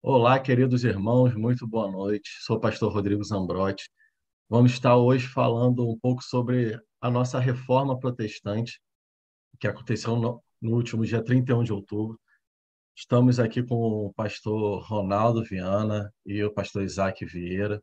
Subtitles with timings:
[0.00, 2.30] Olá, queridos irmãos, muito boa noite.
[2.42, 3.90] Sou o pastor Rodrigo Zambrotti.
[4.48, 8.80] Vamos estar hoje falando um pouco sobre a nossa reforma protestante,
[9.58, 12.18] que aconteceu no, no último dia 31 de outubro.
[12.96, 13.74] Estamos aqui com
[14.06, 17.82] o pastor Ronaldo Viana e o pastor Isaac Vieira,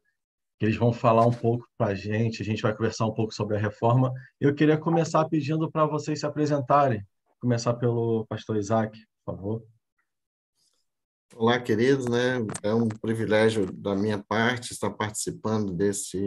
[0.58, 3.34] que eles vão falar um pouco para a gente, a gente vai conversar um pouco
[3.34, 4.14] sobre a reforma.
[4.40, 7.06] Eu queria começar pedindo para vocês se apresentarem.
[7.42, 9.75] Começar pelo pastor Isaac, por favor.
[11.38, 12.38] Olá, queridos, né?
[12.64, 16.18] É um privilégio da minha parte estar participando desse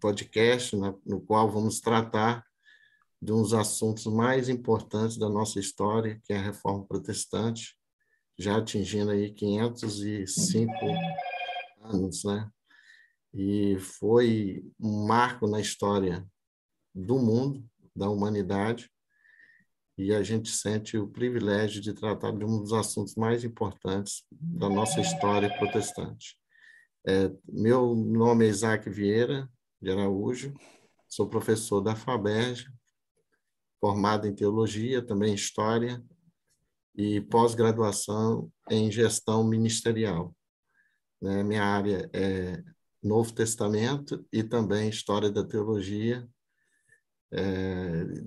[0.00, 2.42] podcast, né, no qual vamos tratar
[3.20, 7.76] de uns assuntos mais importantes da nossa história, que é a Reforma Protestante,
[8.38, 10.72] já atingindo aí 505
[11.82, 12.48] anos, né?
[13.34, 16.26] E foi um marco na história
[16.94, 17.62] do mundo,
[17.94, 18.90] da humanidade,
[19.96, 24.68] e a gente sente o privilégio de tratar de um dos assuntos mais importantes da
[24.68, 26.36] nossa história protestante.
[27.06, 29.48] É, meu nome é Isaac Vieira
[29.80, 30.52] de Araújo,
[31.08, 32.66] sou professor da FABERJ,
[33.80, 36.02] formado em teologia, também em história
[36.96, 40.34] e pós-graduação em gestão ministerial.
[41.20, 41.42] Né?
[41.42, 42.62] Minha área é
[43.02, 46.26] Novo Testamento e também história da teologia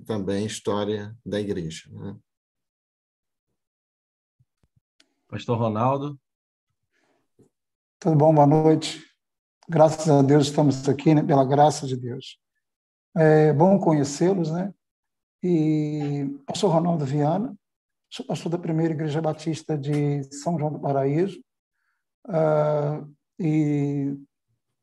[0.06, 1.88] também história da igreja.
[1.90, 2.16] Né?
[5.28, 6.18] Pastor Ronaldo.
[7.98, 8.34] Tudo bom?
[8.34, 9.04] Boa noite.
[9.68, 12.38] Graças a Deus estamos aqui, né, pela graça de Deus.
[13.14, 14.72] É bom conhecê-los, né?
[15.42, 17.54] E eu sou Ronaldo Viana,
[18.10, 21.38] sou pastor da primeira Igreja Batista de São João do Paraíso,
[22.26, 24.16] uh, e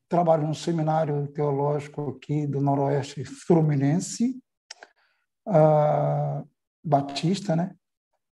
[0.08, 4.40] trabalho no seminário teológico aqui do Noroeste Fluminense,
[5.46, 6.48] uh,
[6.84, 7.74] Batista, né?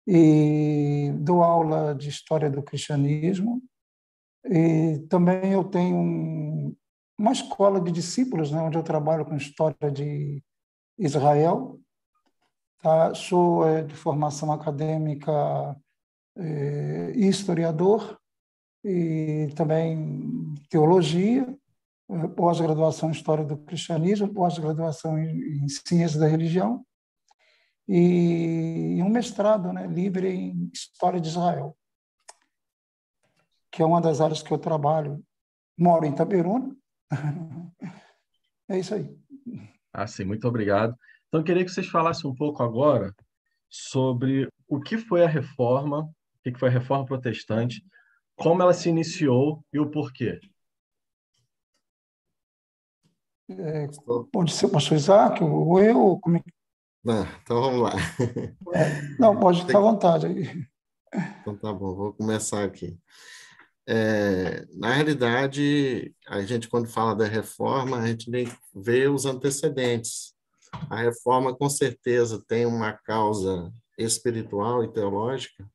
[0.06, 3.62] E dou aula de História do Cristianismo.
[4.44, 6.76] E também eu tenho um,
[7.18, 8.60] uma escola de discípulos, né?
[8.60, 10.42] Onde eu trabalho com História de
[10.98, 11.80] Israel.
[12.82, 13.14] Tá?
[13.14, 15.32] Sou é, de formação acadêmica
[16.36, 18.18] é, historiador
[18.84, 21.56] e também teologia
[22.36, 26.84] pós-graduação em História do Cristianismo, pós-graduação em, Ciências da Religião
[27.88, 31.76] e um mestrado né, livre em História de Israel,
[33.70, 35.22] que é uma das áreas que eu trabalho.
[35.78, 36.76] Moro em Itaperuna.
[38.68, 39.08] é isso aí.
[39.92, 40.96] Ah, sim, muito obrigado.
[41.28, 43.14] Então, eu queria que vocês falassem um pouco agora
[43.68, 47.82] sobre o que foi a reforma, o que foi a reforma protestante,
[48.36, 50.38] como ela se iniciou e o porquê.
[53.58, 53.88] É,
[54.32, 56.18] pode ser o pastor Isaac ou eu?
[56.20, 56.42] Como é
[57.04, 57.92] Não, então vamos lá.
[58.74, 60.68] É, não, pode ficar à vontade.
[61.40, 62.98] Então tá bom, vou começar aqui.
[63.86, 68.30] É, na realidade, a gente, quando fala da reforma, a gente
[68.74, 70.32] vê os antecedentes.
[70.88, 75.68] A reforma, com certeza, tem uma causa espiritual e teológica,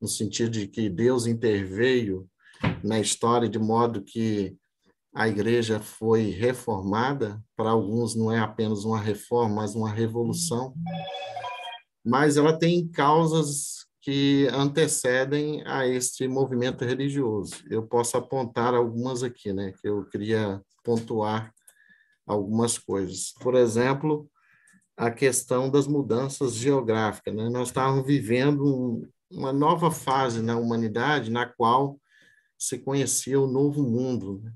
[0.00, 2.28] no sentido de que Deus interveio
[2.82, 4.56] na história de modo que
[5.16, 10.74] a igreja foi reformada, para alguns não é apenas uma reforma, mas uma revolução,
[12.04, 17.54] mas ela tem causas que antecedem a este movimento religioso.
[17.70, 21.50] Eu posso apontar algumas aqui, né, que eu queria pontuar
[22.26, 23.32] algumas coisas.
[23.40, 24.30] Por exemplo,
[24.98, 27.48] a questão das mudanças geográficas, né?
[27.48, 31.98] Nós estávamos vivendo uma nova fase na humanidade na qual
[32.58, 34.52] se conhecia o novo mundo, né?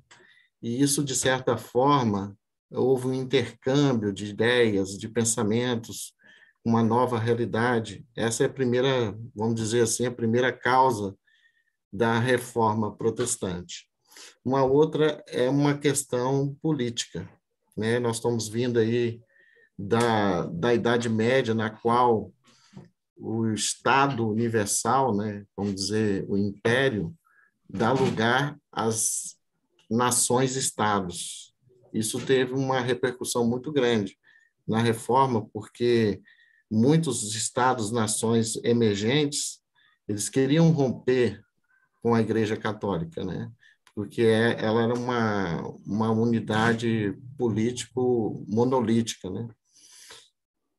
[0.62, 2.36] E isso, de certa forma,
[2.70, 6.14] houve um intercâmbio de ideias, de pensamentos,
[6.64, 8.06] uma nova realidade.
[8.14, 11.16] Essa é a primeira, vamos dizer assim, a primeira causa
[11.92, 13.88] da reforma protestante.
[14.44, 17.28] Uma outra é uma questão política.
[17.76, 17.98] Né?
[17.98, 19.20] Nós estamos vindo aí
[19.78, 22.32] da, da Idade Média, na qual
[23.16, 27.14] o Estado universal, né, vamos dizer, o império,
[27.68, 29.36] dá lugar às
[29.90, 31.54] nações-estados.
[31.92, 34.16] Isso teve uma repercussão muito grande
[34.66, 36.20] na reforma, porque
[36.70, 39.60] muitos estados-nações emergentes,
[40.06, 41.42] eles queriam romper
[42.02, 43.50] com a Igreja Católica, né?
[43.94, 49.48] porque é, ela era uma, uma unidade político monolítica, né?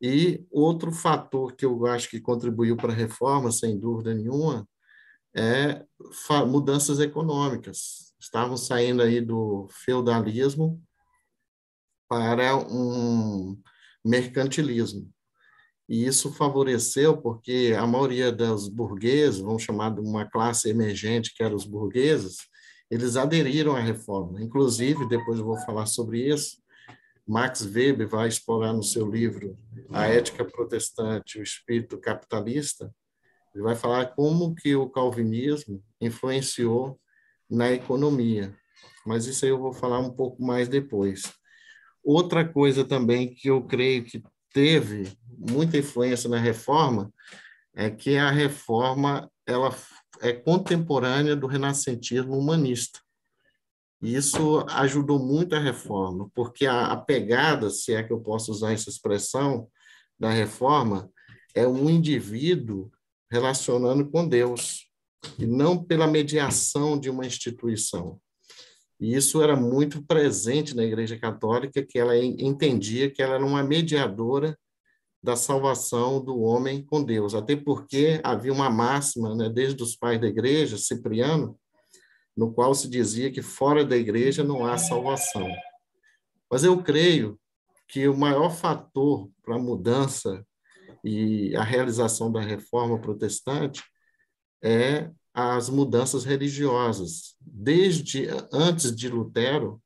[0.02, 4.68] E outro fator que eu acho que contribuiu para a reforma, sem dúvida nenhuma,
[5.36, 5.86] é
[6.48, 10.82] mudanças econômicas estavam saindo aí do feudalismo
[12.08, 13.60] para um
[14.06, 15.10] mercantilismo.
[15.90, 21.44] e isso favoreceu porque a maioria dos burgueses, vamos chamar de uma classe emergente, que
[21.44, 22.38] eram os burgueses,
[22.90, 24.42] eles aderiram à reforma.
[24.42, 26.62] Inclusive, depois eu vou falar sobre isso,
[27.28, 29.58] Max Weber vai explorar no seu livro
[29.90, 32.94] A Ética Protestante o Espírito Capitalista,
[33.54, 37.01] ele vai falar como que o calvinismo influenciou
[37.52, 38.56] na economia.
[39.06, 41.24] Mas isso aí eu vou falar um pouco mais depois.
[42.04, 47.14] Outra coisa também que eu creio que teve muita influência na reforma
[47.76, 49.76] é que a reforma ela
[50.22, 53.00] é contemporânea do renascentismo humanista.
[54.02, 58.52] E isso ajudou muito a reforma, porque a, a pegada, se é que eu posso
[58.52, 59.68] usar essa expressão,
[60.20, 61.12] da reforma
[61.56, 62.92] é um indivíduo
[63.32, 64.91] relacionando com Deus,
[65.38, 68.20] e não pela mediação de uma instituição.
[69.00, 73.64] E isso era muito presente na Igreja Católica, que ela entendia que ela era uma
[73.64, 74.58] mediadora
[75.24, 77.34] da salvação do homem com Deus.
[77.34, 81.58] Até porque havia uma máxima, né, desde os pais da Igreja, Cipriano,
[82.36, 85.48] no qual se dizia que fora da Igreja não há salvação.
[86.50, 87.40] Mas eu creio
[87.88, 90.46] que o maior fator para a mudança
[91.04, 93.84] e a realização da reforma protestante
[94.62, 97.36] é as mudanças religiosas.
[97.40, 99.82] Desde antes de Lutero,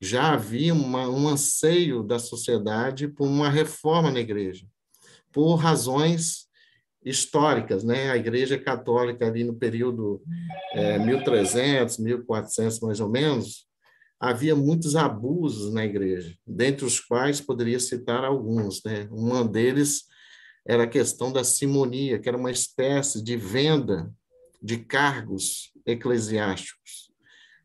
[0.00, 4.66] já havia uma, um anseio da sociedade por uma reforma na igreja,
[5.30, 6.48] por razões
[7.04, 8.10] históricas, né?
[8.10, 10.22] A Igreja Católica ali no período
[10.72, 13.66] é, 1300, 1400 mais ou menos,
[14.18, 19.08] havia muitos abusos na igreja, dentre os quais poderia citar alguns, né?
[19.10, 20.04] Um deles
[20.66, 24.12] era a questão da simonia, que era uma espécie de venda
[24.62, 27.10] de cargos eclesiásticos.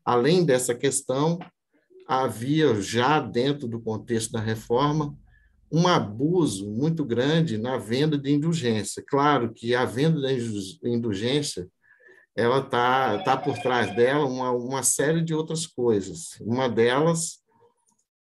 [0.04, 1.38] Além dessa questão,
[2.06, 5.16] havia já dentro do contexto da reforma
[5.70, 9.02] um abuso muito grande na venda de indulgência.
[9.06, 10.32] Claro que a venda da
[10.88, 11.68] indulgência
[12.36, 16.38] ela está tá por trás dela uma, uma série de outras coisas.
[16.40, 17.40] Uma delas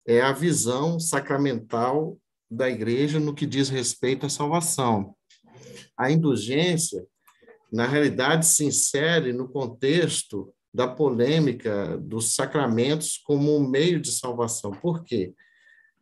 [0.06, 2.18] é a visão sacramental
[2.50, 5.16] da igreja no que diz respeito à salvação.
[5.98, 7.06] A indulgência,
[7.72, 14.72] na realidade, se insere no contexto da polêmica dos sacramentos como um meio de salvação.
[14.72, 15.34] Por quê?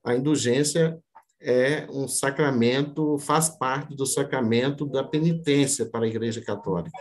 [0.03, 0.97] A indulgência
[1.41, 6.97] é um sacramento, faz parte do sacramento da penitência para a Igreja Católica,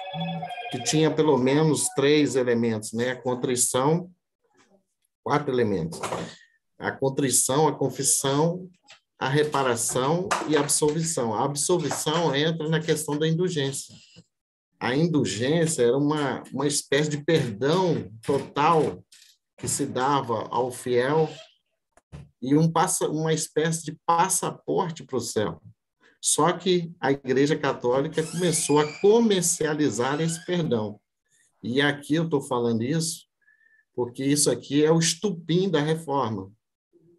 [0.70, 3.10] que tinha pelo menos três elementos, né?
[3.10, 4.10] A contrição,
[5.22, 6.00] quatro elementos.
[6.78, 8.68] A contrição, a confissão,
[9.18, 11.34] a reparação e a absolvição.
[11.34, 13.94] A absolvição entra na questão da indulgência.
[14.78, 19.02] A indulgência era uma, uma espécie de perdão total
[19.56, 21.30] que se dava ao fiel
[22.42, 25.62] e um passa, uma espécie de passaporte para o céu.
[26.20, 31.00] Só que a Igreja Católica começou a comercializar esse perdão.
[31.62, 33.26] E aqui eu estou falando isso
[33.94, 36.52] porque isso aqui é o estupim da reforma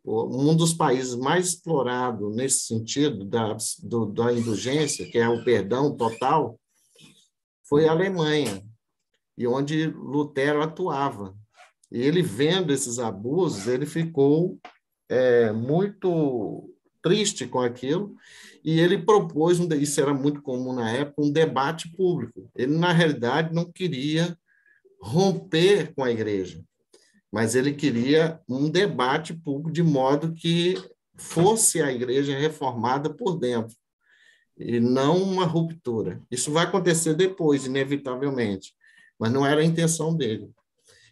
[0.08, 5.96] um dos países mais explorados nesse sentido da, do, da indulgência, que é o perdão
[5.96, 6.58] total,
[7.68, 8.64] foi a Alemanha,
[9.38, 11.36] e onde Lutero atuava.
[11.92, 14.58] E ele vendo esses abusos, ele ficou
[15.10, 16.74] é, muito
[17.04, 18.16] triste com aquilo,
[18.64, 22.50] e ele propôs, isso era muito comum na época, um debate público.
[22.56, 24.38] Ele, na realidade, não queria
[25.02, 26.64] romper com a igreja
[27.32, 30.76] mas ele queria um debate público de modo que
[31.16, 33.76] fosse a igreja reformada por dentro
[34.58, 36.22] e não uma ruptura.
[36.32, 38.74] Isso vai acontecer depois, inevitavelmente,
[39.20, 40.50] mas não era a intenção dele.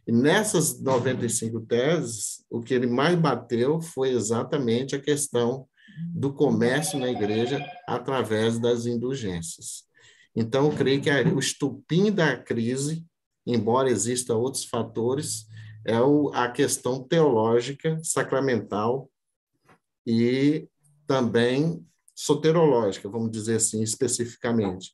[0.07, 5.67] E nessas 95 teses, o que ele mais bateu foi exatamente a questão
[6.13, 9.85] do comércio na igreja através das indulgências.
[10.35, 13.03] Então, eu creio que o estupim da crise,
[13.47, 15.45] embora existam outros fatores,
[15.85, 19.09] é o, a questão teológica, sacramental
[20.05, 20.67] e
[21.05, 24.93] também soterológica, vamos dizer assim, especificamente.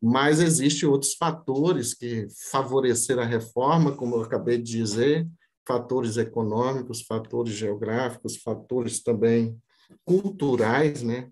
[0.00, 5.26] Mas existem outros fatores que favoreceram a reforma, como eu acabei de dizer,
[5.66, 9.56] fatores econômicos, fatores geográficos, fatores também
[10.04, 11.30] culturais, né?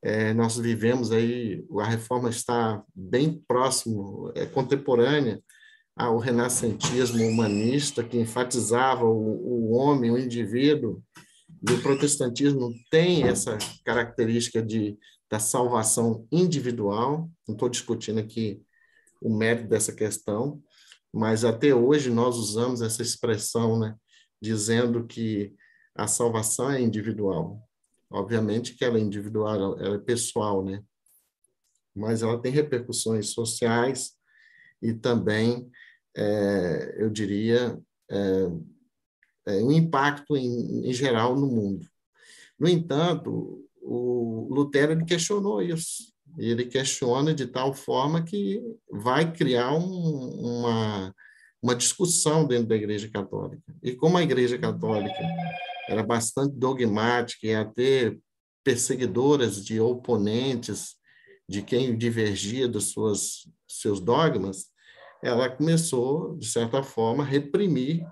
[0.00, 5.42] É, nós vivemos aí, a reforma está bem próximo, é contemporânea
[5.98, 11.02] ao renascentismo humanista, que enfatizava o, o homem, o indivíduo,
[11.68, 14.96] e o protestantismo tem essa característica de,
[15.28, 17.28] da salvação individual.
[17.48, 18.62] Não estou discutindo aqui
[19.20, 20.62] o mérito dessa questão,
[21.12, 23.96] mas até hoje nós usamos essa expressão, né,
[24.40, 25.52] dizendo que
[25.96, 27.60] a salvação é individual.
[28.08, 30.80] Obviamente que ela é individual, ela é pessoal, né?
[31.94, 34.12] Mas ela tem repercussões sociais
[34.80, 35.68] e também,
[36.18, 37.78] é, eu diria,
[38.10, 38.16] é,
[39.46, 41.86] é, um impacto em, em geral no mundo.
[42.58, 46.12] No entanto, o Lutero ele questionou isso.
[46.36, 48.60] Ele questiona de tal forma que
[48.90, 51.14] vai criar um, uma,
[51.62, 53.62] uma discussão dentro da Igreja Católica.
[53.82, 55.22] E como a Igreja Católica
[55.88, 58.16] era bastante dogmática e até
[58.64, 60.96] perseguidoras de oponentes,
[61.48, 62.92] de quem divergia dos
[63.66, 64.66] seus dogmas,
[65.22, 68.06] ela começou, de certa forma, a reprimir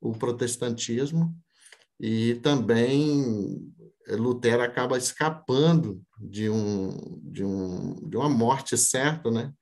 [0.00, 1.34] o protestantismo
[1.98, 3.72] e também
[4.08, 9.52] Lutero acaba escapando de, um, de, um, de uma morte certa, né?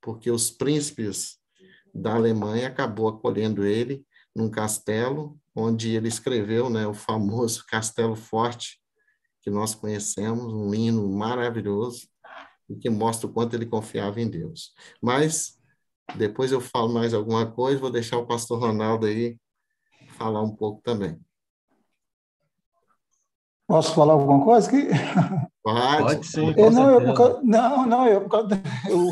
[0.00, 1.36] porque os príncipes
[1.94, 8.80] da Alemanha acabou acolhendo ele num castelo, onde ele escreveu né, o famoso Castelo Forte,
[9.42, 12.08] que nós conhecemos, um hino maravilhoso,
[12.68, 14.72] e que mostra o quanto ele confiava em Deus.
[15.02, 15.57] Mas
[16.16, 19.36] depois eu falo mais alguma coisa, vou deixar o pastor Ronaldo aí
[20.16, 21.18] falar um pouco também.
[23.66, 24.88] Posso falar alguma coisa aqui?
[25.62, 26.50] Pode, Pode sim.
[26.56, 28.48] É, não, eu, não, não, eu, por causa
[28.88, 29.10] eu,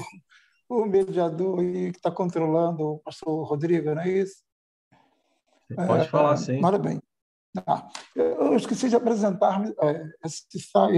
[0.69, 4.43] o mediador que está controlando o pastor Rodrigo, não é isso?
[5.75, 6.61] Pode é, falar, sim.
[6.61, 7.01] Parabéns.
[7.67, 10.47] Ah, eu esqueci de apresentar é, esse,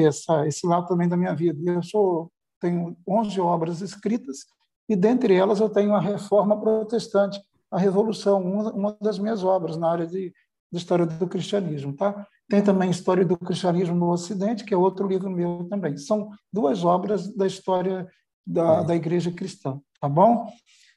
[0.05, 1.59] essa, esse lado também da minha vida.
[1.71, 4.45] Eu sou, tenho 11 obras escritas
[4.89, 7.41] e, dentre elas, eu tenho a Reforma Protestante,
[7.71, 10.33] a Revolução, uma, das minhas obras na área de,
[10.73, 11.95] de história do cristianismo.
[11.95, 12.27] Tá?
[12.49, 15.97] Tem também História do Cristianismo no Ocidente, que é outro livro meu também.
[15.99, 18.09] São duas obras da história
[18.47, 20.47] da, da Igreja Cristã, tá bom?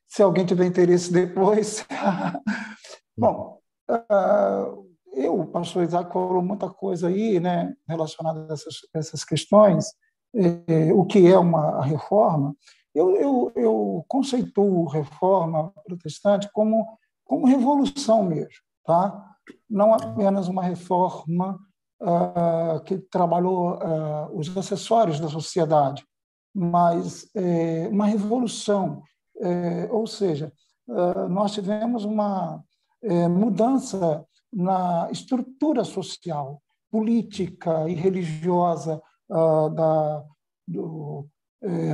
[0.07, 1.85] Se alguém tiver interesse depois.
[3.17, 9.25] bom, uh, eu, o pastor Isaac, falou muita coisa aí né, relacionada a essas, essas
[9.25, 9.85] questões,
[10.33, 12.55] eh, o que é uma reforma.
[12.93, 19.31] Eu, eu, eu conceituo reforma protestante como, como revolução mesmo, tá?
[19.69, 21.59] não apenas uma reforma
[22.01, 26.05] uh, que trabalhou uh, os acessórios da sociedade,
[26.53, 29.01] mas é, uma revolução,
[29.39, 30.51] é, ou seja,
[30.85, 32.61] uh, nós tivemos uma
[33.01, 40.25] é, mudança na estrutura social, política e religiosa da,
[40.67, 41.25] do,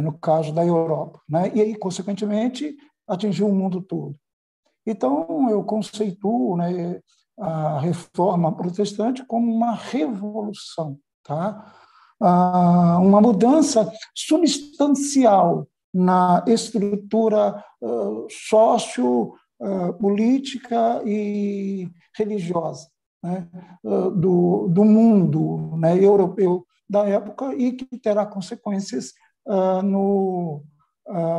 [0.01, 1.51] no caso da Europa, né?
[1.53, 2.75] e aí, consequentemente,
[3.07, 4.15] atingiu o mundo todo.
[4.85, 7.01] Então, eu conceituo né,
[7.37, 11.73] a reforma protestante como uma revolução, tá?
[12.19, 22.87] Ah, uma mudança substancial na estrutura uh, sócio-política uh, e religiosa
[23.23, 23.47] né?
[23.83, 26.03] uh, do, do mundo né?
[26.03, 29.13] europeu da época e que terá consequências
[29.83, 30.63] no,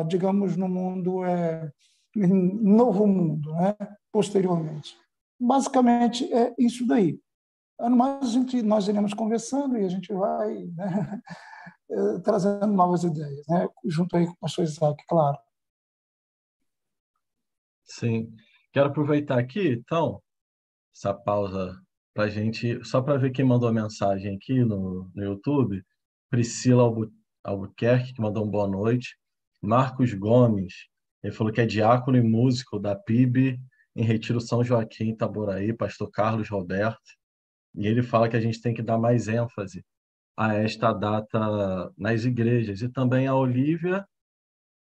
[0.07, 1.71] digamos, no mundo, é,
[2.17, 3.77] novo mundo, né?
[4.13, 4.97] posteriormente.
[5.41, 7.21] Basicamente é isso daí.
[7.79, 11.23] Mas a gente, nós iremos conversando e a gente vai né,
[11.91, 15.39] eh, trazendo novas ideias, né, junto aí com o pastor Isaac, claro.
[17.85, 18.35] Sim.
[18.73, 20.21] Quero aproveitar aqui, então,
[20.95, 21.81] essa pausa
[22.13, 25.85] para gente, só para ver quem mandou a mensagem aqui no, no YouTube.
[26.29, 26.83] Priscila
[27.45, 29.17] Albuquerque, que mandou uma boa noite.
[29.61, 30.87] Marcos Gomes,
[31.23, 33.59] ele falou que é diácono e músico da PIB
[33.97, 37.01] em Retiro São Joaquim, Itaboraí, pastor Carlos Roberto,
[37.75, 39.85] e ele fala que a gente tem que dar mais ênfase
[40.37, 44.07] a esta data nas igrejas, e também a Olívia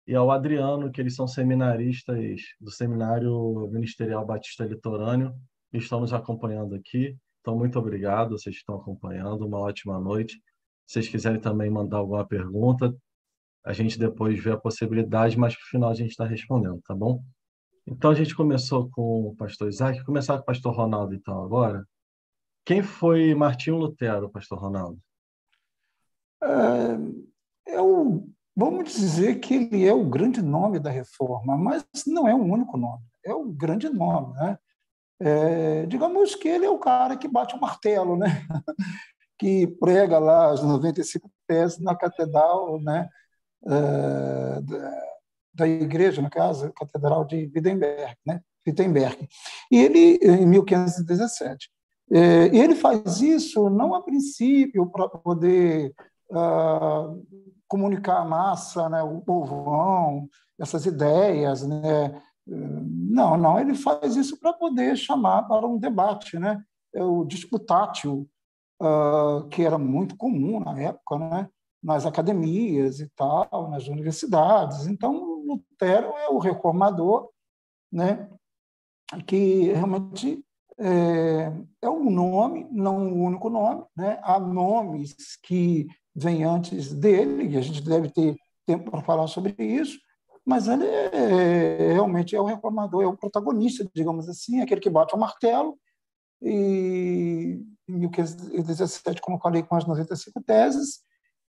[0.05, 5.33] e ao Adriano, que eles são seminaristas do Seminário Ministerial Batista Litorâneo,
[5.71, 7.15] e estão nos acompanhando aqui.
[7.41, 10.41] Então, muito obrigado, vocês estão acompanhando, uma ótima noite.
[10.87, 12.95] Vocês quiserem também mandar alguma pergunta,
[13.65, 17.21] a gente depois vê a possibilidade, mas no final a gente está respondendo, tá bom?
[17.85, 21.85] Então a gente começou com o pastor Isaac, começar com o pastor Ronaldo então agora.
[22.65, 24.97] Quem foi Martinho Lutero, pastor Ronaldo?
[27.65, 32.33] É o, vamos dizer que ele é o grande nome da reforma, mas não é
[32.33, 34.33] o único nome, é o grande nome.
[34.35, 34.57] Né?
[35.19, 38.27] É, digamos que ele é o cara que bate o martelo, né?
[39.37, 43.07] que prega lá as 95 pés na catedral né?
[43.65, 44.61] É,
[45.57, 48.41] da igreja, no caso, Catedral de Wittenberg, né?
[48.65, 49.27] Wittenberg.
[49.71, 51.69] E ele, em 1517,
[52.11, 55.93] é, ele faz isso não a princípio para poder
[56.31, 57.25] uh,
[57.67, 60.29] comunicar à massa, né, o povão,
[60.59, 62.21] essas ideias, né?
[62.45, 66.61] Não, não, ele faz isso para poder chamar para um debate, né?
[66.95, 68.25] É o disputátil
[68.81, 71.49] uh, que era muito comum na época, né?
[71.81, 74.87] nas academias e tal, nas universidades.
[74.87, 77.29] Então, Lutero é o reformador,
[77.91, 78.29] né?
[79.25, 80.43] que realmente
[80.79, 83.85] é, é um nome, não um único nome.
[83.95, 84.19] Né?
[84.21, 89.55] Há nomes que vêm antes dele, e a gente deve ter tempo para falar sobre
[89.59, 89.97] isso,
[90.45, 95.13] mas ele é, realmente é o reformador, é o protagonista, digamos assim, aquele que bate
[95.13, 95.77] o martelo
[96.41, 100.99] e em 1517, como falei, com as 95 teses,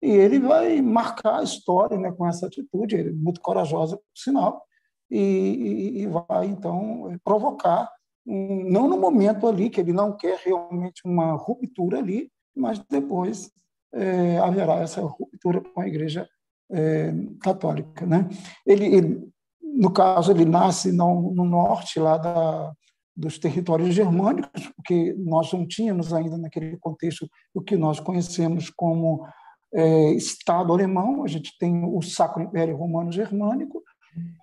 [0.02, 4.04] e ele vai marcar a história né, com essa atitude, ele é muito corajosa, por
[4.16, 4.62] sinal,
[5.10, 7.90] e, e, vai, então, provocar,
[8.26, 13.52] não no momento ali, que ele não quer realmente uma ruptura ali, mas depois
[13.94, 16.28] é, haverá essa ruptura com a Igreja
[16.72, 18.06] é, Católica.
[18.06, 18.28] Né?
[18.66, 19.30] Ele, ele,
[19.62, 22.74] no caso, ele nasce no, no norte, lá da,
[23.16, 29.26] dos territórios germânicos, porque nós não tínhamos ainda naquele contexto o que nós conhecemos como
[29.74, 33.82] é, Estado alemão, a gente tem o Sacro Império Romano Germânico,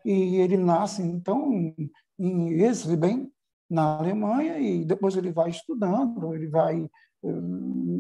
[0.05, 1.73] e ele nasce, então,
[2.19, 3.31] em Esleben,
[3.69, 6.89] na Alemanha, e depois ele vai estudando, ele vai
[7.25, 7.29] eh,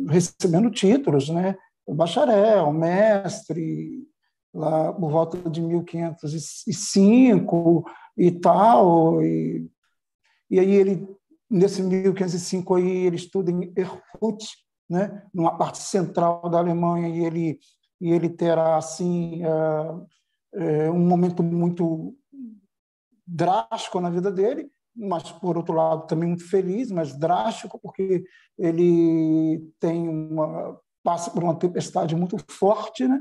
[0.08, 1.54] recebendo títulos, né?
[1.88, 4.04] bacharel, mestre,
[4.52, 7.84] lá por volta de 1505
[8.16, 9.70] e tal, e
[10.50, 11.08] e aí ele,
[11.48, 14.44] nesse 1505, aí, ele estuda em Erfurt,
[14.88, 17.58] né, numa parte central da Alemanha, e ele,
[18.00, 22.16] e ele terá assim é, é, um momento muito
[23.26, 28.24] drástico na vida dele, mas por outro lado também muito feliz, mas drástico porque
[28.58, 33.18] ele tem uma passa por uma tempestade muito forte, né?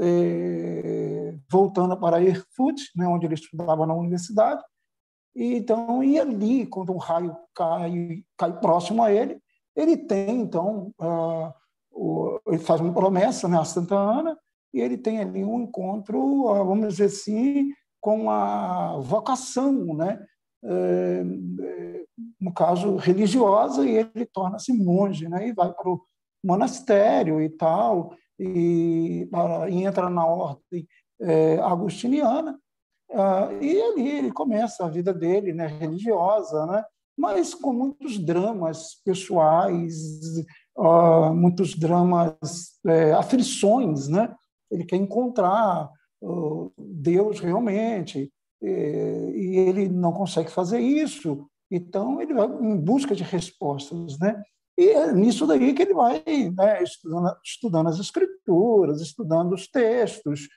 [0.00, 4.62] É, voltando para Erfurt, né, onde ele estudava na universidade,
[5.34, 9.40] e, então, e ali, quando um raio cai, cai próximo a ele,
[9.74, 11.52] ele tem, então, uh,
[11.90, 14.36] o, ele faz uma promessa né, a Santa Ana,
[14.74, 17.70] e ele tem ali um encontro, uh, vamos dizer assim,
[18.00, 20.24] com a vocação, né?
[20.64, 21.24] É,
[22.40, 25.48] no caso religiosa, e ele torna-se monge, né?
[25.48, 26.00] E vai para o
[26.44, 30.86] monastério e tal, e, para, e entra na ordem
[31.20, 32.58] é, agustiniana,
[33.12, 36.82] Uh, e ali ele começa a vida dele, né, religiosa, né,
[37.16, 39.94] mas com muitos dramas pessoais,
[40.76, 44.34] uh, muitos dramas, é, aflições, né?
[44.70, 45.90] Ele quer encontrar
[46.22, 51.46] uh, Deus realmente e, e ele não consegue fazer isso.
[51.70, 54.42] Então ele vai em busca de respostas, né?
[54.78, 56.22] E é nisso daí que ele vai
[56.56, 60.48] né, estudando, estudando as escrituras, estudando os textos,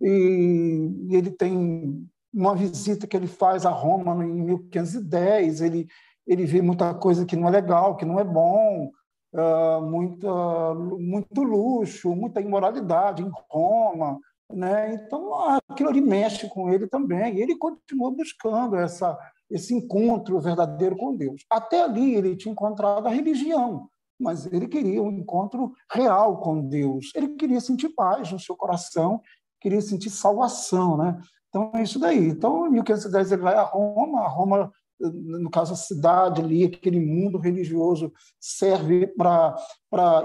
[0.00, 5.88] e, ele tem uma visita que ele faz a Roma em 1510, ele,
[6.26, 8.90] ele vê muita coisa que não é legal, que não é bom,
[9.34, 14.18] uh, muita, muito luxo, muita imoralidade em Roma.
[14.52, 14.94] Né?
[14.94, 15.32] Então,
[15.68, 17.36] aquilo ali mexe com ele também.
[17.36, 19.18] E ele continua buscando essa,
[19.50, 21.44] esse encontro verdadeiro com Deus.
[21.50, 27.12] Até ali ele tinha encontrado a religião, mas ele queria um encontro real com Deus.
[27.14, 29.20] Ele queria sentir paz no seu coração
[29.60, 31.20] queria sentir salvação, né?
[31.48, 32.28] Então, é isso daí.
[32.28, 37.00] Então, em 1510 ele vai a Roma, a Roma, no caso, a cidade ali, aquele
[37.00, 39.56] mundo religioso, serve para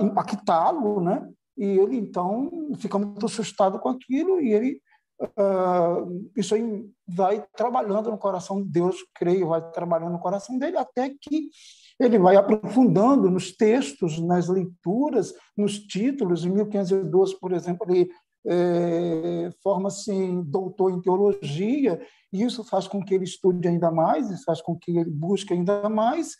[0.02, 1.28] impactá-lo, né?
[1.58, 4.82] E ele, então, fica muito assustado com aquilo e ele
[5.17, 10.78] Uh, isso aí vai trabalhando no coração de Deus, creio, vai trabalhando no coração dele,
[10.78, 11.50] até que
[11.98, 16.43] ele vai aprofundando nos textos, nas leituras, nos títulos.
[16.43, 18.10] Em 1512, por exemplo, ele
[18.47, 21.99] é, forma-se em doutor em teologia,
[22.31, 25.53] e isso faz com que ele estude ainda mais, isso faz com que ele busque
[25.53, 26.36] ainda mais,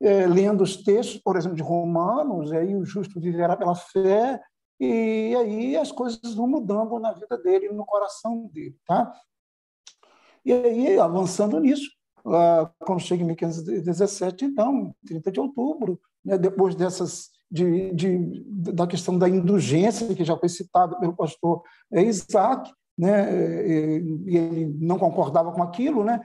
[0.00, 4.40] é, lendo os textos, por exemplo, de Romanos, e aí o justo viverá pela fé,
[4.78, 8.76] e aí as coisas vão mudando na vida dele, no coração dele.
[8.86, 9.12] Tá?
[10.42, 11.90] E aí, avançando nisso,
[12.78, 19.18] quando chega em 1517, então, 30 de outubro, né, depois dessas de, de, da questão
[19.18, 25.62] da indulgência, que já foi citado pelo pastor Isaac, né, e ele não concordava com
[25.62, 26.20] aquilo, né?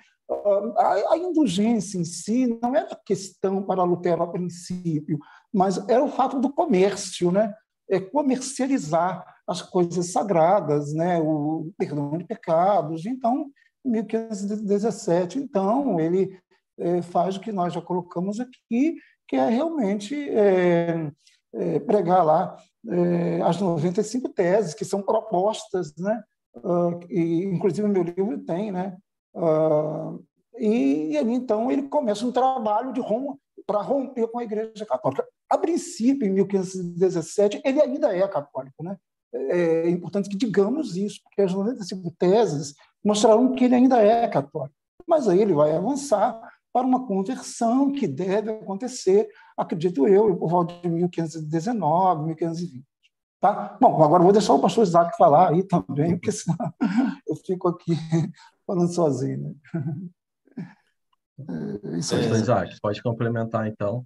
[0.77, 5.19] A, a, indulgência em si não era questão para Lutero a princípio,
[5.53, 7.53] mas era o fato do comércio, né?
[7.89, 11.19] É comercializar as coisas sagradas, né?
[11.19, 13.05] O perdão de pecados.
[13.05, 13.51] Então,
[13.85, 16.37] em 1517, então ele
[16.79, 18.95] é, faz o que nós já colocamos aqui,
[19.27, 21.11] que é realmente é,
[21.53, 22.57] é, pregar lá
[22.87, 26.23] é, as 95 teses, que são propostas, né?
[26.55, 28.97] Uh, e, inclusive, meu livro tem, né?
[29.33, 30.23] Uh,
[30.57, 33.01] e, ali, então, ele começa um trabalho de
[33.65, 35.27] para romper com a Igreja Católica.
[35.49, 38.83] a princípio, em 1517, ele ainda é católico.
[38.83, 38.95] Né?
[39.33, 44.75] É importante que digamos isso, porque as 95 teses mostrarão que ele ainda é católico.
[45.07, 46.39] Mas aí ele vai avançar
[46.75, 52.83] para uma conversão que deve acontecer, acredito eu, por volta de 1519, 1520.
[53.39, 53.77] Tá?
[53.79, 56.57] Bom, agora vou deixar o pastor Isaac falar aí também, porque senão
[57.25, 57.93] eu fico aqui
[58.67, 59.55] falando sozinho.
[59.77, 60.65] Né?
[61.87, 62.29] É, isso aí.
[62.29, 64.05] Isaac, pode complementar então.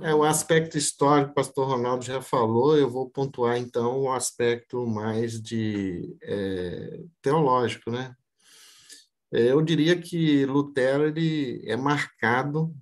[0.00, 4.86] É, o aspecto histórico, o pastor Ronaldo já falou, eu vou pontuar então o aspecto
[4.86, 8.14] mais de é, teológico, né?
[9.34, 12.72] É, eu diria que Lutero ele é marcado,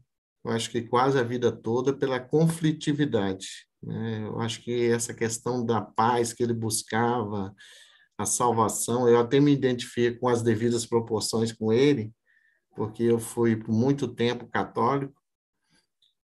[0.44, 3.66] eu acho que quase a vida toda, pela conflitividade.
[3.82, 4.26] Né?
[4.26, 7.54] Eu acho que essa questão da paz que ele buscava,
[8.18, 12.12] a salvação, eu até me identifico com as devidas proporções com ele,
[12.76, 15.14] porque eu fui por muito tempo católico,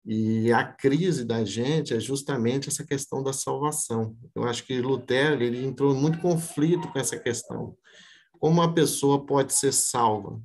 [0.03, 4.17] e a crise da gente é justamente essa questão da salvação.
[4.33, 7.77] Eu acho que Lutero ele entrou em muito conflito com essa questão
[8.39, 10.39] como a pessoa pode ser salva.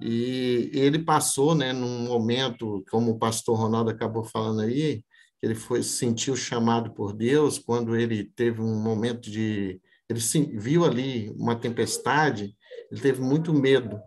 [0.00, 5.02] E ele passou, né, num momento, como o pastor Ronaldo acabou falando aí,
[5.42, 10.20] ele foi sentiu chamado por Deus quando ele teve um momento de ele
[10.56, 12.54] viu ali uma tempestade,
[12.90, 14.00] ele teve muito medo.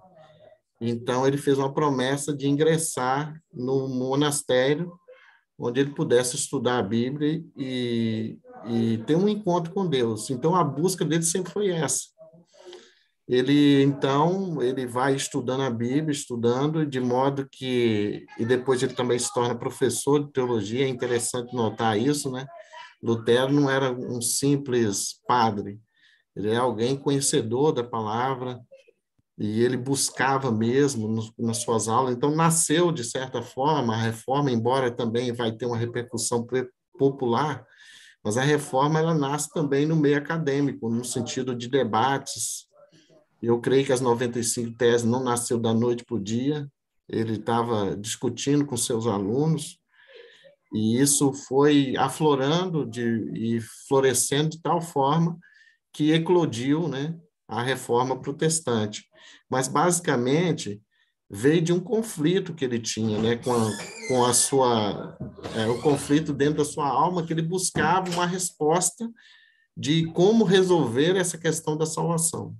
[0.79, 4.93] Então ele fez uma promessa de ingressar no monastério
[5.57, 10.29] onde ele pudesse estudar a Bíblia e, e ter um encontro com Deus.
[10.29, 12.18] Então a busca dele sempre foi essa
[13.29, 19.19] ele então ele vai estudando a Bíblia, estudando de modo que e depois ele também
[19.19, 20.85] se torna professor de teologia.
[20.85, 22.47] É interessante notar isso, né?
[23.01, 25.79] Lutero não era um simples padre,
[26.35, 28.59] ele é alguém conhecedor da palavra
[29.37, 32.15] e ele buscava mesmo no, nas suas aulas.
[32.15, 36.47] Então nasceu de certa forma a reforma, embora também vai ter uma repercussão
[36.97, 37.63] popular,
[38.23, 42.68] mas a reforma ela nasce também no meio acadêmico, no sentido de debates
[43.47, 46.69] eu creio que as 95 teses não nasceu da noite para o dia,
[47.07, 49.79] ele estava discutindo com seus alunos,
[50.73, 55.37] e isso foi aflorando de, e florescendo de tal forma
[55.91, 59.05] que eclodiu né, a reforma protestante.
[59.49, 60.79] Mas, basicamente,
[61.29, 63.69] veio de um conflito que ele tinha né, com, a,
[64.07, 65.17] com a sua,
[65.55, 69.09] é, o conflito dentro da sua alma, que ele buscava uma resposta
[69.75, 72.55] de como resolver essa questão da salvação.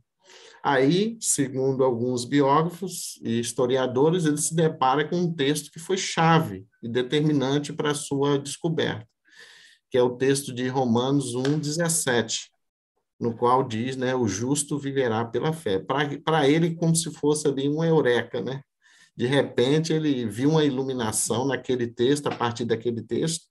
[0.64, 6.66] Aí, segundo alguns biógrafos e historiadores, ele se depara com um texto que foi chave
[6.84, 9.08] e determinante para a sua descoberta,
[9.90, 12.50] que é o texto de Romanos 1:17,
[13.20, 15.80] no qual diz, né, o justo viverá pela fé.
[15.80, 18.62] Para ele, como se fosse ali uma eureka, né?
[19.16, 23.46] De repente, ele viu uma iluminação naquele texto, a partir daquele texto,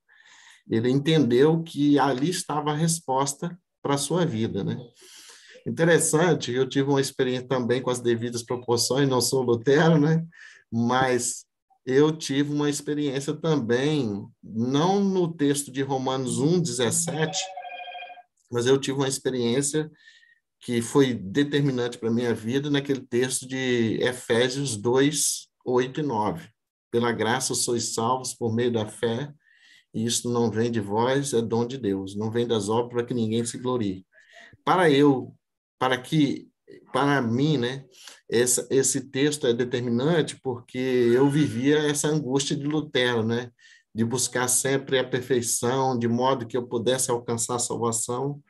[0.71, 4.79] ele entendeu que ali estava a resposta para a sua vida, né?
[5.69, 10.25] Interessante, eu tive uma experiência também com as devidas proporções, não sou Lutero, né?
[10.73, 11.45] Mas
[11.85, 17.39] eu tive uma experiência também, não no texto de Romanos 1, 17,
[18.51, 19.91] mas eu tive uma experiência
[20.61, 26.49] que foi determinante para a minha vida naquele texto de Efésios 2, 8 e 9.
[26.91, 29.31] Pela graça sois salvos por meio da fé,
[29.93, 33.05] e isso não vem de vós, é dom de Deus, não vem das obras para
[33.05, 34.07] que ninguém se glorie.
[34.65, 35.38] Para eu
[35.79, 36.49] para que,
[36.93, 37.85] para mim, né,
[38.29, 43.51] esse, esse texto é determinante porque eu vivia essa angústia de Lutero, né,
[43.95, 48.41] de buscar sempre a perfeição, de modo que eu pudesse alcançar a salvação.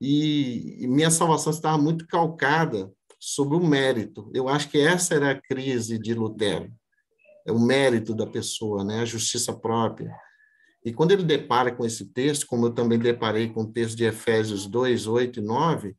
[0.00, 4.30] E, e minha salvação estava muito calcada sobre o mérito.
[4.34, 6.70] Eu acho que essa era a crise de Lutero.
[7.46, 10.14] É o mérito da pessoa, né, a justiça própria.
[10.84, 14.04] E quando ele depara com esse texto, como eu também deparei com o texto de
[14.04, 15.96] Efésios 2, 8 e 9,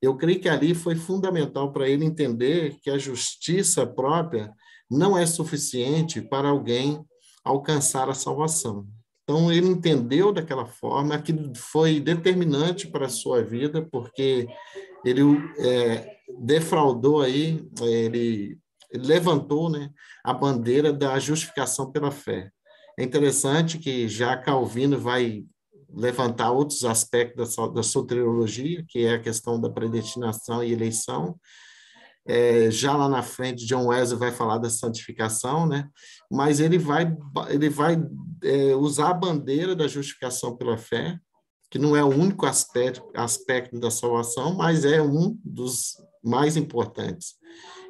[0.00, 4.52] eu creio que ali foi fundamental para ele entender que a justiça própria
[4.90, 7.04] não é suficiente para alguém
[7.44, 8.86] alcançar a salvação.
[9.24, 14.48] Então, ele entendeu daquela forma, que foi determinante para a sua vida, porque
[15.04, 15.20] ele
[15.58, 18.58] é, defraudou aí, ele,
[18.90, 19.90] ele levantou né,
[20.24, 22.50] a bandeira da justificação pela fé.
[22.98, 25.44] É interessante que já Calvino vai
[25.90, 31.38] levantar outros aspectos da, da soteriologia, que é a questão da predestinação e eleição.
[32.26, 35.88] É, já lá na frente, John Wesley vai falar da santificação, né?
[36.30, 37.16] mas ele vai,
[37.48, 37.96] ele vai
[38.42, 41.18] é, usar a bandeira da justificação pela fé,
[41.70, 47.34] que não é o único aspecto, aspecto da salvação, mas é um dos mais importantes.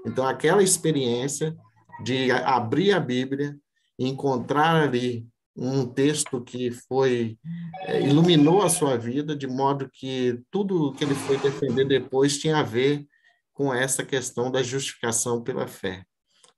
[0.06, 1.56] Então, aquela experiência
[2.04, 3.56] de abrir a Bíblia,
[3.98, 5.26] encontrar ali
[5.58, 7.36] um texto que foi
[7.80, 12.58] é, iluminou a sua vida de modo que tudo que ele foi defender depois tinha
[12.58, 13.04] a ver
[13.52, 16.04] com essa questão da justificação pela fé.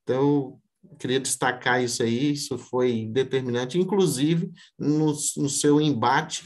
[0.02, 6.44] Então, eu queria destacar isso aí, isso foi determinante, inclusive no, no seu embate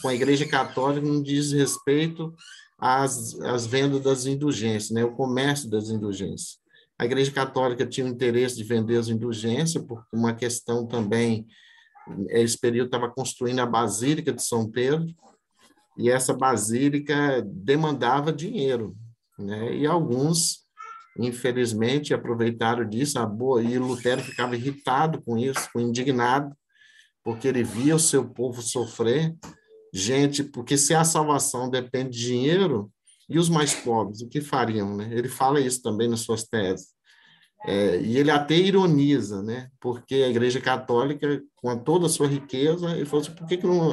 [0.00, 2.32] com a Igreja Católica no diz respeito
[2.78, 6.58] às, às vendas das indulgências, né, o comércio das indulgências.
[6.98, 11.46] A Igreja Católica tinha o interesse de vender as indulgências, por uma questão também
[12.28, 15.06] esse período estava construindo a Basílica de São Pedro,
[15.98, 18.94] e essa basílica demandava dinheiro,
[19.38, 19.74] né?
[19.74, 20.66] E alguns,
[21.18, 26.54] infelizmente, aproveitaram disso, a boa, e Lutero ficava irritado com isso, indignado,
[27.24, 29.34] porque ele via o seu povo sofrer.
[29.92, 32.90] Gente, porque se a salvação depende de dinheiro,
[33.28, 35.08] e os mais pobres, o que fariam, né?
[35.10, 36.95] Ele fala isso também nas suas teses.
[37.66, 39.68] É, e ele até ironiza, né?
[39.80, 43.66] Porque a Igreja Católica, com toda a sua riqueza, ele falou assim: por que, que
[43.66, 43.92] não.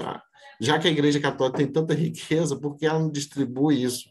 [0.61, 4.09] Já que a Igreja Católica tem tanta riqueza, por que ela não distribui isso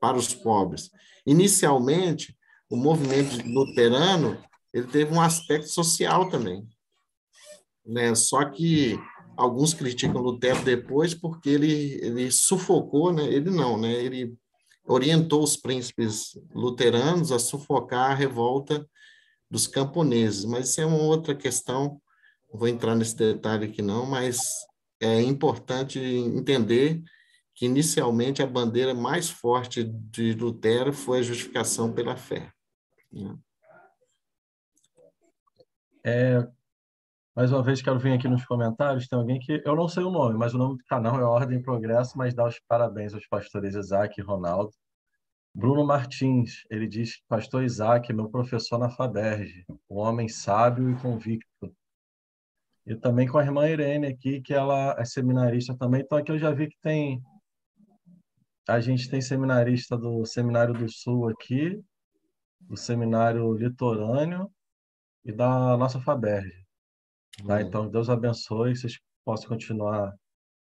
[0.00, 0.90] para os pobres?
[1.26, 2.36] Inicialmente,
[2.70, 4.38] o movimento luterano
[4.72, 6.66] ele teve um aspecto social também.
[7.84, 8.14] Né?
[8.14, 8.98] Só que
[9.36, 13.24] alguns criticam Lutero depois porque ele, ele sufocou, né?
[13.24, 13.92] ele não, né?
[13.92, 14.34] ele
[14.86, 18.88] orientou os príncipes luteranos a sufocar a revolta
[19.52, 22.00] dos camponeses, mas isso é uma outra questão,
[22.50, 24.40] não vou entrar nesse detalhe aqui não, mas
[24.98, 27.02] é importante entender
[27.54, 32.50] que inicialmente a bandeira mais forte de Lutero foi a justificação pela fé.
[33.12, 33.36] Né?
[36.02, 36.48] É,
[37.36, 40.10] mais uma vez quero vir aqui nos comentários, tem alguém que eu não sei o
[40.10, 43.74] nome, mas o nome do canal é Ordem Progresso, mas dá os parabéns aos pastores
[43.74, 44.72] Isaac e Ronaldo.
[45.54, 50.96] Bruno Martins, ele diz que pastor Isaac, meu professor na Faberge, um homem sábio e
[51.00, 51.74] convicto.
[52.86, 56.00] E também com a irmã Irene aqui, que ela é seminarista também.
[56.00, 57.22] Então aqui eu já vi que tem
[58.68, 61.82] a gente tem seminarista do Seminário do Sul aqui,
[62.60, 64.50] do Seminário Litorâneo
[65.24, 66.64] e da nossa Faberge.
[67.44, 67.60] Tá?
[67.60, 70.14] Então Deus abençoe, vocês possam continuar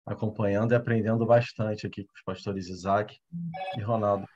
[0.04, 3.18] acompanhando e aprendendo bastante aqui com os pastores Isaac
[3.76, 4.26] e Ronaldo.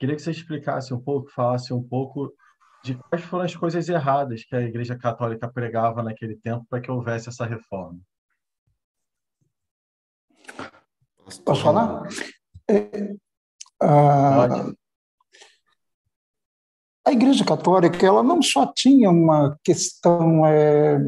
[0.00, 2.34] Queria que você explicasse um pouco, falasse um pouco
[2.82, 6.90] de quais foram as coisas erradas que a Igreja Católica pregava naquele tempo para que
[6.90, 8.00] houvesse essa reforma.
[11.44, 12.08] Posso falar?
[12.66, 13.14] É,
[13.82, 14.72] a,
[17.06, 20.98] a Igreja Católica ela não só tinha uma questão é,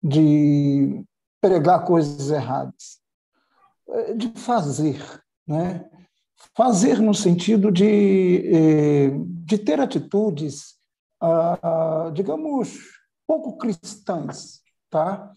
[0.00, 1.04] de
[1.40, 3.00] pregar coisas erradas,
[3.88, 5.02] é, de fazer,
[5.44, 5.90] né?
[6.56, 9.10] Fazer no sentido de, eh,
[9.44, 10.76] de ter atitudes,
[11.20, 12.78] ah, digamos,
[13.26, 14.60] pouco cristãs.
[14.90, 15.32] Tá?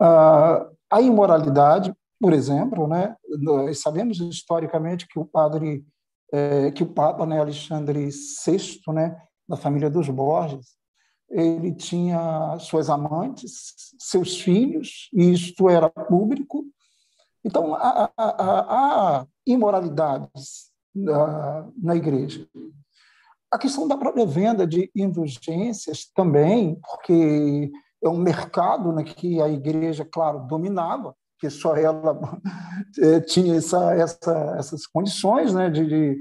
[0.00, 3.16] Ah, a imoralidade, por exemplo, né?
[3.40, 5.84] nós sabemos historicamente que o padre,
[6.32, 9.16] eh, que o Papa né, Alexandre VI, né,
[9.48, 10.76] da família dos Borges,
[11.28, 16.64] ele tinha suas amantes, seus filhos, e isto era público.
[17.44, 22.46] Então, a, a, a, imoralidades na, na igreja.
[23.52, 27.70] A questão da própria venda de indulgências também, porque
[28.02, 32.18] é um mercado né, que a igreja, claro, dominava, que só ela
[32.98, 36.20] é, tinha essa, essa, essas condições né, de,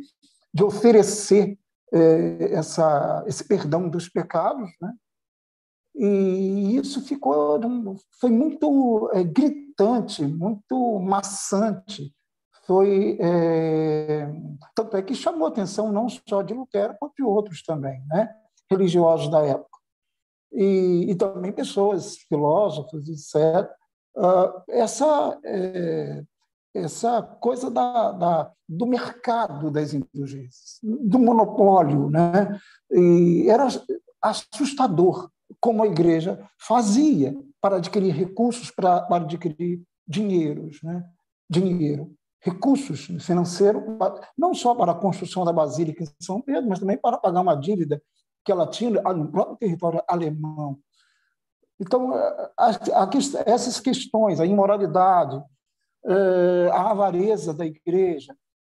[0.53, 1.57] de oferecer
[1.91, 4.69] é, essa, esse perdão dos pecados.
[4.79, 4.93] Né?
[5.95, 7.59] E isso ficou
[8.19, 12.13] foi muito é, gritante, muito maçante
[12.65, 14.28] foi é,
[14.75, 18.34] tanto é que chamou atenção não só de Lutero quanto de outros também, né,
[18.69, 19.80] religiosos da época
[20.51, 23.69] e, e também pessoas filósofos etc.
[24.17, 26.23] Uh, essa é,
[26.73, 32.60] essa coisa da, da, do mercado das indulgências, do monopólio, né,
[32.91, 33.67] e era
[34.21, 35.30] assustador
[35.62, 41.06] como a igreja fazia para adquirir recursos, para, para adquirir dinheiros, né,
[41.49, 42.13] dinheiro
[42.45, 43.81] recursos financeiros,
[44.38, 47.55] não só para a construção da Basílica em São Pedro, mas também para pagar uma
[47.55, 47.99] dívida
[48.45, 50.77] que ela tinha no próprio território alemão.
[51.79, 52.13] Então,
[53.45, 55.41] essas questões, a imoralidade,
[56.05, 58.34] eh, a avareza da igreja,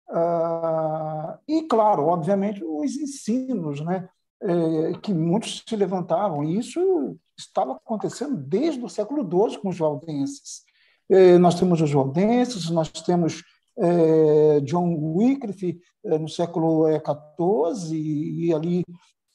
[0.09, 4.07] ah, e, claro, obviamente, os ensinos né,
[4.41, 9.77] eh, que muitos se levantavam, e isso estava acontecendo desde o século XII com os
[9.77, 10.63] valdenses.
[11.09, 13.43] Eh, nós temos os valdenses, nós temos
[14.63, 18.83] John Wycliffe é, no século XIV é, e ali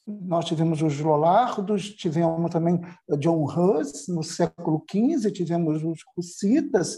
[0.05, 2.81] nós tivemos os Lollardos, tivemos também
[3.19, 6.97] John Hus no século XV, tivemos os Hussitas,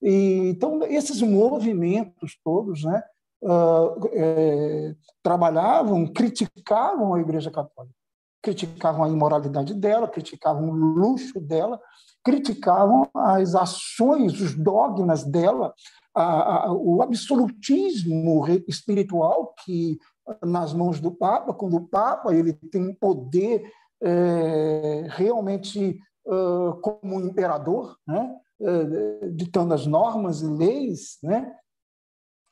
[0.00, 3.02] e, então esses movimentos todos, né,
[3.42, 7.94] uh, é, trabalhavam, criticavam a Igreja Católica,
[8.42, 11.80] criticavam a imoralidade dela, criticavam o luxo dela,
[12.22, 15.74] criticavam as ações, os dogmas dela,
[16.14, 19.98] a, a, o absolutismo espiritual que
[20.42, 23.70] nas mãos do Papa, quando o Papa ele tem poder
[24.02, 28.36] é, realmente uh, como imperador, né?
[28.60, 31.52] É, ditando as normas e leis, né?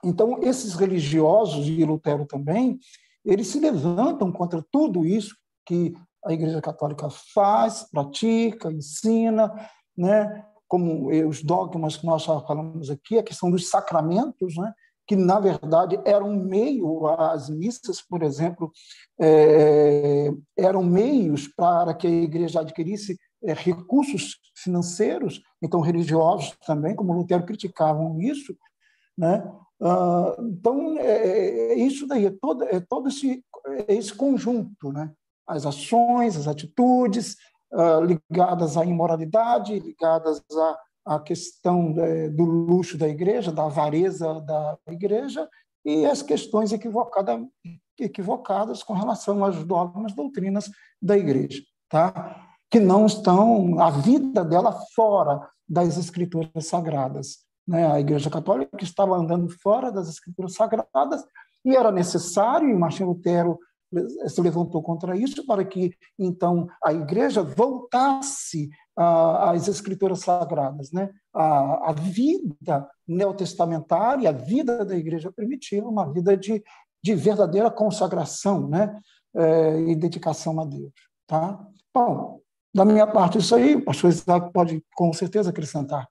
[0.05, 2.79] Então esses religiosos e Lutero também,
[3.25, 5.95] eles se levantam contra tudo isso que
[6.25, 9.53] a Igreja Católica faz, pratica, ensina,
[9.97, 10.45] né?
[10.73, 14.73] Como os dogmas que nós falamos aqui, a questão dos sacramentos, né?
[15.07, 18.73] que na verdade eram meio, as missas, por exemplo,
[19.21, 27.13] é, eram meios para que a igreja adquirisse é, recursos financeiros, então religiosos também, como
[27.13, 28.57] Lutero criticavam isso,
[29.19, 29.45] né?
[29.79, 33.45] Ah, então é, é, é, isso daí, é todo, é todo esse,
[33.87, 35.13] é esse conjunto, né?
[35.47, 37.37] As ações, as atitudes
[38.31, 41.93] ligadas à imoralidade, ligadas a a questão
[42.35, 45.49] do luxo da igreja, da avareza da igreja
[45.85, 47.45] e as questões equivocada,
[47.99, 52.47] equivocadas com relação às dogmas, doutrinas da igreja, tá?
[52.71, 57.39] que não estão, a vida dela fora das escrituras sagradas.
[57.67, 57.91] Né?
[57.91, 61.25] A igreja católica estava andando fora das escrituras sagradas
[61.65, 63.59] e era necessário, e Martinho Lutero
[64.27, 71.11] se levantou contra isso para que então a igreja voltasse às escrituras sagradas, né?
[71.35, 76.63] A, a vida neotestamentária, a vida da igreja primitiva, uma vida de,
[77.03, 78.99] de verdadeira consagração, né?
[79.35, 80.93] É, e dedicação a Deus,
[81.27, 81.59] tá?
[81.95, 82.41] Bom,
[82.75, 86.07] da minha parte isso aí, o pastor Isaac pode com certeza acrescentar.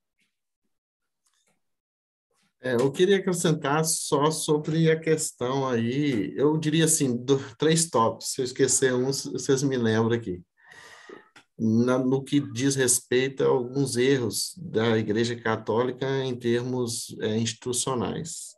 [2.63, 8.33] É, eu queria acrescentar só sobre a questão aí, eu diria assim, do, três tópicos,
[8.33, 10.43] se eu esquecer um, vocês me lembram aqui.
[11.57, 18.51] Na, no que diz respeito a alguns erros da Igreja Católica em termos é, institucionais.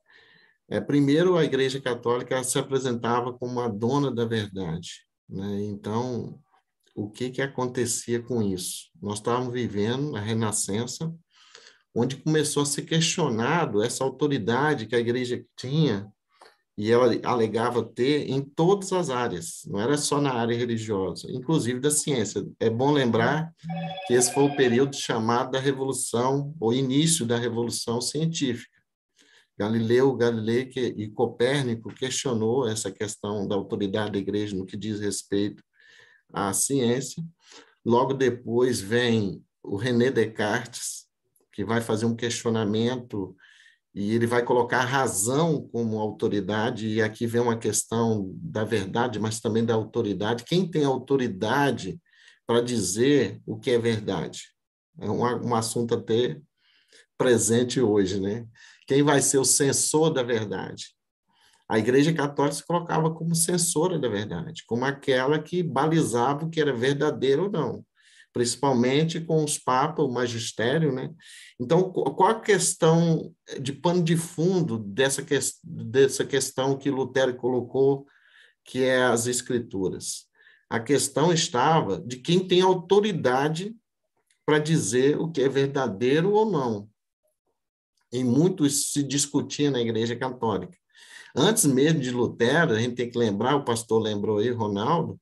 [0.70, 5.06] É, primeiro, a Igreja Católica se apresentava como a dona da verdade.
[5.30, 5.64] Né?
[5.64, 6.40] Então,
[6.96, 8.90] o que, que acontecia com isso?
[9.02, 11.14] Nós estávamos vivendo a Renascença,
[11.96, 16.12] onde começou a ser questionado essa autoridade que a igreja tinha
[16.76, 21.80] e ela alegava ter em todas as áreas, não era só na área religiosa, inclusive
[21.80, 22.44] da ciência.
[22.60, 23.54] É bom lembrar
[24.08, 28.74] que esse foi o período chamado da Revolução, o início da Revolução Científica.
[29.56, 35.64] Galileu Galilei e Copérnico questionou essa questão da autoridade da igreja no que diz respeito
[36.34, 37.24] à ciência.
[37.86, 41.03] Logo depois vem o René Descartes,
[41.54, 43.36] que vai fazer um questionamento
[43.94, 49.20] e ele vai colocar a razão como autoridade, e aqui vem uma questão da verdade,
[49.20, 50.46] mas também da autoridade.
[50.46, 52.02] Quem tem autoridade
[52.48, 54.46] para dizer o que é verdade?
[55.00, 56.42] É um, um assunto até
[57.16, 58.48] presente hoje, né?
[58.88, 60.88] Quem vai ser o censor da verdade?
[61.70, 66.60] A Igreja Católica se colocava como censora da verdade, como aquela que balizava o que
[66.60, 67.86] era verdadeiro ou não
[68.34, 71.12] principalmente com os papas, o magistério, né?
[71.60, 78.08] Então, qual a questão de pano de fundo dessa, que, dessa questão que Lutero colocou,
[78.66, 80.26] que é as escrituras?
[80.68, 83.76] A questão estava de quem tem autoridade
[84.44, 86.90] para dizer o que é verdadeiro ou não.
[88.12, 90.76] E muito isso se discutia na Igreja Católica.
[91.36, 95.20] Antes mesmo de Lutero, a gente tem que lembrar, o pastor lembrou aí, Ronaldo,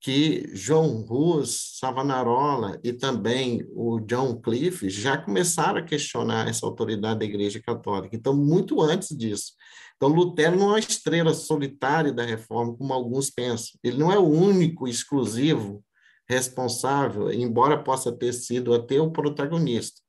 [0.00, 7.20] que João Rus, Savonarola e também o John Cliff já começaram a questionar essa autoridade
[7.20, 8.16] da Igreja Católica.
[8.16, 9.52] Então, muito antes disso.
[9.96, 13.78] Então, Lutero não é uma estrela solitária da reforma, como alguns pensam.
[13.84, 15.84] Ele não é o único, exclusivo,
[16.26, 20.00] responsável, embora possa ter sido até o protagonista.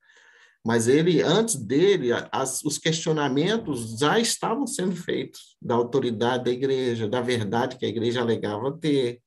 [0.66, 7.10] Mas ele, antes dele, as, os questionamentos já estavam sendo feitos da autoridade da igreja,
[7.10, 9.20] da verdade que a igreja alegava ter,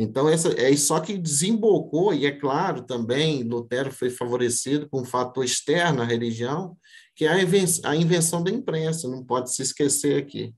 [0.00, 5.04] então, essa, é só que desembocou, e é claro também, Lutero foi favorecido com um
[5.04, 6.78] fator externo à religião,
[7.16, 10.54] que é a invenção, a invenção da imprensa, não pode se esquecer aqui.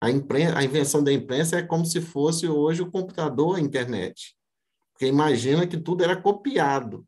[0.00, 4.34] A, imprensa, a invenção da imprensa é como se fosse hoje o computador, a internet.
[4.94, 7.06] Porque imagina que tudo era copiado.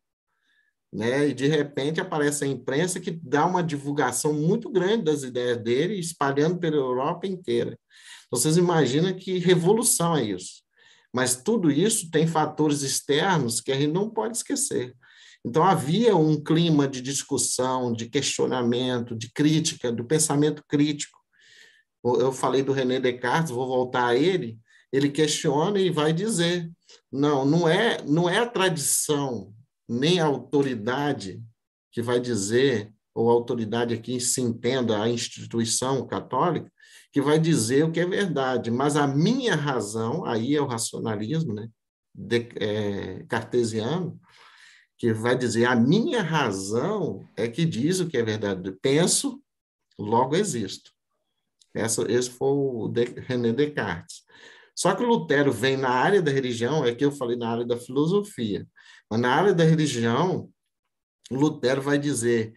[0.93, 1.29] Né?
[1.29, 5.99] E de repente aparece a imprensa que dá uma divulgação muito grande das ideias dele,
[5.99, 7.79] espalhando pela Europa inteira.
[8.31, 10.64] Vocês imaginam que revolução é isso.
[11.15, 14.95] Mas tudo isso tem fatores externos que a gente não pode esquecer.
[15.47, 21.19] Então, havia um clima de discussão, de questionamento, de crítica, do pensamento crítico.
[22.05, 24.59] Eu falei do René Descartes, vou voltar a ele.
[24.93, 26.71] Ele questiona e vai dizer:
[27.12, 29.55] não, não é, não é a tradição
[29.89, 31.43] nem a autoridade
[31.93, 36.71] que vai dizer, ou a autoridade aqui se entenda a instituição católica,
[37.15, 41.55] que vai dizer o que é verdade, mas a minha razão, aí é o racionalismo
[41.55, 41.69] né,
[42.12, 44.21] de, é, cartesiano,
[44.99, 48.73] que vai dizer a minha razão é que diz o que é verdade.
[48.83, 49.41] Penso,
[49.97, 50.91] logo existo.
[51.73, 54.25] Essa, esse foi o de, René Descartes.
[54.75, 57.77] Só que Lutero vem na área da religião, é que eu falei na área da
[57.77, 58.67] filosofia,
[59.09, 60.51] mas na área da religião,
[61.31, 62.55] Lutero vai dizer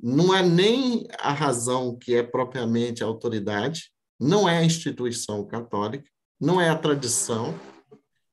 [0.00, 6.08] não é nem a razão que é propriamente a autoridade, não é a instituição católica,
[6.40, 7.58] não é a tradição,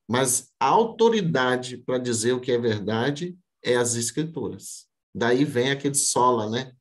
[0.08, 4.86] mas a autoridade para dizer o que é verdade é as escrituras.
[5.14, 6.72] Daí vem aquele sola, né?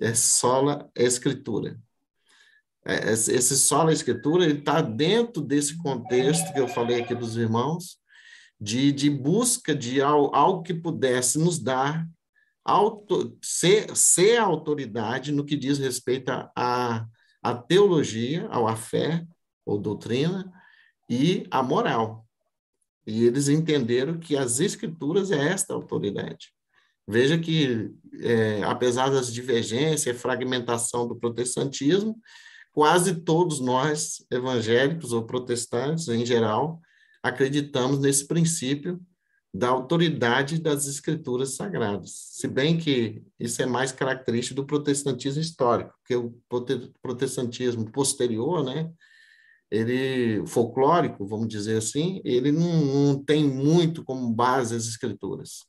[0.00, 1.80] É sola escritura.
[2.84, 7.98] É, esse sola escritura está dentro desse contexto que eu falei aqui dos irmãos,
[8.60, 12.06] de, de busca de algo, algo que pudesse nos dar
[12.64, 17.06] auto, ser, ser autoridade no que diz respeito a, a
[17.54, 19.26] teologia, ao a fé
[19.64, 20.52] ou doutrina
[21.08, 22.26] e a moral.
[23.06, 26.52] E eles entenderam que as escrituras é esta autoridade.
[27.08, 32.18] Veja que, é, apesar das divergências e fragmentação do protestantismo,
[32.72, 36.80] quase todos nós, evangélicos ou protestantes em geral,
[37.22, 39.00] acreditamos nesse princípio
[39.56, 42.10] da autoridade das escrituras sagradas.
[42.32, 46.34] Se bem que isso é mais característico do protestantismo histórico, porque o
[47.00, 48.90] protestantismo posterior, né,
[49.70, 55.64] ele folclórico, vamos dizer assim, ele não, não tem muito como base as escrituras.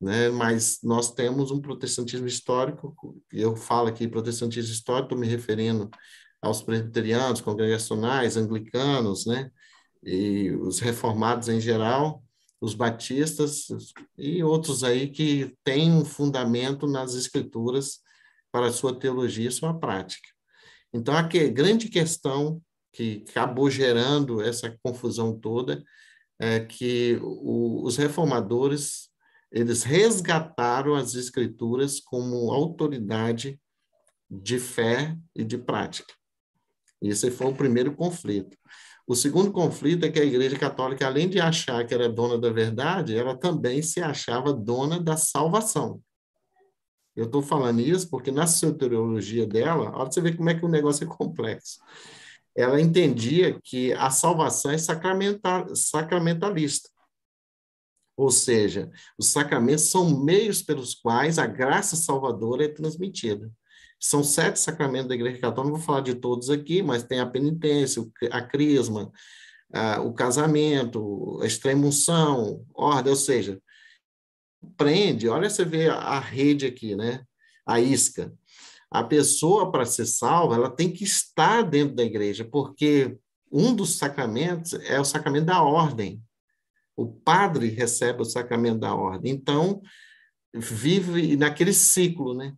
[0.00, 0.28] Né?
[0.30, 2.96] Mas nós temos um protestantismo histórico,
[3.32, 5.88] eu falo aqui protestantismo histórico, estou me referindo
[6.40, 9.48] aos presbiterianos, congregacionais, anglicanos, né?
[10.02, 12.21] e os reformados em geral,
[12.62, 13.66] os batistas
[14.16, 17.98] e outros aí que têm um fundamento nas escrituras
[18.52, 20.28] para a sua teologia e sua prática.
[20.92, 25.82] Então, a que, grande questão que acabou gerando essa confusão toda
[26.38, 29.10] é que o, os reformadores
[29.50, 33.60] eles resgataram as escrituras como autoridade
[34.30, 36.14] de fé e de prática.
[37.02, 38.56] Esse foi o primeiro conflito.
[39.06, 42.50] O segundo conflito é que a Igreja Católica, além de achar que era dona da
[42.50, 46.00] verdade, ela também se achava dona da salvação.
[47.14, 50.68] Eu estou falando isso porque na soteriologia dela, olha você ver como é que o
[50.68, 51.78] negócio é complexo.
[52.54, 56.88] Ela entendia que a salvação é sacramental, sacramentalista.
[58.16, 63.50] Ou seja, os sacramentos são meios pelos quais a graça salvadora é transmitida.
[64.02, 67.26] São sete sacramentos da Igreja Católica, não vou falar de todos aqui, mas tem a
[67.26, 69.12] penitência, a crisma,
[70.04, 73.62] o casamento, a extremunção, ordem, ou seja,
[74.76, 77.24] prende, olha você vê a rede aqui, né?
[77.64, 78.34] A isca.
[78.90, 83.16] A pessoa, para ser salva, ela tem que estar dentro da igreja, porque
[83.50, 86.20] um dos sacramentos é o sacramento da ordem.
[86.96, 89.32] O padre recebe o sacramento da ordem.
[89.32, 89.80] Então,
[90.52, 92.54] vive naquele ciclo, né?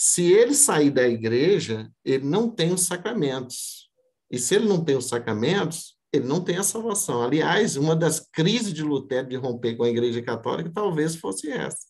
[0.00, 3.90] Se ele sair da igreja, ele não tem os sacramentos.
[4.30, 7.20] E se ele não tem os sacramentos, ele não tem a salvação.
[7.20, 11.84] Aliás, uma das crises de Lutero de romper com a Igreja Católica talvez fosse essa.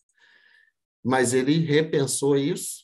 [1.03, 2.83] Mas ele repensou isso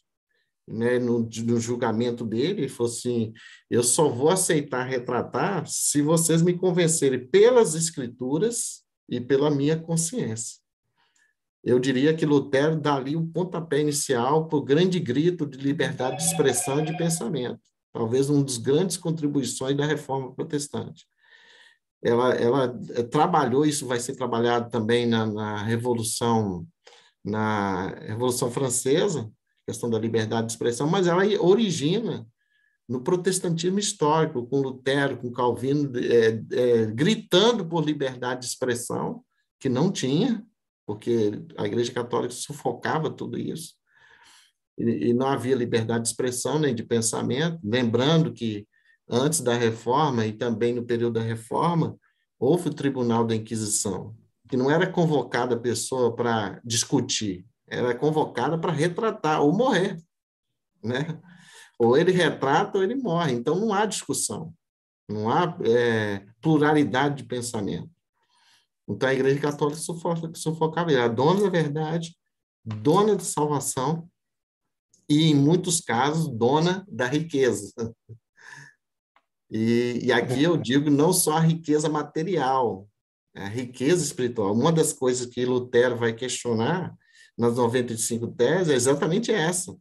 [0.68, 3.34] né, no, no julgamento dele, ele falou assim:
[3.68, 10.64] eu só vou aceitar retratar se vocês me convencerem pelas Escrituras e pela minha consciência
[11.66, 16.18] eu diria que Lutero dá ali o pontapé inicial para o grande grito de liberdade
[16.18, 17.60] de expressão e de pensamento,
[17.92, 21.06] talvez um dos grandes contribuições da reforma protestante.
[22.04, 26.68] Ela, ela eh, trabalhou, isso vai ser trabalhado também na, na Revolução
[27.26, 29.32] na Revolução Francesa,
[29.66, 32.26] questão da liberdade de expressão, mas ela origina
[32.88, 39.24] no protestantismo histórico, com Lutero, com Calvino, é, é, gritando por liberdade de expressão,
[39.60, 40.46] que não tinha,
[40.86, 43.74] porque a Igreja Católica sufocava tudo isso.
[44.78, 47.60] E, não havia liberdade de expressão nem de pensamento.
[47.64, 48.68] Lembrando que
[49.10, 51.98] antes da reforma e também no período da reforma,
[52.38, 54.16] houve o Tribunal da Inquisição,
[54.50, 59.98] que não era convocada a pessoa para discutir, era convocada para retratar ou morrer,
[60.84, 61.20] né?
[61.80, 63.34] Ou ele retrata ou ele morre.
[63.34, 64.54] Então não há discussão.
[65.10, 67.90] não há é, pluralidade de pensamento.
[68.88, 71.02] Então, a Igreja Católica sufoca, sufocava ele.
[71.02, 72.16] A dona da verdade,
[72.64, 74.10] dona de salvação
[75.10, 77.74] e, em muitos casos, dona da riqueza.
[79.50, 82.88] E, e aqui eu digo não só a riqueza material,
[83.36, 84.54] a riqueza espiritual.
[84.54, 86.96] Uma das coisas que Lutero vai questionar
[87.38, 89.76] nas 95 teses é exatamente essa.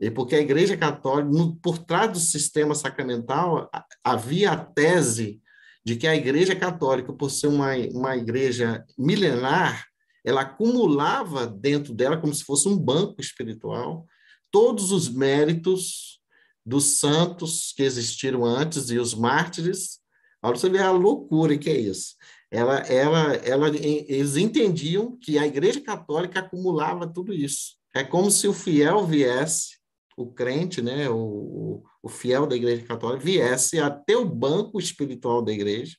[0.00, 3.70] E porque a Igreja Católica, no, por trás do sistema sacramental,
[4.02, 5.42] havia a tese
[5.90, 9.88] de que a Igreja Católica, por ser uma, uma igreja milenar,
[10.24, 14.06] ela acumulava dentro dela, como se fosse um banco espiritual,
[14.52, 16.20] todos os méritos
[16.64, 19.98] dos santos que existiram antes e os mártires.
[20.40, 22.14] Olha você vê a loucura que é isso.
[22.52, 27.74] Ela, ela, ela, eles entendiam que a Igreja Católica acumulava tudo isso.
[27.92, 29.80] É como se o fiel viesse,
[30.16, 35.52] o crente, né, o, o fiel da Igreja Católica, viesse até o banco espiritual da
[35.52, 35.96] Igreja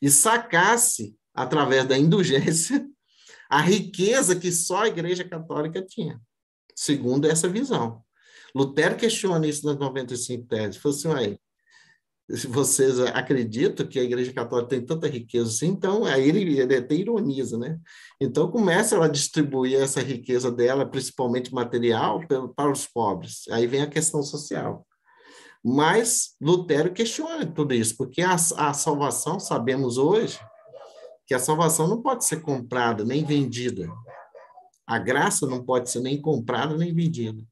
[0.00, 2.86] e sacasse, através da indulgência,
[3.50, 6.20] a riqueza que só a Igreja Católica tinha,
[6.74, 8.02] segundo essa visão.
[8.54, 10.76] Lutero questiona isso nas 95 teses.
[10.78, 11.38] Falou assim, aí,
[12.30, 16.76] se vocês acreditam que a Igreja Católica tem tanta riqueza assim, então aí ele, ele
[16.76, 17.78] até ironiza, né?
[18.20, 22.20] Então começa ela a distribuir essa riqueza dela, principalmente material,
[22.56, 23.42] para os pobres.
[23.50, 24.86] Aí vem a questão social.
[25.68, 30.38] Mas Lutero questiona tudo isso, porque a, a salvação, sabemos hoje,
[31.26, 33.90] que a salvação não pode ser comprada nem vendida.
[34.86, 37.42] A graça não pode ser nem comprada nem vendida.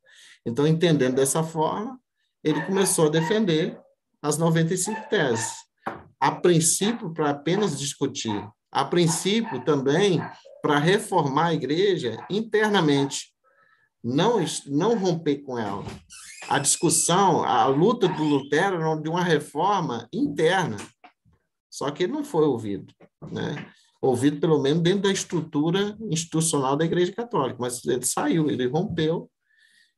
[0.46, 1.98] Então, entendendo dessa forma,
[2.44, 3.76] ele começou a defender
[4.22, 5.52] as 95 teses.
[6.20, 8.48] A princípio, para apenas discutir.
[8.70, 10.20] A princípio, também,
[10.62, 13.33] para reformar a igreja internamente.
[14.04, 15.82] Não, não romper com ela.
[16.46, 20.76] A discussão, a luta do Lutero era de uma reforma interna.
[21.70, 22.92] Só que ele não foi ouvido.
[23.32, 23.66] Né?
[24.02, 27.56] Ouvido, pelo menos, dentro da estrutura institucional da Igreja Católica.
[27.58, 29.30] Mas ele saiu, ele rompeu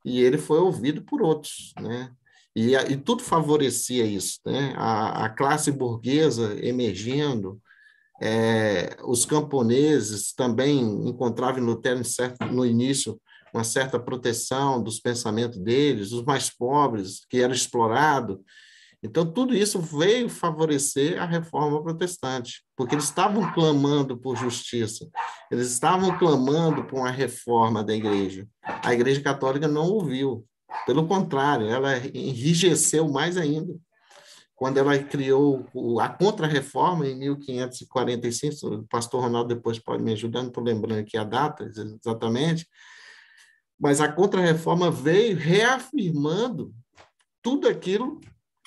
[0.05, 1.73] e ele foi ouvido por outros.
[1.81, 2.13] Né?
[2.55, 4.73] E, e tudo favorecia isso, né?
[4.77, 7.61] A, a classe burguesa emergindo,
[8.23, 13.21] é, os camponeses também encontravam Lutero certo, no início
[13.57, 18.39] uma certa proteção dos pensamentos deles, os mais pobres que eram explorados.
[19.03, 25.09] Então, tudo isso veio favorecer a reforma protestante, porque eles estavam clamando por justiça,
[25.51, 28.47] eles estavam clamando por uma reforma da igreja.
[28.63, 30.45] A igreja católica não ouviu,
[30.87, 33.75] pelo contrário, ela enrijeceu mais ainda
[34.57, 35.67] quando ela criou
[36.01, 38.67] a Contra-Reforma em 1545.
[38.67, 42.67] O pastor Ronaldo depois pode me ajudar, não estou lembrando aqui a data exatamente,
[43.79, 46.75] mas a Contra-Reforma veio reafirmando
[47.43, 48.21] tudo aquilo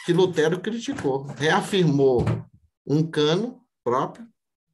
[0.05, 1.23] que Lutero criticou.
[1.23, 2.25] Reafirmou
[2.85, 4.27] um cano próprio,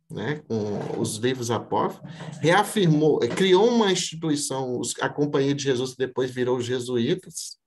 [0.10, 2.08] né, com os livros apócrifos,
[2.40, 7.58] reafirmou, criou uma instituição, a Companhia de Jesus, que depois virou os jesuítas,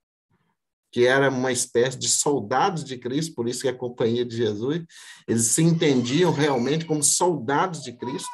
[0.91, 4.35] que era uma espécie de soldados de Cristo, por isso que é a Companhia de
[4.35, 4.83] Jesus,
[5.27, 8.29] eles se entendiam realmente como soldados de Cristo,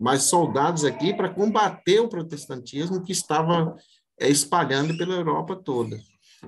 [0.00, 3.76] mas soldados aqui para combater o protestantismo que estava
[4.18, 6.00] eh, espalhando pela Europa toda.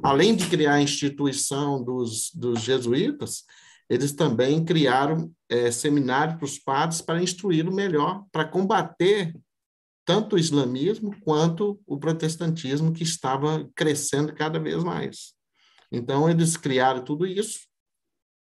[0.03, 3.44] Além de criar a instituição dos, dos jesuítas,
[3.90, 9.38] eles também criaram é, seminários para os padres para instruí-lo melhor, para combater
[10.07, 15.34] tanto o islamismo quanto o protestantismo que estava crescendo cada vez mais.
[15.90, 17.61] Então, eles criaram tudo isso,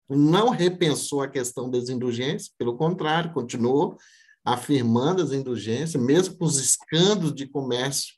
[0.08, 3.98] não repensou a questão das indulgências, pelo contrário, continuou
[4.44, 8.14] afirmando as indulgências, mesmo com os escândalos de comércio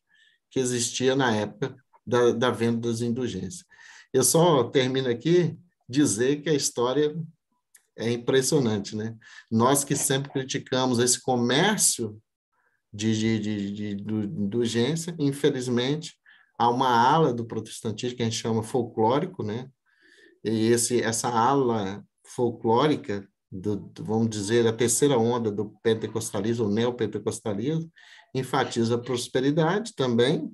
[0.50, 1.74] que existia na época
[2.06, 3.64] da, da venda das indulgências.
[4.12, 5.56] Eu só termino aqui
[5.88, 7.14] dizer que a história
[7.96, 9.16] é impressionante, né?
[9.50, 12.20] Nós que sempre criticamos esse comércio
[12.92, 16.14] de, de, de, de, indulgência, infelizmente,
[16.58, 19.68] há uma ala do protestantismo que a gente chama folclórico, né?
[20.44, 27.92] E esse, essa ala folclórica, do, vamos dizer, a terceira onda do pentecostalismo, o neopentecostalismo,
[28.34, 30.50] enfatiza a prosperidade também,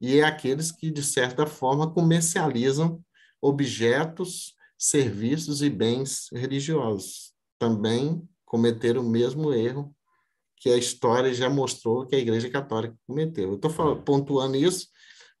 [0.00, 3.04] e é aqueles que, de certa forma, comercializam
[3.42, 7.34] objetos serviços e bens religiosos.
[7.58, 9.94] Também cometeram o mesmo erro
[10.56, 13.50] que a história já mostrou que a Igreja Católica cometeu.
[13.50, 14.88] Eu estou pontuando isso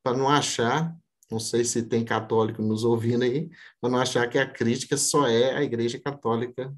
[0.02, 0.94] para não achar,
[1.30, 3.48] não sei se tem católico nos ouvindo aí,
[3.80, 6.72] para não achar que a crítica só é a Igreja Católica,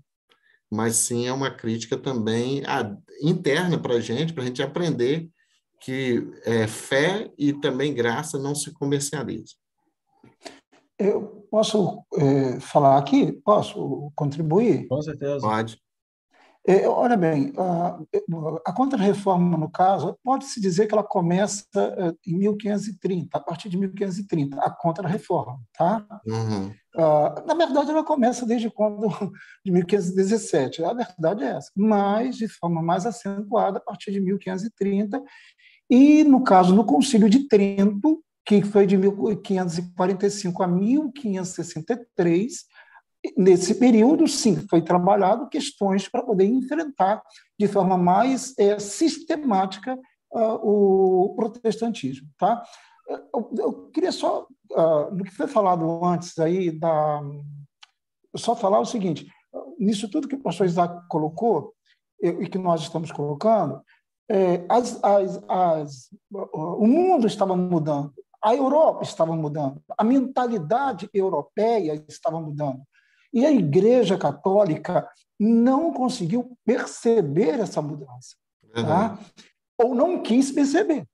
[0.71, 5.29] mas sim é uma crítica também a, interna para a gente, para a gente aprender
[5.81, 9.59] que é, fé e também graça não se comercializam.
[10.99, 13.33] Eu posso é, falar aqui?
[13.33, 14.87] Posso contribuir?
[14.87, 15.41] Com certeza.
[15.41, 15.81] Pode.
[16.66, 17.99] É, olha bem, a,
[18.66, 23.79] a contra-reforma, no caso, pode-se dizer que ela começa é, em 1530, a partir de
[23.79, 25.59] 1530, a contra-reforma.
[25.73, 26.07] Tá?
[26.27, 26.71] Uhum.
[26.97, 29.09] Uh, na verdade, ela começa desde quando,
[29.64, 35.22] de 1517, a verdade é essa, mas de forma mais acentuada a partir de 1530,
[35.88, 42.64] e, no caso, no Concílio de Trento, que foi de 1545 a 1563,
[43.36, 47.22] nesse período, sim, foi trabalhado questões para poder enfrentar
[47.59, 49.99] de forma mais é, sistemática
[50.32, 52.28] uh, o protestantismo.
[52.38, 52.62] Tá?
[53.11, 57.21] Eu, eu queria só, uh, no que foi falado antes aí, da,
[58.37, 59.27] só falar o seguinte,
[59.79, 61.75] nisso tudo que o pastor Isaac colocou,
[62.23, 63.83] e que nós estamos colocando,
[64.31, 66.09] é, as, as, as,
[66.53, 72.83] o mundo estava mudando, a Europa estava mudando, a mentalidade europeia estava mudando.
[73.33, 75.09] E a Igreja Católica
[75.39, 78.37] não conseguiu perceber essa mudança.
[78.75, 79.19] Tá?
[79.83, 81.07] Ou não quis perceber.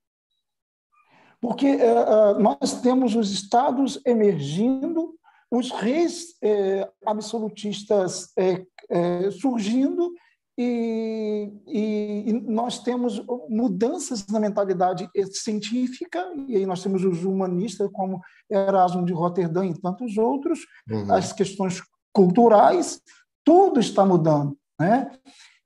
[1.46, 5.14] Porque uh, nós temos os estados emergindo,
[5.48, 10.12] os reis eh, absolutistas eh, surgindo,
[10.58, 17.88] e, e, e, nós temos mudanças na mentalidade científica, e aí nós temos os humanistas,
[17.92, 18.20] como
[18.50, 20.58] Erasmo de Roterdã e tantos outros,
[20.90, 21.12] uhum.
[21.12, 21.80] as questões
[22.12, 23.00] culturais,
[23.44, 24.58] tudo está mudando.
[24.80, 25.08] Né?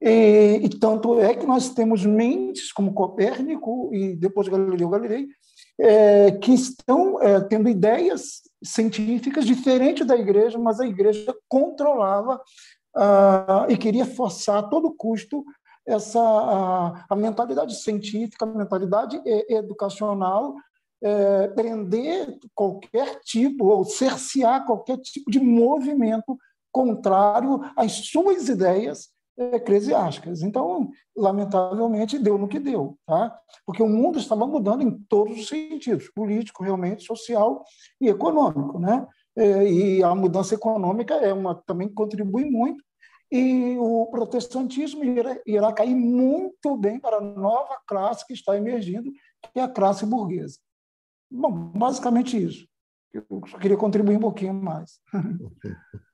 [0.02, 5.28] E, e, tanto é que nós temos mentes como Copérnico e depois Galileu Galilei,
[5.78, 12.40] é, que estão é, tendo ideias científicas diferentes da igreja, mas a igreja controlava
[12.94, 15.44] ah, e queria forçar a todo custo
[15.86, 20.54] essa a, a mentalidade científica, a mentalidade educacional
[21.02, 26.36] é, prender qualquer tipo, ou cercear qualquer tipo de movimento
[26.70, 29.08] contrário às suas ideias
[29.40, 30.42] eclesiásticas.
[30.42, 33.36] Então, lamentavelmente, deu no que deu, tá?
[33.64, 37.64] porque o mundo estava mudando em todos os sentidos, político, realmente, social
[38.00, 38.78] e econômico.
[38.78, 39.06] Né?
[39.36, 42.84] É, e a mudança econômica é uma, também contribui muito,
[43.32, 49.12] e o protestantismo irá, irá cair muito bem para a nova classe que está emergindo,
[49.12, 50.58] que é a classe burguesa.
[51.30, 52.66] Bom, basicamente isso.
[53.12, 55.00] Eu só queria contribuir um pouquinho mais.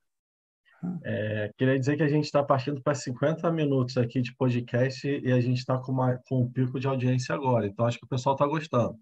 [1.04, 5.32] É, queria dizer que a gente está partindo para 50 minutos aqui de podcast e
[5.32, 5.94] a gente está com,
[6.28, 8.98] com um pico de audiência agora, então acho que o pessoal está gostando.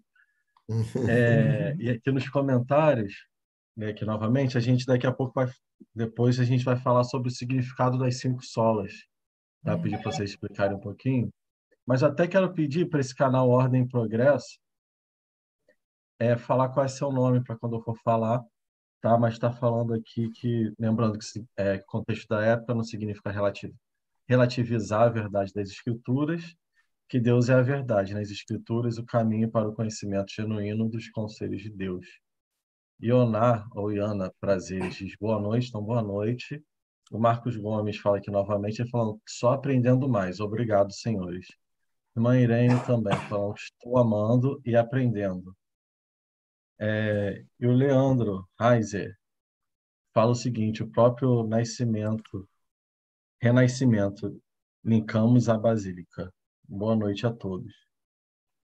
[1.07, 3.13] É, e aqui nos comentários,
[3.75, 5.47] né, aqui novamente, a gente daqui a pouco vai,
[5.93, 8.93] depois a gente vai falar sobre o significado das cinco solas.
[9.63, 9.77] Tá?
[9.77, 11.29] Pedir para vocês explicarem um pouquinho.
[11.85, 14.59] Mas até quero pedir para esse canal Ordem e Progresso
[16.19, 18.43] é falar qual é seu nome para quando eu for falar,
[19.05, 19.19] tá?
[19.19, 21.25] Mas está falando aqui que, lembrando que
[21.57, 23.75] é, contexto da época não significa relativo,
[24.27, 26.55] relativizar a verdade das Escrituras,
[27.07, 31.61] que Deus é a verdade nas Escrituras, o caminho para o conhecimento genuíno dos conselhos
[31.61, 32.07] de Deus.
[32.99, 36.63] Ioná, ou Iana Prazeres, diz boa noite, então boa noite.
[37.11, 40.39] O Marcos Gomes fala aqui novamente, falando só aprendendo mais.
[40.39, 41.45] Obrigado, senhores.
[42.17, 45.55] Irmã Irene também falando estou amando e aprendendo.
[46.79, 49.15] É, e o Leandro Heiser
[50.13, 52.47] fala o seguinte: o próprio nascimento,
[53.41, 54.41] renascimento,
[54.83, 56.31] linkamos a Basílica.
[56.67, 57.73] Boa noite a todos.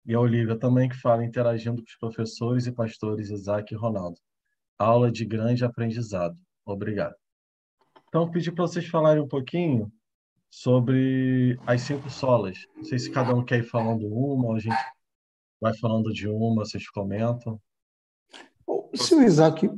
[0.05, 4.20] E a Olivia também, que fala interagindo com os professores e pastores Isaac e Ronaldo.
[4.78, 6.38] Aula de grande aprendizado.
[6.66, 7.16] Obrigado.
[8.07, 9.91] Então, pedi para vocês falarem um pouquinho
[10.49, 12.68] sobre as cinco solas.
[12.76, 14.76] Não sei se cada um quer ir falando uma, ou a gente
[15.62, 17.62] vai falando de uma, vocês comentam.
[18.93, 19.69] Se o Isaac.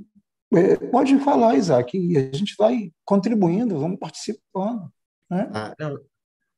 [0.56, 4.88] É, pode falar, Isaac, e a gente vai contribuindo, vamos participando.
[5.30, 5.50] Né?
[5.52, 5.96] Ah, é,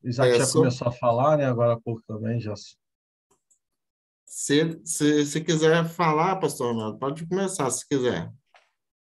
[0.03, 0.61] Isaac é, já sou...
[0.61, 1.45] começou a falar, né?
[1.45, 2.53] Agora há pouco também já.
[4.25, 8.29] Se, se, se quiser falar, pastor Ronaldo, pode começar, se quiser.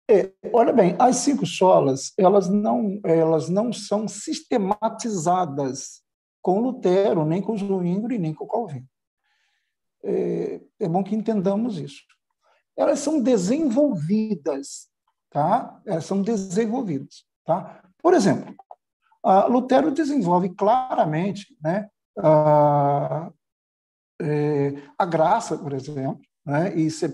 [0.09, 6.03] É, olha bem, as cinco solas, elas não, elas não são sistematizadas
[6.41, 8.87] com Lutero, nem com Zwingli, nem com Calvino.
[10.05, 12.07] É, é bom que entendamos isso
[12.79, 14.89] elas são desenvolvidas,
[15.31, 15.83] tá?
[15.85, 17.83] Elas são desenvolvidas, tá?
[18.01, 18.55] Por exemplo,
[19.49, 23.31] Lutero desenvolve claramente, né, a,
[24.23, 27.13] é, a graça, por exemplo, né, isso é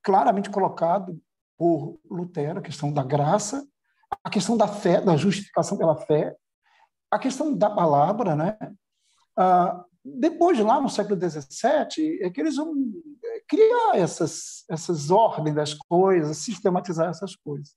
[0.00, 1.20] claramente colocado
[1.58, 3.66] por Lutero, a questão da graça,
[4.22, 6.36] a questão da fé, da justificação pela fé,
[7.10, 8.56] a questão da palavra, né?
[9.36, 12.72] Ah, depois, lá no século XVII, é que eles vão
[13.48, 17.74] criar essas, essas ordens das coisas, sistematizar essas coisas.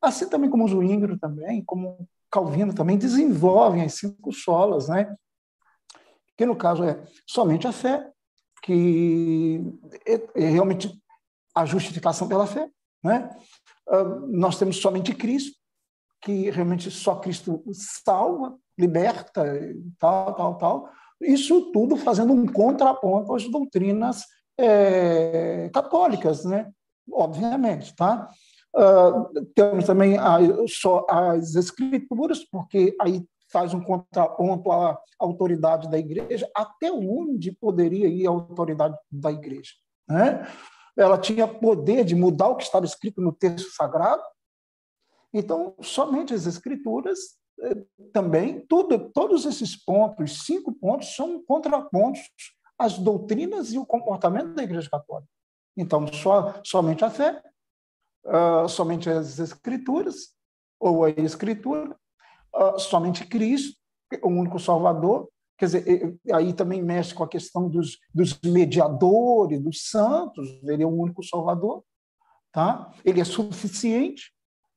[0.00, 5.14] Assim também como Zwingli também, como Calvino também, desenvolvem as cinco solas, né?
[6.36, 8.10] que no caso é somente a fé,
[8.62, 9.60] que
[10.04, 11.00] é, é realmente
[11.54, 12.68] a justificação pela fé.
[13.02, 13.30] Né?
[13.88, 15.56] Ah, nós temos somente Cristo,
[16.20, 19.44] que realmente só Cristo salva, liberta,
[19.98, 20.90] tal, tal, tal.
[21.20, 24.24] Isso tudo fazendo um contraponto às doutrinas
[24.58, 26.70] é, católicas, né?
[27.12, 27.94] obviamente.
[27.94, 28.28] Tá?
[28.74, 30.38] Uh, temos também a,
[30.68, 38.08] só as escrituras, porque aí faz um contraponto à autoridade da igreja, até onde poderia
[38.08, 39.72] ir a autoridade da igreja.
[40.08, 40.46] Né?
[40.96, 44.22] Ela tinha poder de mudar o que estava escrito no texto sagrado,
[45.32, 47.18] então, somente as escrituras
[47.60, 52.22] eh, também, tudo, todos esses pontos, cinco pontos, são contrapontos
[52.78, 55.30] às doutrinas e o comportamento da Igreja Católica.
[55.76, 57.42] Então, só, somente a fé,
[58.24, 60.34] uh, somente as escrituras,
[60.78, 61.96] ou a escritura,
[62.54, 63.76] uh, somente Cristo,
[64.22, 65.28] o único Salvador.
[65.58, 70.86] Quer dizer, aí também mexe com a questão dos, dos mediadores, dos santos, ele é
[70.86, 71.82] o único Salvador,
[72.52, 72.92] tá?
[73.02, 74.32] ele é suficiente.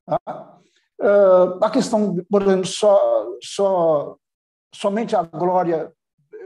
[0.05, 0.57] Tá?
[1.01, 4.17] Uh, a questão, por exemplo, só, só,
[4.73, 5.93] somente a glória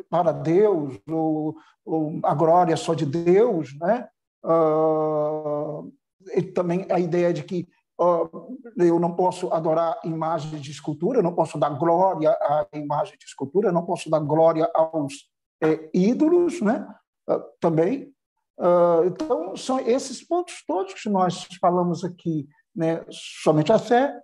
[0.09, 4.07] para Deus, ou, ou a glória só de Deus, né?
[4.43, 5.91] Uh,
[6.35, 7.67] e também a ideia de que
[7.99, 13.25] uh, eu não posso adorar imagens de escultura, não posso dar glória à imagem de
[13.25, 15.13] escultura, não posso dar glória aos
[15.61, 16.85] é, ídolos, né?
[17.29, 18.13] Uh, também.
[19.07, 24.21] então, são esses pontos todos que nós falamos aqui né, somente a fé,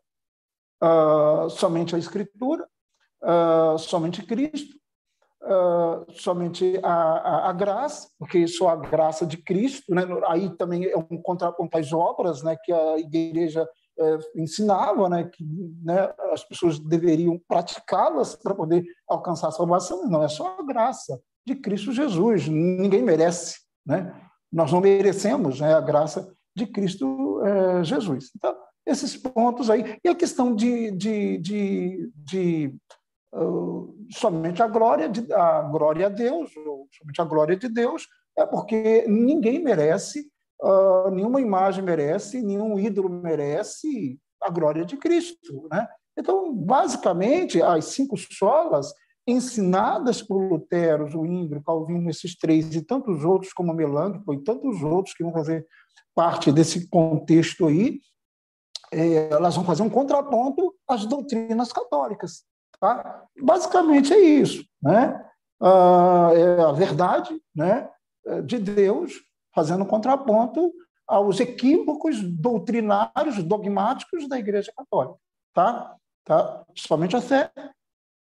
[1.50, 2.68] somente a Escritura,
[3.80, 4.80] somente Cristo,
[5.44, 10.86] uh, somente a, a, a, graça, porque só a graça de Cristo, né, aí também
[10.86, 13.68] é um contraponto às obras né, que a igreja
[14.34, 15.44] ensinava, né, que
[15.84, 21.20] né, as pessoas deveriam praticá-las para poder alcançar a salvação, não, é só a graça
[21.46, 24.16] de Cristo Jesus, ninguém merece, né?
[24.50, 27.42] nós não merecemos né, a graça de Cristo
[27.84, 28.32] Jesus.
[28.36, 28.56] Então,
[28.90, 29.98] esses pontos aí.
[30.04, 32.76] E a questão de, de, de, de
[34.12, 36.52] somente a glória, de, a glória a Deus,
[36.98, 38.08] somente a glória de Deus,
[38.38, 40.30] é porque ninguém merece,
[40.62, 45.68] uh, nenhuma imagem merece, nenhum ídolo merece a glória de Cristo.
[45.72, 45.88] Né?
[46.18, 48.94] Então, basicamente, as cinco solas
[49.28, 55.14] ensinadas por Lutero, Zwingli, Calvino, esses três e tantos outros como Melanchthon e tantos outros
[55.14, 55.68] que vão fazer
[56.16, 58.00] parte desse contexto aí,
[58.92, 62.44] é, elas vão fazer um contraponto às doutrinas católicas.
[62.80, 63.26] Tá?
[63.42, 64.66] Basicamente é isso.
[64.82, 65.26] Né?
[65.62, 67.90] Ah, é a verdade né,
[68.46, 69.14] de Deus
[69.54, 70.72] fazendo contraponto
[71.08, 75.18] aos equívocos doutrinários, dogmáticos da Igreja Católica.
[75.54, 75.96] Tá?
[76.24, 76.64] Tá?
[76.76, 77.52] Somente a fé,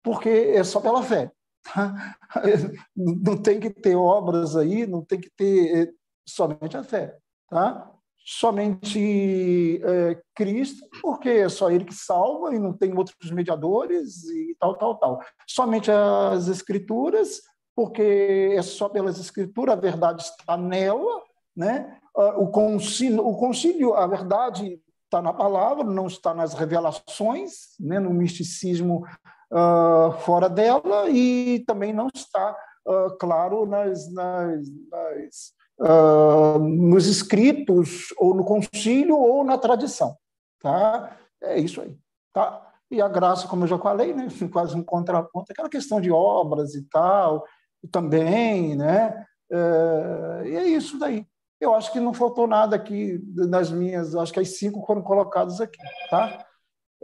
[0.03, 1.31] porque é só pela fé.
[1.63, 2.17] Tá?
[2.95, 5.93] Não tem que ter obras aí, não tem que ter é,
[6.25, 7.17] somente a fé
[7.49, 7.91] tá?
[8.31, 14.55] Somente é, Cristo, porque é só Ele que salva e não tem outros mediadores e
[14.59, 15.19] tal, tal, tal.
[15.47, 17.41] Somente as Escrituras,
[17.75, 21.23] porque é só pelas Escrituras, a verdade está nela,
[21.57, 21.97] né?
[22.15, 27.97] Ah, o concílio, o concílio a verdade está na palavra, não está nas revelações, né?
[27.97, 29.03] no misticismo
[29.51, 32.55] uh, fora dela, e também não está,
[32.85, 40.15] uh, claro, nas, nas, nas uh, nos escritos, ou no concílio, ou na tradição.
[40.61, 41.17] Tá?
[41.41, 41.97] É isso aí.
[42.33, 42.65] Tá?
[42.91, 46.75] E a graça, como eu já falei, né, quase um contraponto, aquela questão de obras
[46.75, 47.45] e tal,
[47.83, 49.25] e também, né?
[49.51, 51.25] É, e é isso daí.
[51.59, 55.59] Eu acho que não faltou nada aqui nas minhas, acho que as cinco foram colocadas
[55.59, 55.77] aqui,
[56.09, 56.45] tá?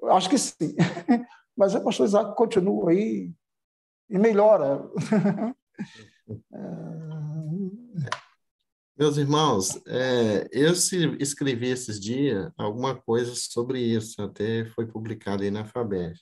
[0.01, 0.75] Eu acho que sim.
[1.57, 3.31] Mas o pastor Isaac continua aí
[4.09, 4.83] e melhora.
[6.53, 8.24] é...
[8.97, 15.51] Meus irmãos, é, eu escrevi esses dias alguma coisa sobre isso, até foi publicado aí
[15.51, 16.17] na FABER.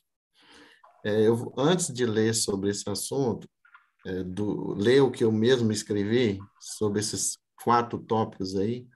[1.06, 3.48] É, eu, antes de ler sobre esse assunto,
[4.08, 8.88] é, do, ler o que eu mesmo escrevi sobre esses quatro tópicos aí,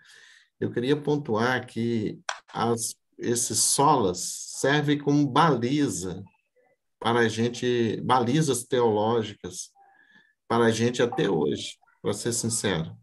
[0.60, 2.20] eu queria pontuar que
[2.52, 4.18] as, esses solas
[4.58, 6.24] servem como baliza
[7.00, 9.70] para a gente, balizas teológicas
[10.48, 12.98] para a gente até hoje, para ser sincero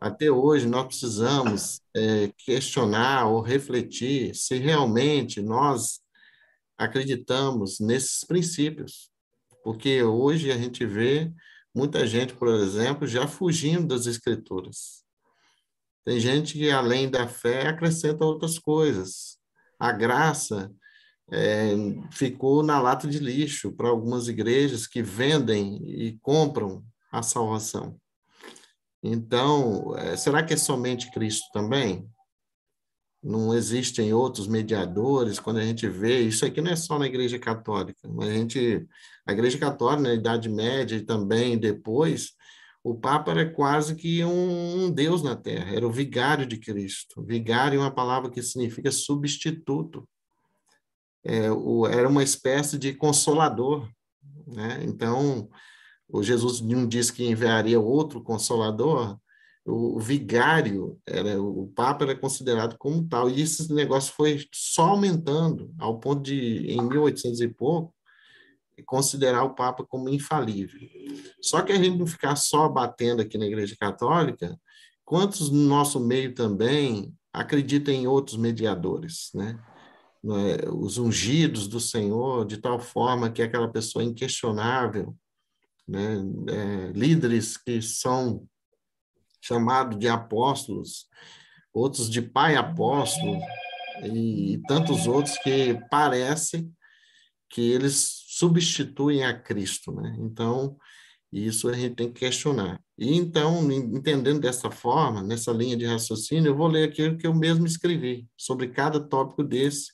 [0.00, 6.00] até hoje nós precisamos é, questionar ou refletir se realmente nós
[6.76, 9.10] acreditamos nesses princípios.
[9.64, 11.32] Porque hoje a gente vê
[11.74, 15.04] muita gente, por exemplo, já fugindo das escrituras.
[16.04, 19.38] Tem gente que, além da fé, acrescenta outras coisas.
[19.78, 20.72] A graça
[21.30, 21.72] é,
[22.10, 26.82] ficou na lata de lixo para algumas igrejas que vendem e compram
[27.12, 27.98] a salvação.
[29.02, 32.08] Então, é, será que é somente Cristo também?
[33.22, 35.40] Não existem outros mediadores?
[35.40, 38.86] Quando a gente vê, isso aqui não é só na Igreja Católica, mas a gente,
[39.26, 42.32] a Igreja Católica, na Idade Média e também depois,
[42.82, 47.22] o Papa era quase que um, um Deus na Terra, era o vigário de Cristo.
[47.24, 50.08] Vigário é uma palavra que significa substituto
[51.24, 53.88] é, o, era uma espécie de consolador.
[54.46, 54.82] Né?
[54.84, 55.50] Então,
[56.08, 59.18] o Jesus não disse que enviaria outro consolador,
[59.64, 65.74] o vigário, era, o Papa era considerado como tal, e esse negócio foi só aumentando,
[65.78, 67.94] ao ponto de, em 1800 e pouco,
[68.86, 70.80] considerar o Papa como infalível.
[71.42, 74.58] Só que a gente não ficar só batendo aqui na Igreja Católica,
[75.04, 79.58] quantos no nosso meio também acreditam em outros mediadores, né?
[80.24, 85.14] é, os ungidos do Senhor, de tal forma que aquela pessoa é inquestionável,
[85.88, 86.16] né?
[86.48, 88.46] É, líderes que são
[89.40, 91.06] chamados de apóstolos,
[91.72, 93.40] outros de pai apóstolo,
[94.02, 96.68] e, e tantos outros que parece
[97.50, 100.16] que eles substituem a Cristo, né?
[100.20, 100.76] Então,
[101.32, 102.80] isso a gente tem que questionar.
[102.96, 107.34] E então, entendendo dessa forma, nessa linha de raciocínio, eu vou ler aquilo que eu
[107.34, 109.92] mesmo escrevi sobre cada tópico desse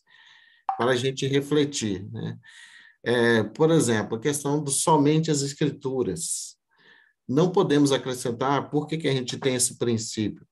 [0.76, 2.04] para a gente refletir.
[2.10, 2.38] Né?
[3.04, 6.56] É, por exemplo, a questão do somente as escrituras.
[7.28, 10.46] Não podemos acrescentar, por que, que a gente tem esse princípio?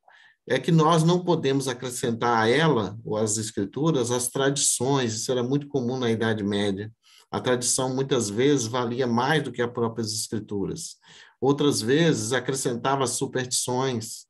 [0.46, 5.42] É que nós não podemos acrescentar a ela, ou às escrituras, as tradições, isso era
[5.42, 6.92] muito comum na Idade Média.
[7.30, 10.96] A tradição muitas vezes valia mais do que as próprias escrituras.
[11.40, 14.26] Outras vezes acrescentava superstições,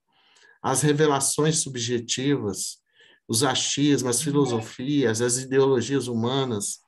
[0.62, 2.78] as revelações subjetivas,
[3.26, 6.82] os achismos, as filosofias, as ideologias humanas,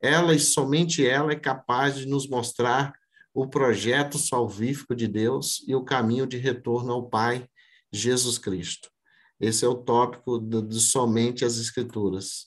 [0.00, 2.92] ela e somente ela é capaz de nos mostrar
[3.32, 7.48] o projeto salvífico de Deus e o caminho de retorno ao Pai,
[7.92, 8.88] Jesus Cristo.
[9.40, 12.46] Esse é o tópico de, somente as Escrituras.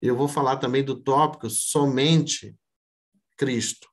[0.00, 2.56] Eu vou falar também do tópico somente
[3.36, 3.88] Cristo.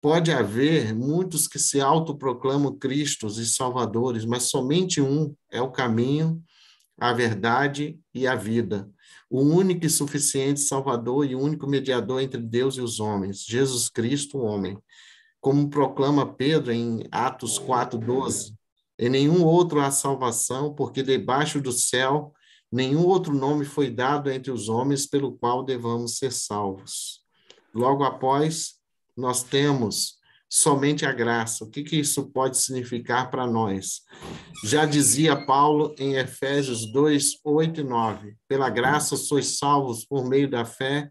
[0.00, 6.42] Pode haver muitos que se autoproclamam Cristos e Salvadores, mas somente um é o caminho,
[6.98, 8.88] a verdade e a vida.
[9.28, 14.38] O único e suficiente Salvador e único mediador entre Deus e os homens, Jesus Cristo,
[14.38, 14.78] o homem.
[15.40, 18.54] Como proclama Pedro em Atos 4:12,
[18.98, 22.32] em nenhum outro há salvação, porque debaixo do céu
[22.70, 27.22] nenhum outro nome foi dado entre os homens pelo qual devamos ser salvos.
[27.74, 28.74] Logo após,
[29.16, 30.18] nós temos
[30.56, 31.64] somente a graça.
[31.64, 34.00] O que, que isso pode significar para nós?
[34.64, 40.48] Já dizia Paulo em Efésios 2, 8 e 9: Pela graça sois salvos por meio
[40.48, 41.10] da fé,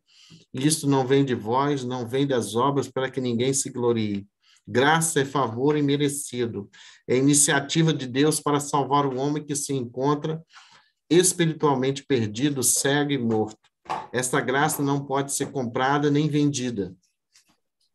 [0.51, 4.25] e isto não vem de vós, não vem das obras, para que ninguém se glorie.
[4.67, 6.67] Graça é favor imerecido,
[7.07, 10.41] é iniciativa de Deus para salvar o homem que se encontra
[11.07, 13.59] espiritualmente perdido, cego e morto.
[14.11, 16.95] Esta graça não pode ser comprada nem vendida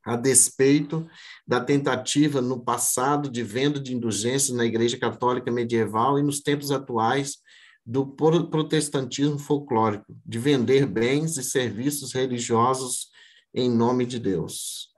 [0.04, 1.06] a despeito
[1.46, 6.70] da tentativa no passado de venda de indulgências na Igreja Católica medieval e nos tempos
[6.70, 7.38] atuais
[7.84, 13.08] do protestantismo folclórico, de vender bens e serviços religiosos
[13.54, 14.90] em nome de Deus.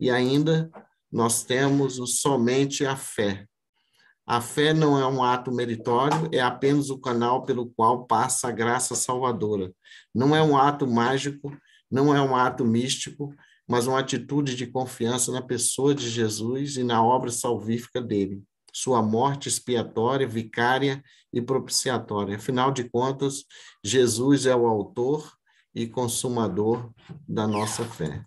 [0.00, 0.70] E ainda
[1.10, 3.46] nós temos o somente a fé.
[4.26, 8.52] A fé não é um ato meritório, é apenas o canal pelo qual passa a
[8.52, 9.72] graça salvadora.
[10.14, 11.50] Não é um ato mágico,
[11.90, 13.34] não é um ato místico,
[13.68, 18.42] mas uma atitude de confiança na pessoa de Jesus e na obra salvífica dele,
[18.72, 21.02] sua morte expiatória, vicária
[21.32, 22.36] e propiciatória.
[22.36, 23.44] Afinal de contas,
[23.84, 25.30] Jesus é o autor
[25.74, 26.90] e consumador
[27.28, 28.24] da nossa fé.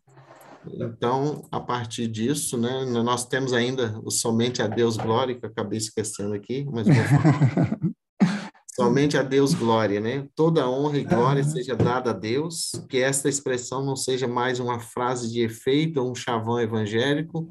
[0.66, 5.50] Então, a partir disso, né, nós temos ainda o somente a Deus glória, que eu
[5.50, 7.80] acabei esquecendo aqui, mas vou falar.
[8.74, 10.28] Somente a Deus glória, né?
[10.34, 14.80] Toda honra e glória seja dada a Deus, que esta expressão não seja mais uma
[14.80, 17.50] frase de efeito ou um chavão evangélico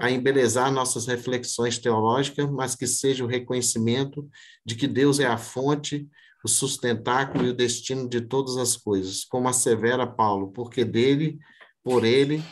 [0.00, 4.26] a embelezar nossas reflexões teológicas, mas que seja o reconhecimento
[4.64, 6.08] de que Deus é a fonte,
[6.42, 11.38] o sustentáculo e o destino de todas as coisas, como assevera Paulo, porque dele,
[11.84, 12.42] por ele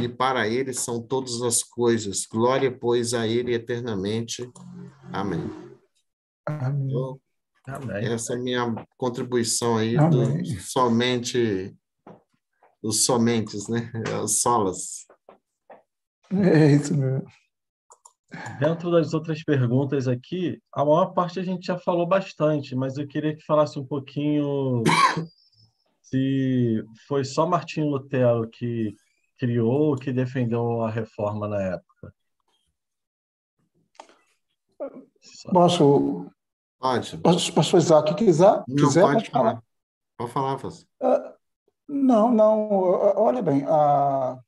[0.00, 2.24] e para ele são todas as coisas.
[2.24, 4.48] Glória, pois, a ele eternamente.
[5.12, 5.50] Amém.
[6.46, 6.86] Amém.
[6.88, 7.20] Então,
[7.66, 8.12] Amém.
[8.12, 11.76] Essa é a minha contribuição aí do somente
[12.82, 13.90] os somentes, né?
[14.22, 15.06] Os solas.
[16.32, 17.24] É isso mesmo.
[18.58, 23.06] Dentro das outras perguntas aqui, a maior parte a gente já falou bastante, mas eu
[23.06, 24.82] queria que falasse um pouquinho
[26.02, 28.96] se foi só Martinho Lutero que
[29.38, 32.14] criou, que defendeu a reforma na época.
[35.52, 36.26] Posso?
[36.82, 37.16] Pode.
[37.52, 39.50] Pastor Isaac, quiser, Não, quiser pode pode falar.
[39.50, 39.62] falar.
[40.18, 40.86] Pode falar, Fácil.
[41.00, 41.34] Ah,
[41.88, 42.70] Não, não.
[43.16, 44.38] Olha bem, a-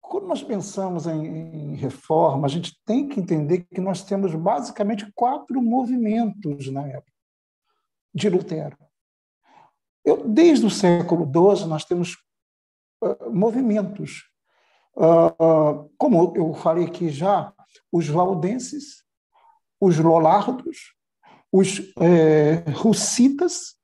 [0.00, 5.10] quando nós pensamos em, em reforma, a gente tem que entender que nós temos basicamente
[5.14, 7.12] quatro movimentos na época
[8.14, 8.76] de Lutero.
[10.04, 11.24] Eu, desde o século
[11.56, 12.16] XII, nós temos
[13.02, 14.30] ah, movimentos.
[14.96, 17.52] Ah, como eu falei aqui já,
[17.92, 19.04] os valdenses,
[19.80, 20.94] os lollardos,
[21.52, 23.78] os eh, russitas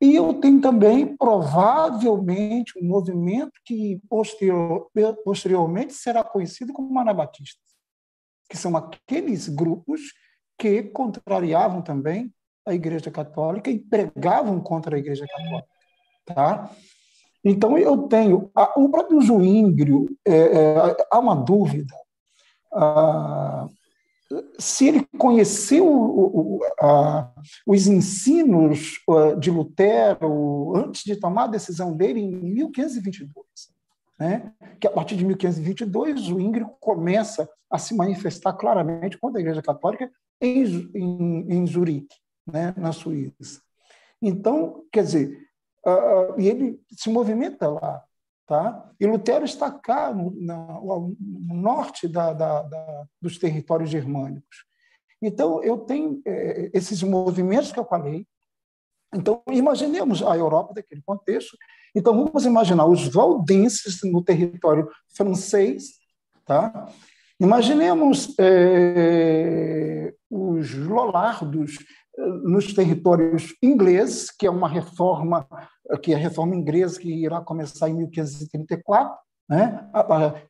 [0.00, 4.90] e eu tenho também, provavelmente, um movimento que posterior,
[5.24, 7.62] posteriormente será conhecido como anabatistas,
[8.50, 10.00] que são aqueles grupos
[10.58, 12.34] que contrariavam também
[12.66, 15.68] a Igreja Católica e pregavam contra a Igreja Católica.
[16.26, 16.70] Tá?
[17.44, 18.50] Então, eu tenho.
[18.56, 21.94] a- O próprio Zuíngrio, é, é, há uma dúvida.
[22.74, 23.68] ah,
[24.58, 26.60] se ele conheceu
[27.66, 33.46] os ensinos ah, de Lutero antes de tomar a decisão dele em 1522,
[34.18, 34.52] né?
[34.80, 39.62] que a partir de 1522 o Ingrid começa a se manifestar claramente contra a Igreja
[39.62, 40.10] Católica
[40.40, 42.16] em, em, em Zurique,
[42.46, 42.74] né?
[42.76, 43.60] na Suíça.
[44.20, 45.38] Então, quer dizer,
[45.86, 48.02] ah, e ele se movimenta lá.
[48.46, 48.90] Tá?
[49.00, 54.64] E Lutero está cá, no, na- no norte da, da- da- dos territórios germânicos.
[55.22, 58.26] Então, eu tenho eh, esses movimentos que eu falei.
[59.14, 61.56] Então, imaginemos a Europa daquele contexto.
[61.94, 65.84] Então, vamos imaginar os valdenses no território francês.
[66.44, 66.88] Tá?
[67.38, 71.78] Imaginemos eh, os lollardos
[72.16, 75.46] nos territórios ingleses, que é uma reforma
[76.02, 79.16] que é a reforma inglesa que irá começar em 1534,
[79.48, 79.90] né,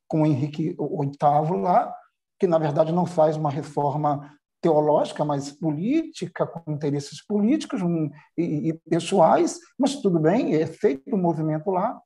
[0.06, 1.92] com Henrique VIII lá,
[2.38, 8.08] que na verdade não faz uma reforma teológica, mas política, com interesses políticos um,
[8.38, 12.00] e, e pessoais, mas tudo bem, é feito um movimento lá.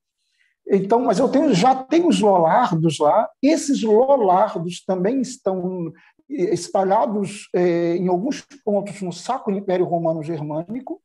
[0.68, 3.28] Então, mas eu tenho, já tenho os lollardos lá.
[3.40, 5.92] Esses lollardos também estão
[6.28, 11.00] espalhados eh, em alguns pontos no Sacro Império Romano Germânico,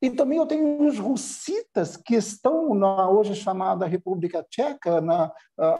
[0.00, 5.32] e também eu tenho os russitas que estão na hoje chamada República Tcheca, na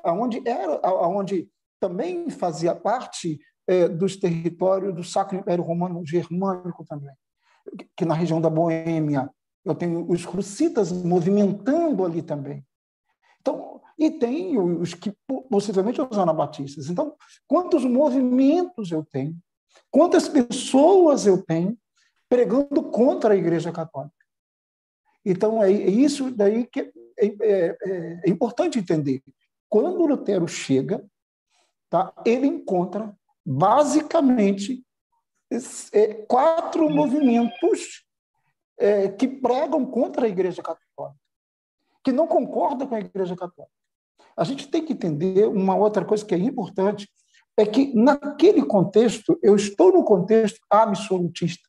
[0.02, 7.14] aonde era, aonde também fazia parte eh, dos territórios do Sacro Império Romano Germânico também,
[7.96, 9.28] que na região da Boêmia
[9.64, 12.64] eu tenho os russitas movimentando ali também.
[13.46, 15.14] Então, e tem os que
[15.48, 16.90] possivelmente os anabatistas.
[16.90, 17.14] Então,
[17.46, 19.36] quantos movimentos eu tenho?
[19.90, 21.76] Quantas pessoas eu tenho?
[22.28, 24.14] pregando contra a Igreja Católica.
[25.24, 29.22] Então, é isso daí que é, é, é importante entender.
[29.68, 31.04] Quando Lutero chega,
[31.90, 34.84] tá, ele encontra, basicamente,
[35.92, 38.04] é, quatro movimentos
[38.78, 40.85] é, que pregam contra a Igreja Católica,
[42.06, 43.74] que não concordam com a Igreja Católica.
[44.36, 47.10] A gente tem que entender uma outra coisa que é importante,
[47.58, 51.68] é que, naquele contexto, eu estou no contexto absolutista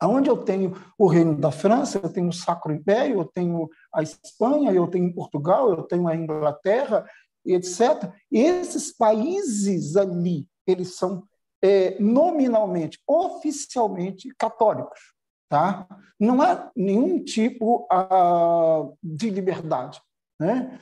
[0.00, 4.00] onde eu tenho o reino da França, eu tenho o Sacro Império, eu tenho a
[4.00, 7.04] Espanha, eu tenho Portugal, eu tenho a Inglaterra,
[7.44, 8.10] etc.
[8.30, 11.24] E esses países ali, eles são
[11.60, 15.17] é, nominalmente, oficialmente católicos.
[15.48, 15.86] Tá?
[16.20, 20.00] Não há nenhum tipo uh, de liberdade,
[20.38, 20.80] né?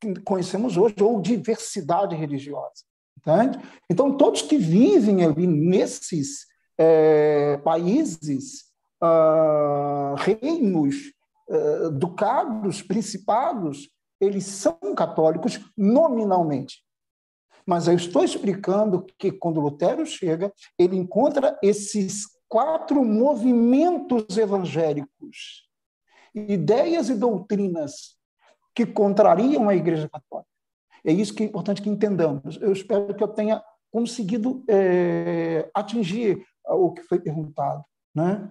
[0.00, 2.82] que conhecemos hoje, ou diversidade religiosa.
[3.18, 3.58] Entende?
[3.88, 8.64] Então, todos que vivem ali nesses é, países,
[9.02, 10.96] uh, reinos,
[11.48, 13.88] uh, ducados, principados,
[14.20, 16.82] eles são católicos nominalmente.
[17.66, 22.24] Mas eu estou explicando que quando Lutero chega, ele encontra esses
[22.54, 25.68] quatro movimentos evangélicos,
[26.32, 28.16] ideias e doutrinas
[28.72, 30.48] que contrariam a Igreja Católica.
[31.04, 32.56] É isso que é importante que entendamos.
[32.62, 37.84] Eu espero que eu tenha conseguido é, atingir o que foi perguntado,
[38.14, 38.48] né?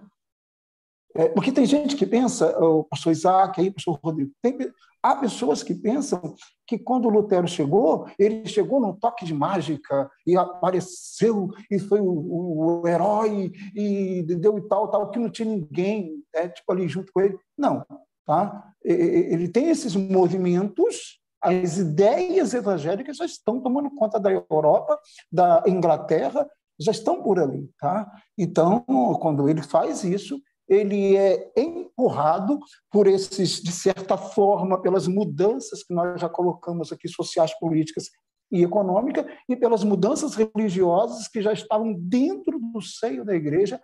[1.16, 4.58] É, porque tem gente que pensa, o pastor Isaac, aí, o pastor Rodrigo, tem,
[5.00, 6.34] há pessoas que pensam
[6.66, 12.80] que quando Lutero chegou, ele chegou num toque de mágica e apareceu e foi o,
[12.82, 17.12] o herói e deu e tal, tal, que não tinha ninguém, é, tipo ali junto
[17.12, 17.38] com ele.
[17.56, 17.84] Não,
[18.26, 18.72] tá?
[18.82, 24.98] Ele tem esses movimentos As ideias evangélicas já estão tomando conta da Europa,
[25.30, 26.48] da Inglaterra,
[26.80, 27.70] já estão por ali.
[27.78, 28.10] Tá?
[28.38, 28.80] Então,
[29.20, 32.58] quando ele faz isso, ele é empurrado
[32.90, 38.10] por esses, de certa forma, pelas mudanças que nós já colocamos aqui, sociais, políticas
[38.50, 43.80] e econômica, e pelas mudanças religiosas que já estavam dentro do seio da igreja,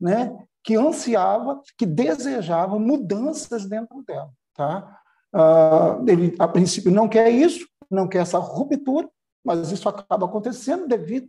[0.00, 4.30] né, que ansiava, que desejava mudanças dentro dela.
[4.54, 4.98] Tá?
[5.34, 9.08] Uh, ele, a princípio, não quer isso, não quer essa ruptura,
[9.44, 11.28] mas isso acaba acontecendo devido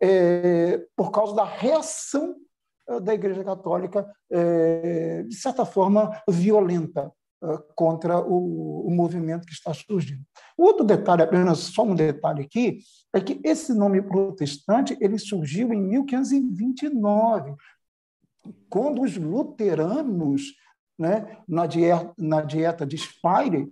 [0.00, 2.36] é, por causa da reação
[3.00, 7.12] da Igreja Católica, é, de certa forma, violenta
[7.42, 10.22] é, contra o, movimento que está surgindo.
[10.56, 12.78] Outro detalhe, apenas só um detalhe aqui,
[13.12, 17.54] é que esse nome protestante ele surgiu em 1529,
[18.70, 20.54] quando os luteranos,
[20.98, 23.68] né, na, dieta, na dieta de Speyer,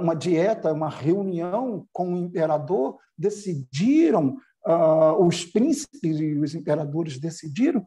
[0.00, 4.36] uma dieta, uma reunião com o imperador, decidiram,
[5.18, 7.84] os príncipes e os imperadores decidiram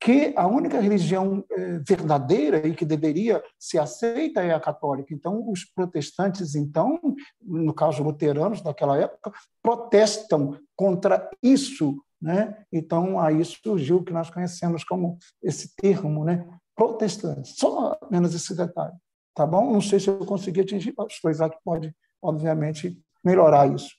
[0.00, 1.44] que a única religião
[1.86, 5.12] verdadeira e que deveria ser aceita é a católica.
[5.12, 7.00] Então, os protestantes, então,
[7.42, 12.64] no caso luteranos daquela época, protestam contra isso, né?
[12.72, 16.48] Então, aí surgiu o que nós conhecemos como esse termo, né?
[16.76, 17.48] Protestante.
[17.58, 18.94] Só menos esse detalhe,
[19.34, 19.72] tá bom?
[19.72, 21.92] Não sei se eu consegui atingir, o pastor Isaac pode,
[22.22, 23.90] obviamente, melhorar isso.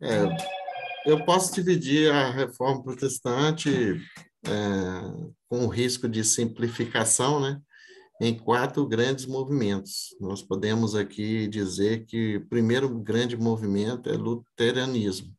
[0.00, 0.22] É,
[1.10, 4.00] eu posso dividir a reforma protestante
[4.46, 4.50] é,
[5.48, 7.60] com o risco de simplificação, né?
[8.20, 10.14] em quatro grandes movimentos.
[10.20, 15.34] Nós podemos aqui dizer que o primeiro grande movimento é luteranismo.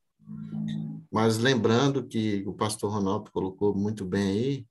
[1.12, 4.68] Mas lembrando que o pastor Ronaldo colocou muito bem aí,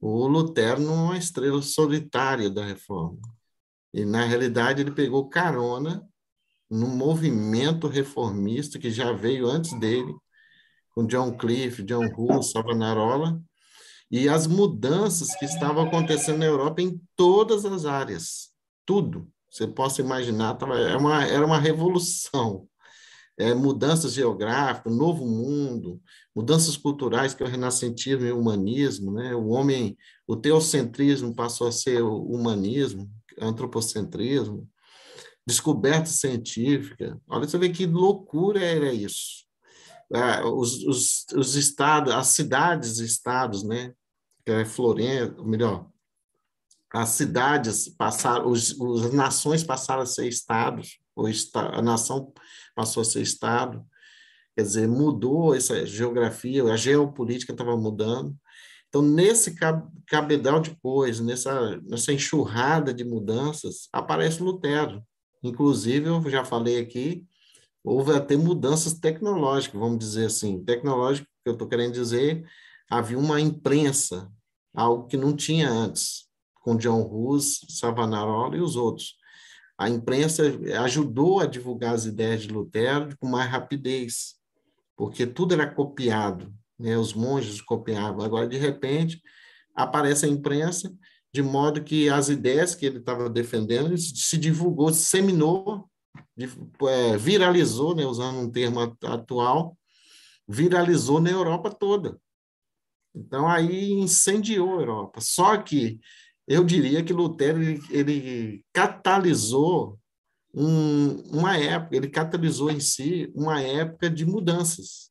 [0.00, 3.18] o Lutero não é uma estrela solitária da reforma.
[3.92, 6.06] E, na realidade, ele pegou carona
[6.70, 10.14] num movimento reformista que já veio antes dele,
[10.94, 13.40] com John Cliff, John Hus, Savonarola,
[14.10, 18.50] e as mudanças que estavam acontecendo na Europa em todas as áreas.
[18.84, 19.28] Tudo.
[19.50, 22.68] Você possa imaginar, era uma, era uma revolução
[23.40, 26.00] é, mudanças geográficas, novo mundo,
[26.36, 29.34] mudanças culturais, que é o renascentismo e o humanismo, né?
[29.34, 33.10] o homem, o teocentrismo passou a ser o humanismo,
[33.40, 34.68] antropocentrismo,
[35.46, 37.18] descoberta científica.
[37.26, 39.46] Olha, você vê que loucura era isso.
[40.12, 43.94] Ah, os, os, os estados, as cidades estados, né?
[44.44, 45.90] Que é Florença, melhor,
[46.92, 50.98] as cidades passaram, os, as nações passaram a ser estados,
[51.54, 52.32] a nação
[52.74, 53.84] passou a ser Estado,
[54.56, 58.36] quer dizer, mudou essa geografia, a geopolítica estava mudando.
[58.88, 59.54] Então, nesse
[60.06, 65.00] cabedal de coisas, nessa, nessa enxurrada de mudanças, aparece Lutero.
[65.44, 67.24] Inclusive, eu já falei aqui,
[67.84, 70.62] houve até mudanças tecnológicas, vamos dizer assim.
[70.64, 72.44] Tecnológico, que eu estou querendo dizer,
[72.90, 74.30] havia uma imprensa,
[74.74, 76.28] algo que não tinha antes,
[76.62, 79.20] com John Hus, Savonarola e os outros
[79.80, 80.42] a imprensa
[80.84, 84.34] ajudou a divulgar as ideias de Lutero com mais rapidez,
[84.94, 86.98] porque tudo era copiado, né?
[86.98, 88.20] os monges copiavam.
[88.20, 89.22] Agora, de repente,
[89.74, 90.94] aparece a imprensa,
[91.32, 95.89] de modo que as ideias que ele estava defendendo se divulgou, disseminou,
[96.88, 98.04] é, viralizou, né?
[98.04, 99.76] usando um termo atual,
[100.48, 102.20] viralizou na Europa toda.
[103.14, 105.20] Então, aí incendiou a Europa.
[105.20, 106.00] Só que
[106.46, 109.98] eu diria que Lutero ele, ele catalisou
[110.54, 115.10] um, uma época, ele catalisou em si uma época de mudanças.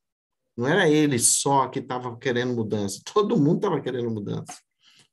[0.56, 4.58] Não era ele só que estava querendo mudança, todo mundo estava querendo mudança.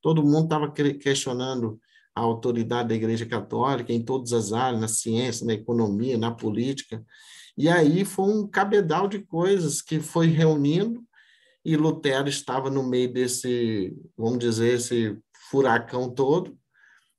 [0.02, 1.80] Todo mundo estava questionando
[2.18, 7.04] a autoridade da Igreja Católica em todas as áreas, na ciência, na economia, na política.
[7.58, 11.04] E aí foi um cabedal de coisas que foi reunindo
[11.68, 15.18] e Lutero estava no meio desse, vamos dizer, esse
[15.52, 16.58] furacão todo,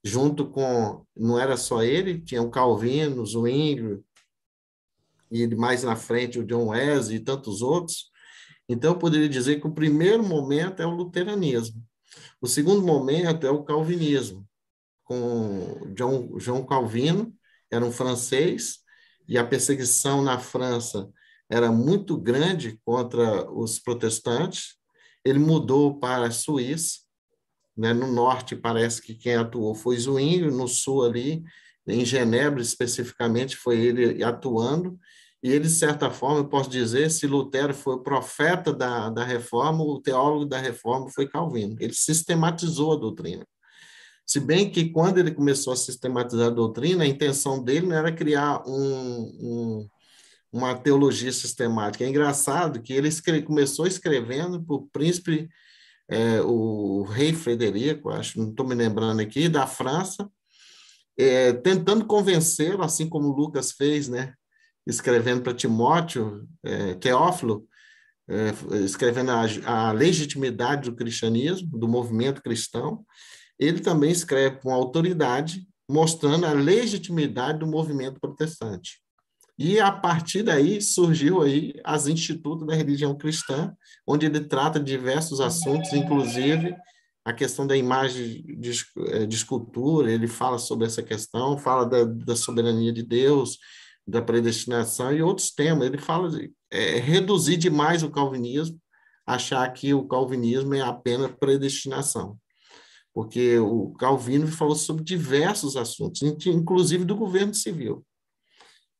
[0.03, 4.03] junto com, não era só ele, tinha o Calvino, o Zwingli,
[5.31, 8.11] e mais na frente o John Wesley e tantos outros.
[8.67, 11.85] Então, eu poderia dizer que o primeiro momento é o luteranismo.
[12.41, 14.48] O segundo momento é o calvinismo,
[15.09, 17.35] com John, João Calvino,
[17.71, 18.81] era um francês,
[19.27, 21.09] e a perseguição na França
[21.51, 24.77] era muito grande contra os protestantes.
[25.25, 26.99] Ele mudou para a Suíça,
[27.77, 27.95] né?
[27.95, 31.43] No norte, parece que quem atuou foi Zwingli, no sul ali,
[31.87, 34.99] em Genebra especificamente, foi ele atuando,
[35.43, 39.25] e ele, de certa forma, eu posso dizer, se Lutero foi o profeta da, da
[39.25, 41.77] reforma, o teólogo da reforma foi Calvino.
[41.79, 43.47] Ele sistematizou a doutrina.
[44.29, 48.13] Se bem que quando ele começou a sistematizar a doutrina, a intenção dele não era
[48.13, 49.89] criar um, um,
[50.53, 52.05] uma teologia sistemática.
[52.05, 55.49] É engraçado que ele escreve, começou escrevendo para o príncipe,
[56.11, 60.31] é, o rei Frederico, acho, não estou me lembrando aqui, da França,
[61.19, 64.35] é, tentando convencê-lo, assim como Lucas fez, né?
[64.87, 67.67] escrevendo para Timóteo, é, Teófilo,
[68.29, 68.51] é,
[68.85, 73.05] escrevendo a, a, legitimidade do cristianismo, do movimento cristão,
[73.59, 79.01] ele também escreve com autoridade, mostrando a legitimidade do movimento protestante.
[79.59, 83.75] E a partir daí surgiu aí as institutos da religião cristã,
[84.07, 86.77] onde ele trata diversos assuntos, inclusive
[87.25, 88.71] a questão da imagem de,
[89.09, 93.59] eh, de escultura, ele fala sobre essa questão, fala da, da, soberania de Deus,
[94.07, 95.87] da predestinação e outros temas.
[95.87, 98.81] Ele fala de é, reduzir demais o calvinismo,
[99.27, 102.39] achar que o calvinismo é apenas predestinação
[103.19, 108.07] porque o Calvino falou sobre diversos assuntos, inclusive do governo civil.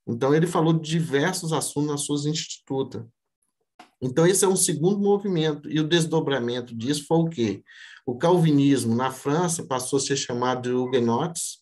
[0.05, 3.07] Então, ele falou de diversos assuntos nas suas institutas.
[4.03, 7.63] Então, esse é um segundo movimento, e o desdobramento disso foi o quê?
[8.05, 11.59] O calvinismo na França passou a ser chamado de huguenotes,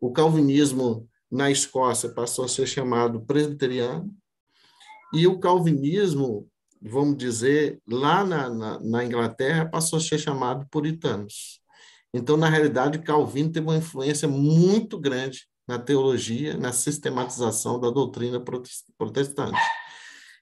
[0.00, 4.14] o calvinismo na Escócia passou a ser chamado presbiteriano,
[5.12, 6.48] e o calvinismo,
[6.80, 11.59] vamos dizer, lá na, na, na Inglaterra passou a ser chamado puritanos.
[12.12, 18.42] Então, na realidade, Calvino teve uma influência muito grande na teologia, na sistematização da doutrina
[18.98, 19.58] protestante.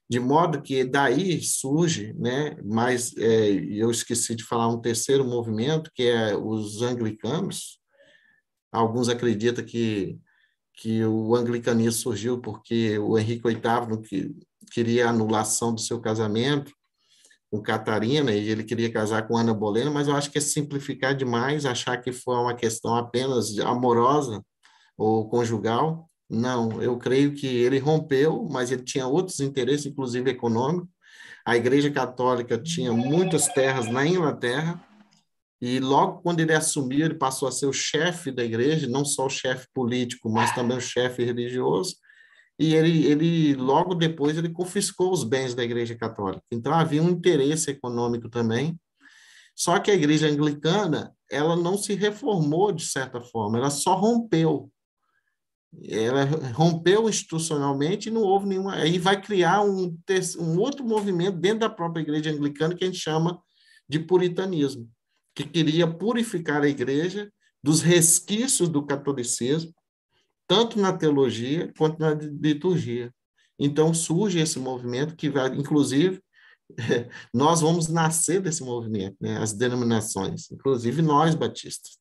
[0.08, 5.90] De modo que daí surge, né, mas é, eu esqueci de falar um terceiro movimento,
[5.94, 7.78] que é os anglicanos.
[8.72, 10.18] Alguns acreditam que,
[10.72, 14.34] que o anglicanismo surgiu porque o Henrique VIII que,
[14.70, 16.72] queria a anulação do seu casamento,
[17.50, 21.14] com Catarina e ele queria casar com Ana Bolena, mas eu acho que é simplificar
[21.14, 24.42] demais, achar que foi uma questão apenas amorosa
[24.96, 26.08] ou conjugal.
[26.28, 30.88] Não, eu creio que ele rompeu, mas ele tinha outros interesses, inclusive econômicos.
[31.44, 34.84] A Igreja Católica tinha muitas terras na Inglaterra,
[35.60, 39.26] e logo quando ele assumiu, ele passou a ser o chefe da igreja, não só
[39.26, 41.96] o chefe político, mas também o chefe religioso
[42.58, 46.42] e ele, ele logo depois ele confiscou os bens da Igreja Católica.
[46.50, 48.78] Então havia um interesse econômico também.
[49.54, 54.70] Só que a Igreja Anglicana ela não se reformou de certa forma, ela só rompeu.
[55.84, 56.24] Ela
[56.54, 58.74] rompeu institucionalmente e não houve nenhuma.
[58.74, 59.96] Aí vai criar um,
[60.40, 63.40] um outro movimento dentro da própria Igreja Anglicana que a gente chama
[63.88, 64.88] de puritanismo,
[65.34, 67.30] que queria purificar a Igreja
[67.62, 69.72] dos resquícios do catolicismo
[70.48, 73.14] tanto na teologia quanto na liturgia.
[73.58, 76.22] Então surge esse movimento que vai, inclusive,
[77.32, 79.38] nós vamos nascer desse movimento, né?
[79.38, 81.98] as denominações, inclusive nós batistas,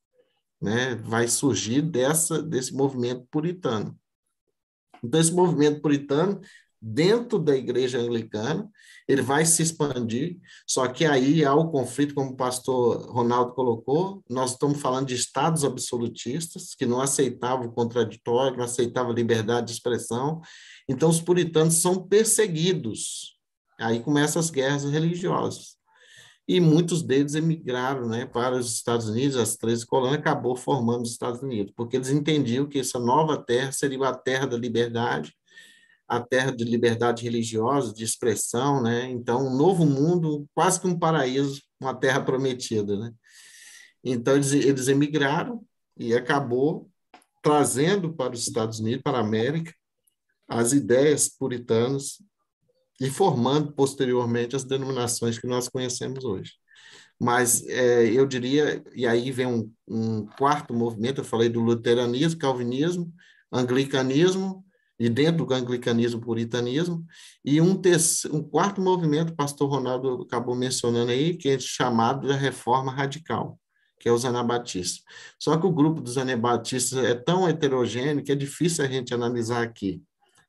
[0.60, 0.94] né?
[0.96, 3.96] vai surgir dessa desse movimento puritano.
[5.04, 6.40] Então esse movimento puritano
[6.80, 8.68] dentro da igreja anglicana,
[9.06, 14.22] ele vai se expandir, só que aí há o conflito, como o pastor Ronaldo colocou,
[14.28, 19.68] nós estamos falando de estados absolutistas, que não aceitavam o contraditório, não aceitavam a liberdade
[19.68, 20.40] de expressão,
[20.88, 23.36] então os puritanos são perseguidos,
[23.78, 25.78] aí começam as guerras religiosas.
[26.46, 31.10] E muitos deles emigraram né, para os Estados Unidos, as 13 colônias acabou formando os
[31.10, 35.34] Estados Unidos, porque eles entendiam que essa nova terra seria a terra da liberdade,
[36.08, 39.10] a terra de liberdade religiosa, de expressão, né?
[39.10, 43.12] Então, um novo mundo, quase que um paraíso, uma terra prometida, né?
[44.02, 45.62] Então, eles, eles emigraram
[45.96, 46.90] e acabou
[47.42, 49.74] trazendo para os Estados Unidos, para a América,
[50.48, 52.22] as ideias puritanas
[53.00, 56.52] e formando posteriormente as denominações que nós conhecemos hoje.
[57.20, 62.38] Mas é, eu diria, e aí vem um, um quarto movimento, eu falei do luteranismo,
[62.38, 63.12] calvinismo,
[63.52, 64.64] anglicanismo
[64.98, 67.06] e dentro do anglicanismo, puritanismo,
[67.44, 72.26] e um, terceiro, um quarto movimento, o pastor Ronaldo acabou mencionando aí, que é chamado
[72.26, 73.58] da reforma radical,
[74.00, 75.04] que é os anabatistas.
[75.38, 79.62] Só que o grupo dos anabatistas é tão heterogêneo que é difícil a gente analisar
[79.62, 80.02] aqui.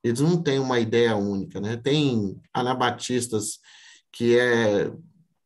[0.04, 1.78] Eles não têm uma ideia única, né?
[1.78, 3.60] Tem anabatistas
[4.12, 4.92] que é,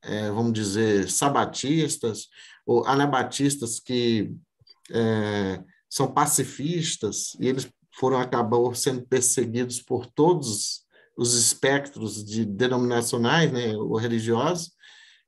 [0.03, 2.27] é vamos dizer, sabatistas,
[2.65, 4.31] ou anabatistas que
[4.91, 10.83] é, são pacifistas, e eles foram acabou sendo perseguidos por todos
[11.17, 14.71] os espectros de denominacionais, né, ou religiosos.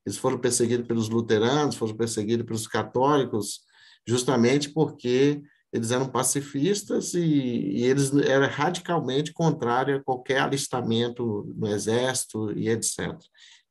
[0.06, 3.62] Eles foram perseguidos pelos luteranos, foram perseguidos pelos católicos,
[4.08, 11.68] justamente porque eles eram pacifistas e, e eles eram radicalmente contrários a qualquer alistamento no
[11.68, 13.16] exército e etc.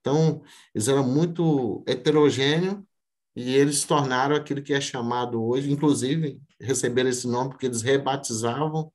[0.01, 0.43] Então,
[0.75, 2.79] eles eram muito heterogêneos
[3.35, 8.93] e eles tornaram aquilo que é chamado hoje, inclusive receberam esse nome porque eles rebatizavam,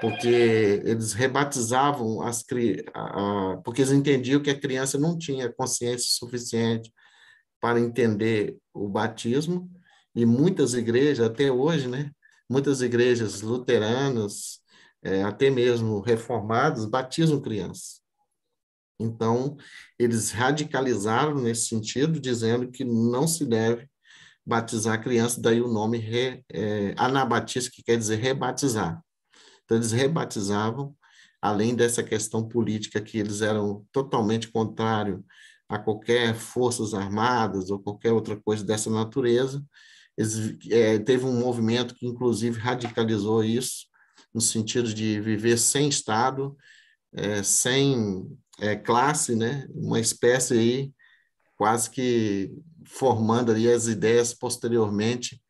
[0.00, 2.44] porque eles rebatizavam as
[3.64, 6.92] porque eles entendiam que a criança não tinha consciência suficiente
[7.60, 9.70] para entender o batismo
[10.14, 12.10] e muitas igrejas até hoje, né?
[12.48, 14.60] Muitas igrejas luteranas,
[15.02, 18.02] é, até mesmo reformadas, batizam crianças.
[18.98, 19.56] Então,
[19.98, 23.88] eles radicalizaram nesse sentido, dizendo que não se deve
[24.46, 29.02] batizar a criança, daí o nome re, é, anabatista, que quer dizer rebatizar.
[29.64, 30.94] Então, eles rebatizavam,
[31.40, 35.24] além dessa questão política, que eles eram totalmente contrário
[35.68, 39.64] a qualquer forças armadas ou qualquer outra coisa dessa natureza.
[40.16, 43.86] Eles, é, teve um movimento que, inclusive, radicalizou isso,
[44.32, 46.56] no sentido de viver sem Estado,
[47.12, 48.28] é, sem
[48.60, 49.66] é, classe, né?
[49.70, 50.94] uma espécie aí
[51.56, 52.52] quase que
[52.86, 55.42] formando ali as ideias posteriormente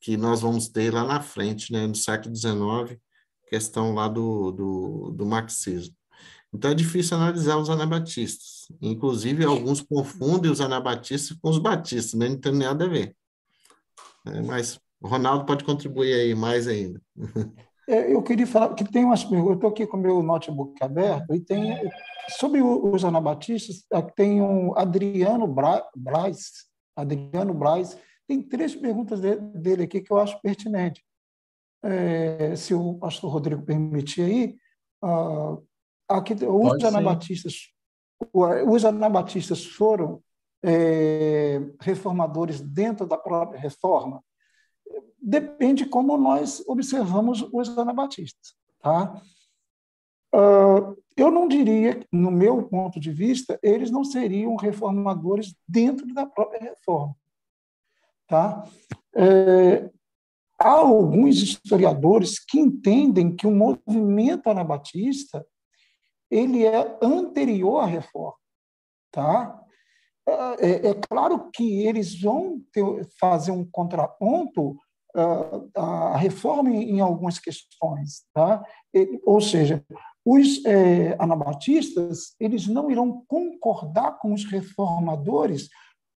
[0.00, 1.86] que nós vamos ter lá na frente, né?
[1.86, 3.00] no século XIX,
[3.48, 5.94] questão lá do, do, do marxismo.
[6.52, 8.66] Então é difícil analisar os anabatistas.
[8.80, 12.28] Inclusive, alguns confundem os anabatistas com os batistas, né?
[12.28, 13.16] não tem nada a ver.
[14.26, 17.00] É, mas o Ronaldo pode contribuir aí mais ainda.
[17.88, 19.50] É, eu queria falar que tem umas perguntas.
[19.50, 21.90] Eu estou aqui com o meu notebook aberto e tem
[22.30, 23.86] sobre os anabatistas
[24.16, 27.96] tem um Adriano Braz, Adriano Braz
[28.26, 31.04] tem três perguntas dele aqui que eu acho pertinente.
[31.84, 34.56] É, se o pastor Rodrigo permitir aí,
[35.04, 35.64] uh,
[36.08, 37.72] aqui, os anabatistas,
[38.32, 40.20] os anabatistas foram
[40.64, 44.20] é, reformadores dentro da própria reforma
[45.26, 48.54] depende como nós observamos os anabatistas.
[48.80, 49.20] Tá?
[50.32, 56.24] Uh, eu não diria, no meu ponto de vista, eles não seriam reformadores dentro da
[56.24, 57.16] própria reforma.
[58.28, 58.64] Tá?
[59.16, 59.90] É,
[60.60, 65.44] há alguns historiadores que entendem que o movimento anabatista
[66.30, 68.36] ele é anterior à reforma.
[69.10, 69.64] Tá?
[70.58, 74.76] É, é claro que eles vão ter, fazer um contraponto
[75.74, 78.62] a reforma em algumas questões, tá?
[79.24, 79.84] ou seja,
[80.24, 85.68] os é, anabatistas eles não irão concordar com os reformadores,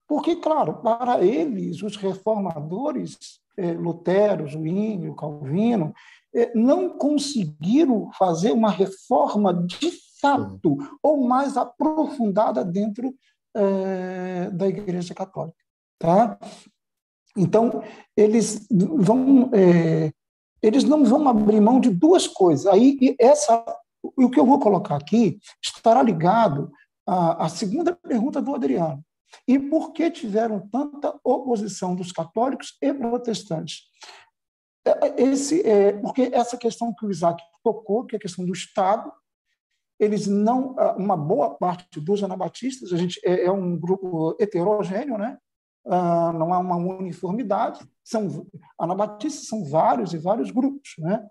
[0.08, 3.18] porque, claro, para eles, os reformadores,
[3.56, 5.94] é, Lutero, Zwingli, Calvino,
[6.34, 13.14] é, não conseguiram fazer uma reforma de fato ou mais aprofundada dentro
[13.56, 15.58] é, da Igreja Católica.
[16.00, 16.40] Tá?
[17.40, 17.82] Então,
[18.16, 20.12] eles vão, é,
[20.62, 22.68] eles não vão abrir mão de duas coisas.
[22.68, 23.64] Aí, essa,
[24.04, 26.72] o que eu vou colocar aqui estará ligado
[27.08, 29.04] à, à segunda pergunta do Adriano.
[29.48, 33.84] E por que tiveram tanta oposição dos católicos e protestantes?
[34.86, 38.46] É, é, esse, é, porque essa questão que o Isaac tocou, que é a questão
[38.46, 39.12] do Estado,
[40.00, 45.38] eles não, uma boa parte dos anabatistas, a gente é, é um grupo heterogêneo, né?
[45.88, 47.80] Ah, não há uma uniformidade.
[48.04, 48.46] São,
[48.80, 51.26] anabatistas são vários e vários grupos, né?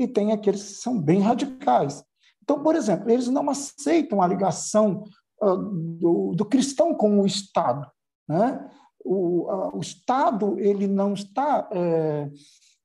[0.00, 2.02] e tem aqueles que são bem radicais.
[2.42, 5.04] Então, por exemplo, eles não aceitam a ligação
[5.42, 7.86] uh, do, do, cristão com o Estado.
[8.26, 8.70] Né?
[9.04, 11.68] O, uh, o Estado ele não está.
[11.70, 12.30] É,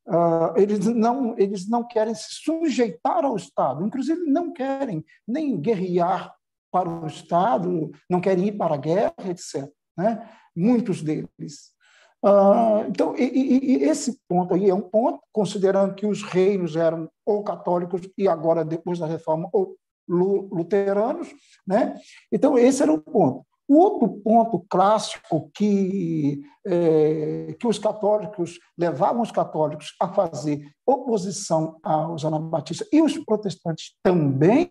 [0.07, 6.35] uh, eles, não, eles não querem se sujeitar ao Estado, inclusive não querem nem guerrear
[6.69, 9.71] para o Estado, não querem ir para a guerra, etc.
[9.97, 10.29] Né?
[10.55, 11.75] Muitos deles.
[12.23, 16.75] Ah, então, e, e, e, esse ponto aí é um ponto, considerando que os reinos
[16.75, 19.75] eram ou católicos e agora, depois da reforma, ou
[20.07, 21.27] luteranos.
[21.67, 21.95] Né?
[22.31, 23.45] Então, esse era o ponto.
[23.67, 31.79] O outro ponto clássico que, é, que os católicos levavam os católicos a fazer oposição
[31.83, 34.69] aos anabatistas e os protestantes também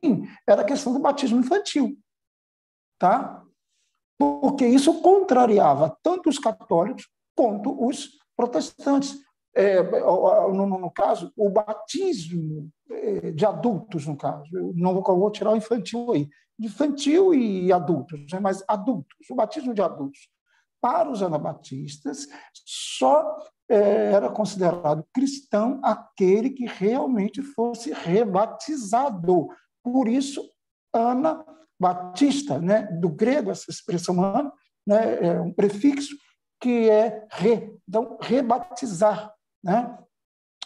[0.49, 1.97] era a questão do batismo infantil.
[2.99, 3.44] Tá?
[4.19, 9.19] Porque isso contrariava tanto os católicos quanto os protestantes.
[9.57, 15.31] É, no, no, caso, o batismo é, de adultos, no caso, eu não vou, vou
[15.31, 16.29] tirar o infantil aí,
[16.59, 20.29] infantil e adultos, né, mas adultos, o batismo de adultos.
[20.81, 22.27] Para os anabatistas,
[22.67, 23.39] só
[23.69, 29.49] é, era considerado cristão aquele que realmente fosse rebatizado.
[29.83, 30.43] Por isso,
[30.93, 31.45] Ana
[31.81, 34.53] Batista, né, do grego, essa expressão ano,
[34.87, 36.17] né, é um prefixo
[36.61, 39.33] que é re, então, rebatizar.
[39.63, 39.99] Né?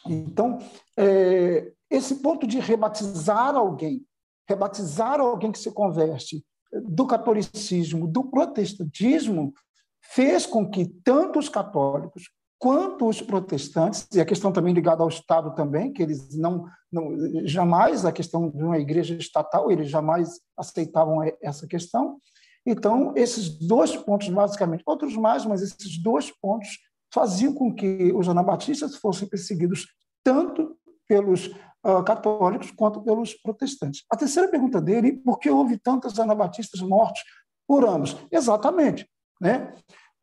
[0.06, 0.58] Então,
[0.96, 4.04] é, esse ponto de rebatizar alguém,
[4.48, 6.44] rebatizar alguém que se converte
[6.84, 9.52] do catolicismo, do protestantismo,
[10.00, 15.08] fez com que tanto os católicos quanto os protestantes, e a questão também ligada ao
[15.08, 17.14] Estado também, que eles não, não
[17.44, 22.18] jamais a questão de uma igreja estatal, eles jamais aceitavam essa questão.
[22.66, 26.68] Então, esses dois pontos, basicamente, outros mais, mas esses dois pontos
[27.14, 29.86] faziam com que os anabatistas fossem perseguidos
[30.22, 30.76] tanto
[31.08, 34.04] pelos uh, católicos quanto pelos protestantes.
[34.10, 37.22] A terceira pergunta dele, por que houve tantos anabatistas mortos
[37.66, 38.16] por anos?
[38.30, 39.08] Exatamente.
[39.40, 39.72] Né?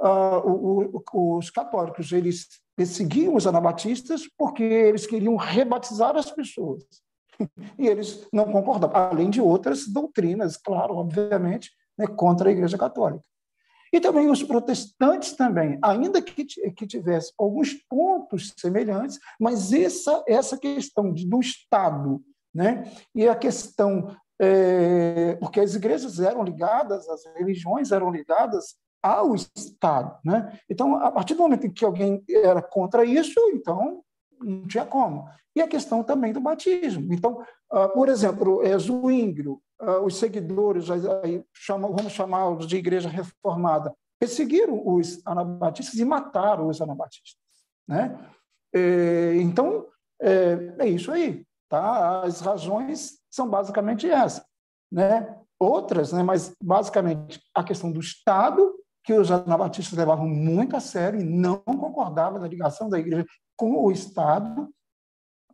[0.01, 6.83] Uh, o, o, os católicos eles perseguiam os anabatistas porque eles queriam rebatizar as pessoas.
[7.77, 13.21] E eles não concordavam, além de outras doutrinas, claro, obviamente, né, contra a Igreja Católica.
[13.91, 20.57] E também os protestantes também, ainda que, que tivesse alguns pontos semelhantes, mas essa, essa
[20.57, 22.21] questão de, do Estado
[22.53, 28.75] né, e a questão é, porque as igrejas eram ligadas, as religiões eram ligadas
[29.05, 30.17] ao Estado.
[30.25, 30.59] Né?
[30.67, 34.01] Então, a partir do momento em que alguém era contra isso, então
[34.41, 35.29] não tinha como.
[35.55, 37.13] E a questão também do batismo.
[37.13, 37.39] Então,
[37.71, 43.93] uh, por exemplo, é, Zwinglio, uh, os seguidores, aí, chama, vamos chamá-los de igreja reformada,
[44.19, 47.39] perseguiram os anabatistas e mataram os anabatistas.
[47.87, 48.17] Né?
[48.73, 49.85] É, então,
[50.19, 51.45] é, é, isso aí.
[51.69, 52.21] Tá?
[52.23, 54.43] As razões são basicamente essas.
[54.91, 55.37] Né?
[55.59, 58.73] Outras, né, mas basicamente a questão do Estado
[59.05, 63.25] que os anabatistas levavam muito a sério e não concordavam da ligação da igreja
[63.55, 64.67] com o Estado,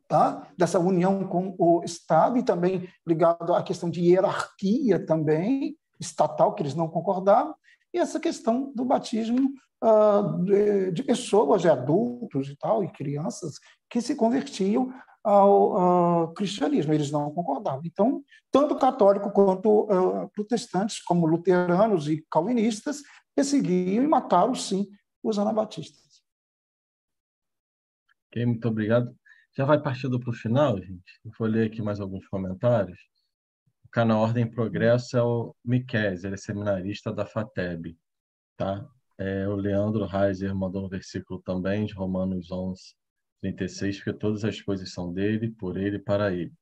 [0.07, 0.47] tá?
[0.57, 6.63] dessa união com o Estado e também ligado à questão de hierarquia também estatal, que
[6.63, 7.53] eles não concordavam,
[7.93, 9.51] e essa questão do batismo
[9.83, 13.59] uh, de, de, pessoas, de adultos e tal, e crianças
[13.89, 16.93] que se convertiam ao, ao cristianismo.
[16.93, 17.81] Eles não concordavam.
[17.85, 23.01] Então, tanto católico quanto uh, protestantes, como luteranos e calvinistas,
[23.35, 24.87] perseguiam e mataram, sim,
[25.23, 26.23] os anabatistas.
[28.27, 29.15] Ok, muito obrigado.
[29.55, 31.19] Já vai partindo para o final, gente.
[31.25, 32.99] Eu vou ler aqui mais alguns comentários.
[33.83, 37.97] O canal Ordem Progresso é o Miqués, ele é seminarista da FATEB.
[38.55, 38.87] Tá?
[39.17, 42.95] É, o Leandro Reiser mandou um versículo também de Romanos 11,
[43.41, 46.53] 36, porque todas as coisas são dele, por ele e para ele.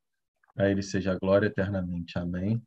[0.57, 2.17] A ele seja a glória eternamente.
[2.17, 2.61] Amém.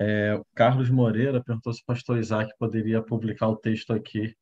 [0.00, 4.34] É, o Carlos Moreira perguntou se o pastor Isaac poderia publicar o texto aqui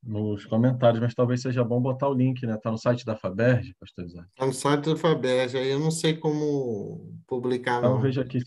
[0.00, 2.54] nos comentários, mas talvez seja bom botar o link, né?
[2.54, 4.28] Está no site da Faberge, pastor Isaac.
[4.28, 8.00] Está no site da Faberge, aí eu não sei como publicar, então, não.
[8.00, 8.38] Veja aqui,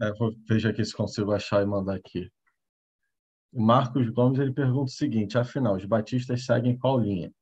[0.00, 0.12] é,
[0.48, 2.30] veja aqui se consigo achar e mandar aqui.
[3.52, 7.32] O Marcos Gomes ele pergunta o seguinte: afinal, os batistas seguem qual linha?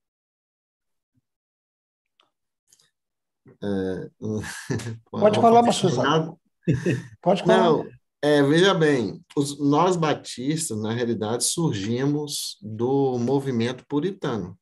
[3.63, 4.11] É...
[5.11, 6.42] Pode falar, pastor Isaac.
[7.23, 7.59] Pode falar.
[7.59, 7.87] Não,
[8.21, 14.57] é, veja bem, os, nós batistas, na realidade, surgimos do movimento puritano.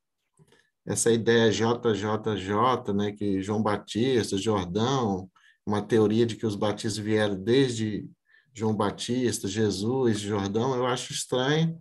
[0.87, 5.31] Essa ideia JJJ, né, que João Batista, Jordão,
[5.67, 8.09] uma teoria de que os batistas vieram desde
[8.55, 11.79] João Batista, Jesus, Jordão, eu acho estranho,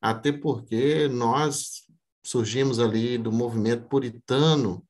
[0.00, 1.82] até porque nós
[2.24, 4.82] surgimos ali do movimento puritano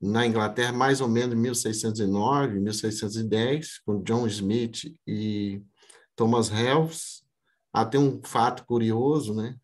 [0.00, 5.62] na Inglaterra, mais ou menos em 1609, 1610, com John Smith e
[6.14, 7.22] Thomas Helps.
[7.72, 9.56] Até um fato curioso, né?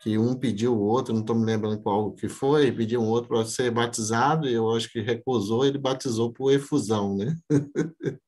[0.00, 3.28] Que um pediu o outro, não estou me lembrando qual que foi, pediu um outro
[3.28, 7.36] para ser batizado, e eu acho que recusou, ele batizou por efusão, né?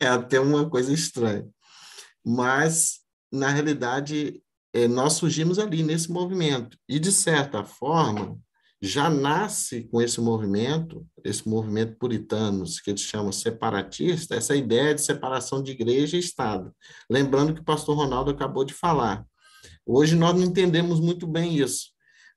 [0.00, 1.46] é até uma coisa estranha.
[2.24, 3.00] Mas,
[3.30, 4.42] na realidade,
[4.72, 6.76] é, nós surgimos ali nesse movimento.
[6.88, 8.38] E, de certa forma,
[8.80, 15.00] já nasce com esse movimento, esse movimento puritano, que eles chamam separatista, essa ideia de
[15.00, 16.74] separação de igreja e Estado.
[17.08, 19.24] Lembrando que o pastor Ronaldo acabou de falar.
[19.86, 21.90] Hoje nós não entendemos muito bem isso,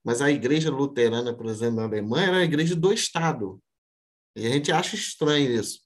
[0.03, 3.61] mas a igreja luterana, por exemplo, na Alemanha, era a igreja do Estado.
[4.35, 5.81] E a gente acha estranho isso.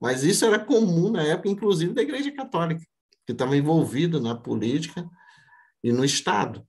[0.00, 2.82] Mas isso era comum na época, inclusive, da igreja católica,
[3.26, 5.08] que estava envolvida na política
[5.82, 6.66] e no Estado.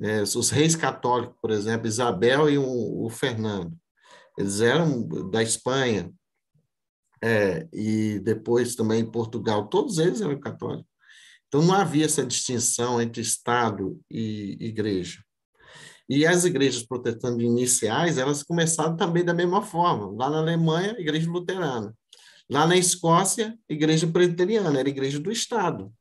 [0.00, 3.76] É, os reis católicos, por exemplo, Isabel e o, o Fernando,
[4.36, 6.12] eles eram da Espanha,
[7.22, 10.90] é, e depois também Portugal, todos eles eram católicos.
[11.46, 15.22] Então não havia essa distinção entre Estado e igreja.
[16.08, 20.10] E as igrejas protestantes iniciais, elas começaram também da mesma forma.
[20.16, 21.94] Lá na Alemanha, igreja luterana.
[22.50, 25.92] Lá na Escócia, igreja presbiteriana, era igreja do Estado.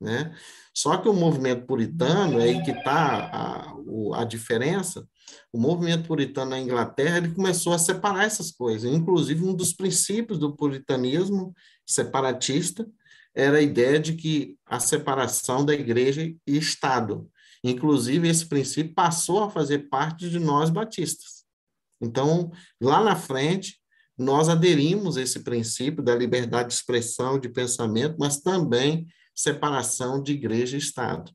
[0.00, 0.34] Né?
[0.74, 5.06] Só que o movimento puritano, é aí que está a, a diferença,
[5.52, 8.92] o movimento puritano na Inglaterra ele começou a separar essas coisas.
[8.92, 11.54] Inclusive, um dos princípios do puritanismo
[11.86, 12.86] separatista
[13.34, 17.28] era a ideia de que a separação da igreja e Estado.
[17.64, 21.44] Inclusive, esse princípio passou a fazer parte de nós batistas.
[22.00, 22.50] Então,
[22.80, 23.78] lá na frente,
[24.16, 29.06] nós aderimos a esse princípio da liberdade de expressão, de pensamento, mas também
[29.36, 31.30] separação de igreja e Estado.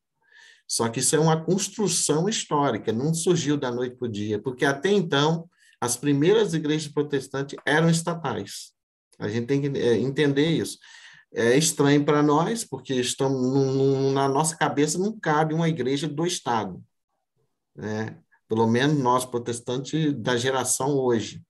[0.68, 4.66] Só que isso é uma construção histórica, não surgiu da noite para o dia, porque
[4.66, 5.48] até então
[5.80, 8.72] as primeiras igrejas protestantes eram estatais.
[9.20, 10.80] A gente tem que é, entender isso.
[11.34, 16.82] É estranho para nós, porque estamos na nossa cabeça não cabe uma igreja do Estado.
[17.76, 18.18] Né?
[18.48, 21.42] Pelo menos nós, protestantes da geração hoje.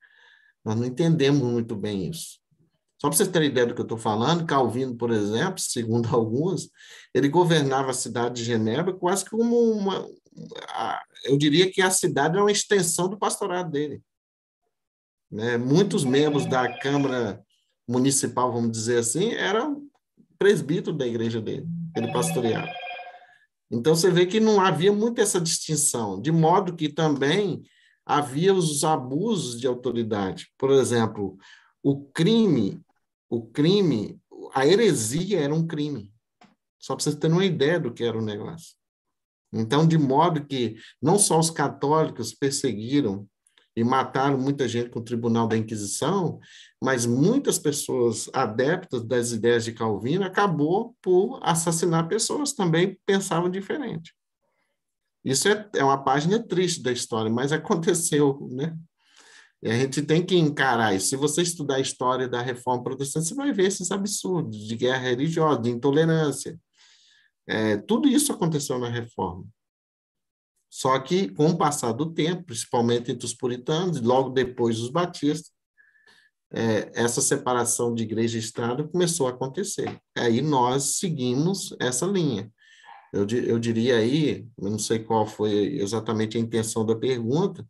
[0.63, 2.40] Nós não entendemos muito bem isso.
[3.01, 6.69] Só para vocês terem ideia do que eu estou falando, Calvino, por exemplo, segundo alguns,
[7.15, 10.07] ele governava a cidade de Genebra quase como uma.
[11.25, 14.03] Eu diria que a cidade é uma extensão do pastorado dele.
[15.31, 15.57] Né?
[15.57, 17.41] Muitos membros da Câmara
[17.89, 19.81] Municipal, vamos dizer assim, eram
[20.37, 21.65] presbíteros da igreja dele,
[21.97, 22.71] ele pastoreava.
[23.71, 27.63] Então você vê que não havia muito essa distinção, de modo que também
[28.05, 30.51] havia os abusos de autoridade.
[30.55, 31.35] Por exemplo,
[31.81, 32.79] o crime
[33.31, 34.21] o crime,
[34.53, 36.11] a heresia era um crime.
[36.77, 38.75] Só para vocês terem uma ideia do que era o negócio.
[39.53, 43.25] Então, de modo que não só os católicos perseguiram
[43.73, 46.41] e mataram muita gente com o Tribunal da Inquisição,
[46.83, 54.13] mas muitas pessoas adeptas das ideias de Calvino acabou por assassinar pessoas também pensavam diferente.
[55.23, 58.77] Isso é, é uma página triste da história, mas aconteceu, né?
[59.63, 61.07] E a gente tem que encarar isso.
[61.07, 65.09] Se você estudar a história da reforma protestante, você vai ver esses absurdos de guerra
[65.09, 66.59] religiosa, de intolerância.
[67.47, 69.45] É, tudo isso aconteceu na reforma.
[70.69, 74.89] Só que, com o passar do tempo, principalmente entre os puritanos, e logo depois os
[74.89, 75.51] batistas,
[76.53, 79.99] é, essa separação de igreja e Estado começou a acontecer.
[80.17, 82.51] Aí nós seguimos essa linha.
[83.13, 87.67] Eu, eu diria aí, eu não sei qual foi exatamente a intenção da pergunta,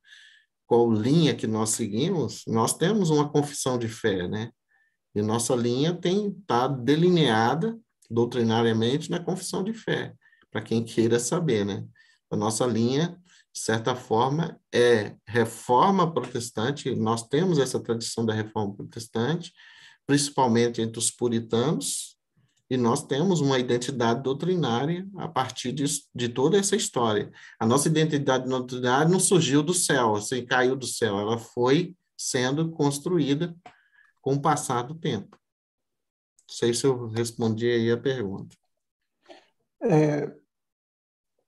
[0.72, 4.52] qual linha que nós seguimos, nós temos uma confissão de fé, né?
[5.14, 7.78] E nossa linha tem tá delineada
[8.10, 10.14] doutrinariamente na confissão de fé,
[10.50, 11.86] para quem queira saber, né?
[12.32, 13.22] A nossa linha,
[13.54, 19.52] de certa forma, é reforma protestante, nós temos essa tradição da reforma protestante,
[20.08, 22.11] principalmente entre os puritanos,
[22.72, 25.84] e nós temos uma identidade doutrinária a partir de,
[26.16, 27.30] de toda essa história.
[27.60, 32.72] A nossa identidade doutrinária não surgiu do céu, assim, caiu do céu, ela foi sendo
[32.72, 33.54] construída
[34.22, 35.38] com o passar do tempo.
[36.48, 38.56] Não sei se eu respondi aí a pergunta.
[39.84, 40.34] É,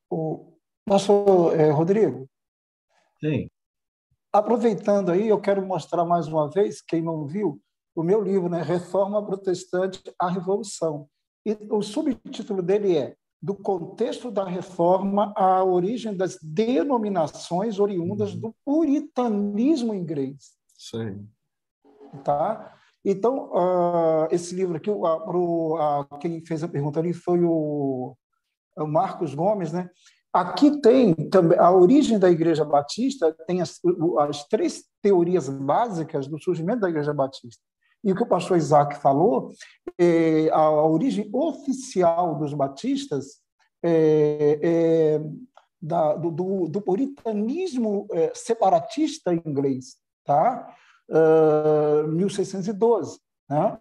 [0.09, 0.51] o
[0.85, 2.29] nosso é, Rodrigo.
[3.21, 3.49] Sim.
[4.29, 7.61] Aproveitando aí, eu quero mostrar mais uma vez, quem não viu,
[7.95, 11.09] o meu livro, né, Reforma Protestante à Revolução.
[11.45, 18.39] E o subtítulo dele é Do contexto da reforma à origem das denominações oriundas uhum.
[18.39, 20.53] do puritanismo inglês.
[20.77, 21.27] Sim.
[22.23, 22.73] Tá?
[23.03, 28.15] Então, uh, esse livro aqui, uh, pro, uh, quem fez a pergunta ali foi o,
[28.77, 29.89] o Marcos Gomes, né?
[30.31, 33.79] Aqui tem também a origem da Igreja Batista, tem as,
[34.19, 37.61] as três teorias básicas do surgimento da Igreja Batista.
[38.03, 39.51] E o que o pastor Isaac falou,
[39.97, 43.41] é, a, origem oficial dos batistas
[43.81, 45.21] é, é
[45.81, 50.73] da, do, do, do, puritanismo é, separatista inglês, tá?
[51.09, 53.19] Uh, 1612,
[53.49, 53.77] né?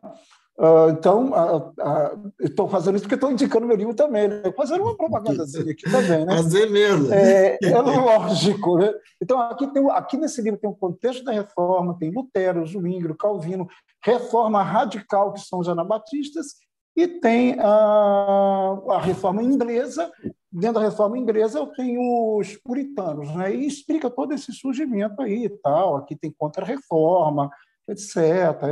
[0.59, 4.43] Uh, então, uh, uh, estou fazendo isso porque estou indicando meu livro também, né?
[4.55, 6.27] fazendo uma propaganda dele aqui também.
[6.27, 6.37] Né?
[6.37, 7.13] Fazer mesmo.
[7.13, 8.79] É, é lógico.
[8.79, 8.93] Né?
[9.21, 13.67] Então, aqui, tem, aqui nesse livro tem o contexto da reforma, tem Lutero, Zwingli, Calvino,
[14.05, 16.49] reforma radical, que são os anabatistas,
[16.95, 20.13] e tem a, a reforma inglesa.
[20.53, 23.55] Dentro da reforma inglesa, eu tenho os puritanos, né?
[23.55, 25.97] e explica todo esse surgimento aí e tal.
[25.97, 27.51] Aqui tem contra-reforma,
[27.89, 28.17] etc.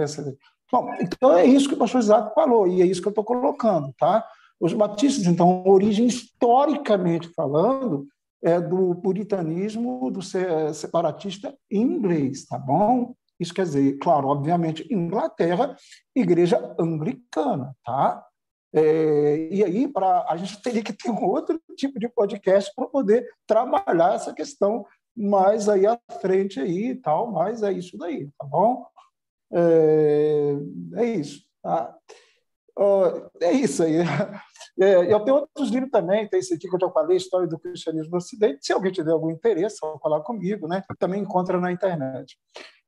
[0.03, 0.37] etc.
[0.73, 3.25] Bom, então é isso que o pastor Isaac falou, e é isso que eu estou
[3.25, 4.25] colocando, tá?
[4.61, 8.07] Os batistas, então, origem historicamente falando,
[8.43, 10.21] é do puritanismo, do
[10.73, 13.15] separatista inglês, tá bom?
[13.39, 15.75] Isso quer dizer, claro, obviamente, Inglaterra,
[16.15, 18.25] igreja anglicana, tá?
[18.73, 22.87] É, e aí, para a gente teria que ter um outro tipo de podcast para
[22.87, 24.87] poder trabalhar essa questão
[25.17, 28.87] mais aí à frente aí e tal, mas é isso daí, tá bom?
[29.53, 30.57] É,
[30.97, 31.43] é isso.
[31.63, 31.97] Tá?
[33.41, 33.97] é isso aí.
[34.79, 37.59] É, eu tenho outros livros também, tem esse aqui que eu já falei, História do
[37.59, 38.65] Cristianismo no Ocidente.
[38.65, 40.83] Se alguém tiver algum interesse, pode falar comigo, né?
[40.99, 42.39] Também encontra na internet.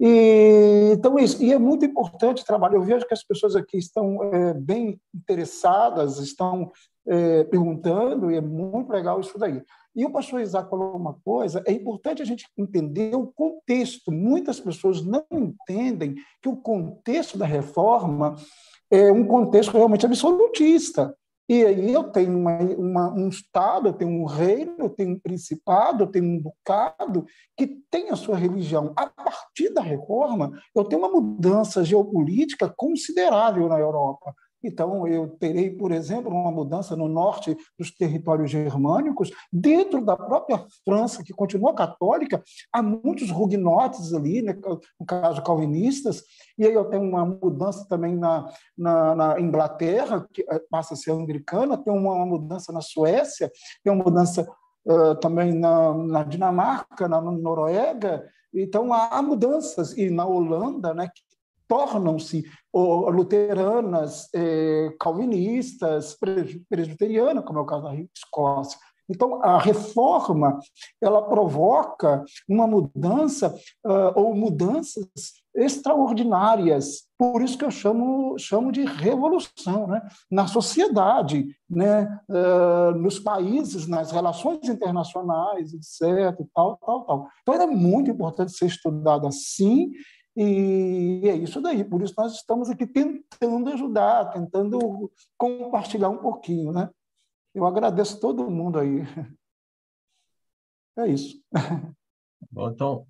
[0.00, 1.42] E, então, isso.
[1.42, 2.76] E é muito importante o trabalho.
[2.76, 6.72] Eu vejo que as pessoas aqui estão é, bem interessadas, estão
[7.06, 9.62] é, perguntando, e é muito legal isso daí.
[9.94, 14.10] E o pastor Isaac falou uma coisa: é importante a gente entender o contexto.
[14.10, 18.36] Muitas pessoas não entendem que o contexto da reforma
[18.90, 21.14] é um contexto realmente absolutista.
[21.48, 25.18] E aí eu tenho uma, uma, um Estado, eu tenho um reino, eu tenho um
[25.18, 27.26] principado, eu tenho um ducado
[27.56, 28.92] que tem a sua religião.
[28.96, 34.34] A partir da reforma, eu tenho uma mudança geopolítica considerável na Europa.
[34.62, 40.64] Então, eu terei, por exemplo, uma mudança no norte dos territórios germânicos, dentro da própria
[40.84, 44.56] França, que continua católica, há muitos huguenotes ali, né,
[44.98, 46.22] no caso calvinistas,
[46.58, 50.96] e aí eu tenho uma mudança também na, na, na Inglaterra, que eh, passa a
[50.96, 53.50] ser anglicana, tem uma mudança na Suécia,
[53.82, 54.46] tem uma mudança
[54.86, 58.24] uh, também na, na Dinamarca, na, Noruega,
[58.54, 59.96] então há, mudanças.
[59.96, 61.08] E na Holanda, né,
[61.68, 66.16] tornam-se luteranas, eh, calvinistas,
[66.68, 68.78] presbiterianas, como é o caso da Escócia.
[69.08, 70.58] Então, a reforma
[71.00, 75.06] ela provoca uma mudança uh, ou mudanças
[75.54, 77.02] extraordinárias.
[77.18, 80.00] Por isso que eu chamo, chamo de revolução né?
[80.30, 82.20] na sociedade, né?
[82.28, 86.34] Uh, nos países, nas relações internacionais, etc.
[86.54, 87.28] Tal, tal, tal.
[87.42, 89.90] Então, é muito importante ser estudado assim
[90.36, 91.84] e é isso daí.
[91.84, 96.90] Por isso nós estamos aqui tentando ajudar, tentando compartilhar um pouquinho, né?
[97.54, 99.02] Eu agradeço todo mundo aí.
[100.94, 101.42] É isso.
[102.50, 103.06] Bom, então,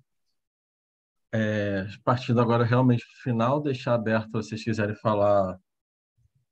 [1.33, 5.59] é, partindo agora realmente para o final, deixar aberto se vocês quiserem falar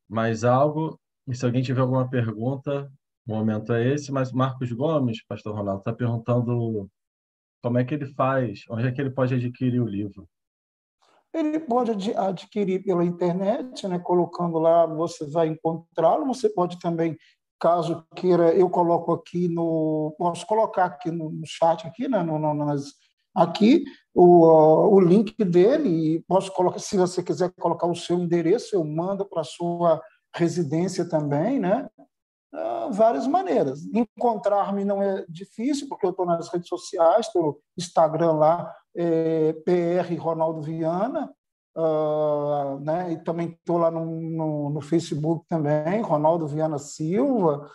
[0.09, 0.99] mais algo.
[1.27, 2.91] E se alguém tiver alguma pergunta,
[3.25, 4.11] o momento é esse.
[4.11, 6.89] Mas Marcos Gomes, Pastor Ronaldo, está perguntando
[7.61, 10.27] como é que ele faz, onde é que ele pode adquirir o livro.
[11.33, 16.25] Ele pode adquirir pela internet, né, colocando lá, você vai encontrá-lo.
[16.27, 17.17] Você pode também,
[17.59, 22.53] caso queira, eu coloco aqui no, posso colocar aqui no, chat aqui, né, no, no,
[22.53, 22.93] nas,
[23.33, 23.83] aqui
[24.13, 28.83] o, o link dele e posso colocar, se você quiser colocar o seu endereço, eu
[28.83, 30.01] mando para a sua
[30.35, 31.87] residência também, né?
[32.53, 33.81] Uh, várias maneiras.
[33.93, 39.53] Encontrar-me não é difícil, porque eu estou nas redes sociais, estou no Instagram lá, é,
[39.53, 41.31] PR Ronaldo Viana,
[41.75, 43.13] uh, né?
[43.13, 47.69] e também estou lá no, no, no, Facebook também, Ronaldo Viana Silva.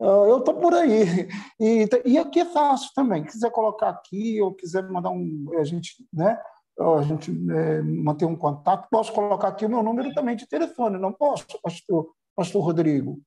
[0.00, 1.28] Uh, eu estou por aí.
[1.60, 3.22] E, e aqui é fácil também.
[3.22, 5.46] Quiser colocar aqui, ou quiser mandar um.
[5.58, 6.40] A gente, né?
[6.78, 10.96] A gente é, manter um contato, posso colocar aqui o meu número também de telefone,
[10.96, 13.20] não posso, pastor, pastor Rodrigo?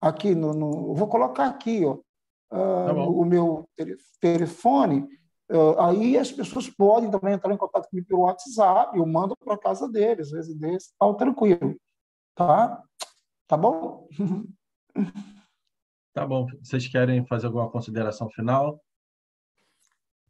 [0.00, 1.98] Aqui no, no vou colocar aqui, ó, uh,
[2.50, 3.68] tá o meu
[4.20, 5.06] telefone
[5.78, 9.88] aí as pessoas podem também entrar em contato comigo pelo WhatsApp, eu mando para casa
[9.88, 11.76] deles, residência, tal, tranquilo.
[12.34, 12.82] Tá?
[13.46, 14.08] Tá bom?
[16.12, 16.46] Tá bom.
[16.62, 18.82] Vocês querem fazer alguma consideração final?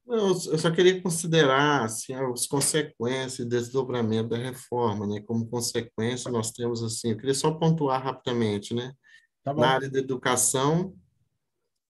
[0.05, 5.21] Eu só queria considerar assim, as consequências e desdobramento da reforma, né?
[5.21, 8.93] Como consequência, nós temos assim, eu queria só pontuar rapidamente, né?
[9.45, 10.93] Tá Na área da educação,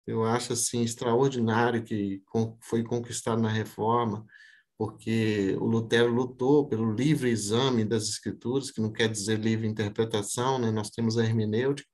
[0.06, 2.22] eu acho assim extraordinário que
[2.62, 4.24] foi conquistado na reforma,
[4.78, 10.58] porque o Lutero lutou pelo livre exame das escrituras, que não quer dizer livre interpretação,
[10.58, 10.70] né?
[10.70, 11.88] Nós temos a hermenêutica.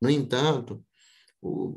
[0.00, 0.84] No entanto,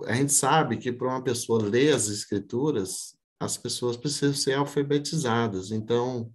[0.05, 5.71] a gente sabe que para uma pessoa ler as escrituras, as pessoas precisam ser alfabetizadas.
[5.71, 6.31] Então,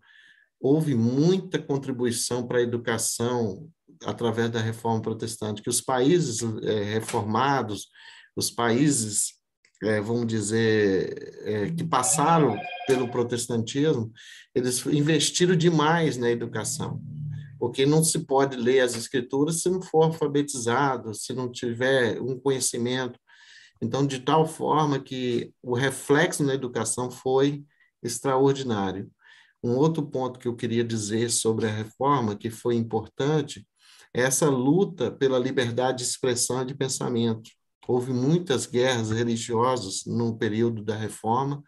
[0.60, 3.68] houve muita contribuição para a educação
[4.04, 7.88] através da reforma protestante, que os países é, reformados
[8.36, 9.33] os países,
[9.84, 14.12] é, vamos dizer, é, que passaram pelo protestantismo,
[14.54, 17.00] eles investiram demais na educação,
[17.58, 22.38] porque não se pode ler as escrituras se não for alfabetizado, se não tiver um
[22.38, 23.18] conhecimento.
[23.82, 27.64] Então, de tal forma que o reflexo na educação foi
[28.02, 29.10] extraordinário.
[29.62, 33.66] Um outro ponto que eu queria dizer sobre a reforma, que foi importante,
[34.14, 37.50] é essa luta pela liberdade de expressão e de pensamento.
[37.86, 41.62] Houve muitas guerras religiosas no período da Reforma,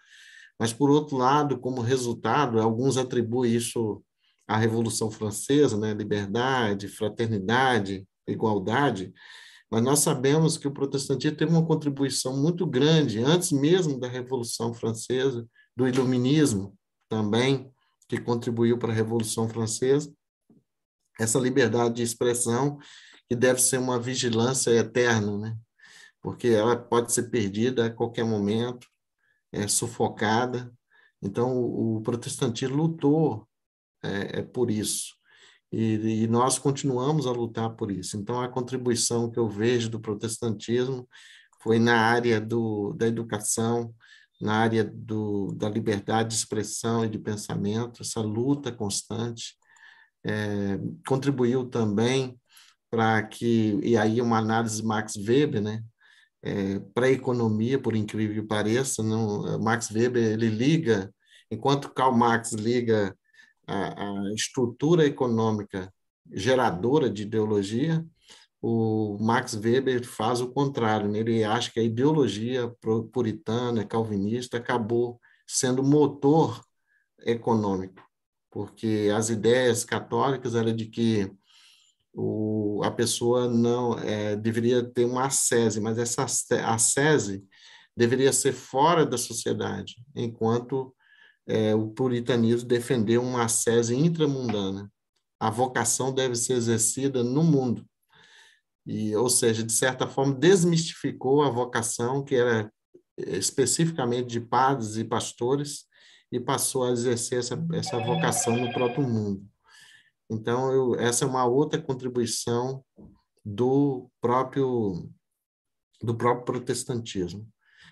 [0.59, 4.02] mas, por outro lado, como resultado, alguns atribuem isso
[4.48, 5.93] à Revolução Francesa, né?
[5.93, 9.12] liberdade, fraternidade, igualdade,
[9.70, 14.72] mas nós sabemos que o protestantismo teve uma contribuição muito grande, antes mesmo da Revolução
[14.72, 16.76] Francesa, do Iluminismo
[17.09, 17.70] também,
[18.09, 20.12] que contribuiu para a Revolução Francesa,
[21.18, 22.78] essa liberdade de expressão
[23.28, 25.56] que deve ser uma vigilância eterna, né?
[26.27, 28.89] Porque ela pode ser perdida a qualquer momento,
[29.53, 30.73] é sufocada.
[31.23, 33.48] Então, o, o protestantismo lutou
[34.03, 35.15] é, é por isso.
[35.70, 38.16] E, e, nós continuamos a lutar por isso.
[38.16, 41.09] Então, a contribuição que eu vejo do protestantismo
[41.62, 43.94] foi na área do, da educação,
[44.40, 49.55] na área do, da liberdade de expressão e de pensamento, essa luta constante.
[50.24, 50.77] É,
[51.07, 52.36] contribuiu também
[52.90, 55.85] para que, e aí uma análise Max Weber, né,
[56.42, 61.12] é, para a economia, por incrível que pareça, não, Max Weber ele liga,
[61.50, 63.16] enquanto Karl Marx liga
[63.66, 65.92] a, a estrutura econômica
[66.32, 68.04] geradora de ideologia,
[68.60, 71.18] o Max Weber faz o contrário, né?
[71.18, 72.72] ele acha que a ideologia
[73.12, 76.60] puritana, calvinista, acabou sendo motor
[77.24, 78.02] econômico,
[78.50, 81.30] porque as ideias católicas eram de que
[82.18, 86.24] o, a pessoa não é, deveria ter uma ascese, mas essa
[86.64, 87.44] ascese
[87.94, 90.94] deveria ser fora da sociedade, enquanto
[91.47, 94.90] é, o puritanismo defendeu uma ascese intramundana.
[95.38, 97.84] A vocação deve ser exercida no mundo.
[98.86, 102.72] E, ou seja, de certa forma, desmistificou a vocação, que era
[103.18, 105.84] especificamente de padres e pastores,
[106.32, 109.47] e passou a exercer essa, essa vocação no próprio mundo.
[110.31, 112.85] Então, eu, essa é uma outra contribuição
[113.44, 115.09] do próprio
[116.03, 117.48] do próprio protestantismo.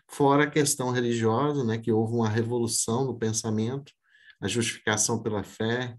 [0.09, 3.93] Fora a questão religiosa, né, que houve uma revolução no pensamento,
[4.40, 5.97] a justificação pela fé,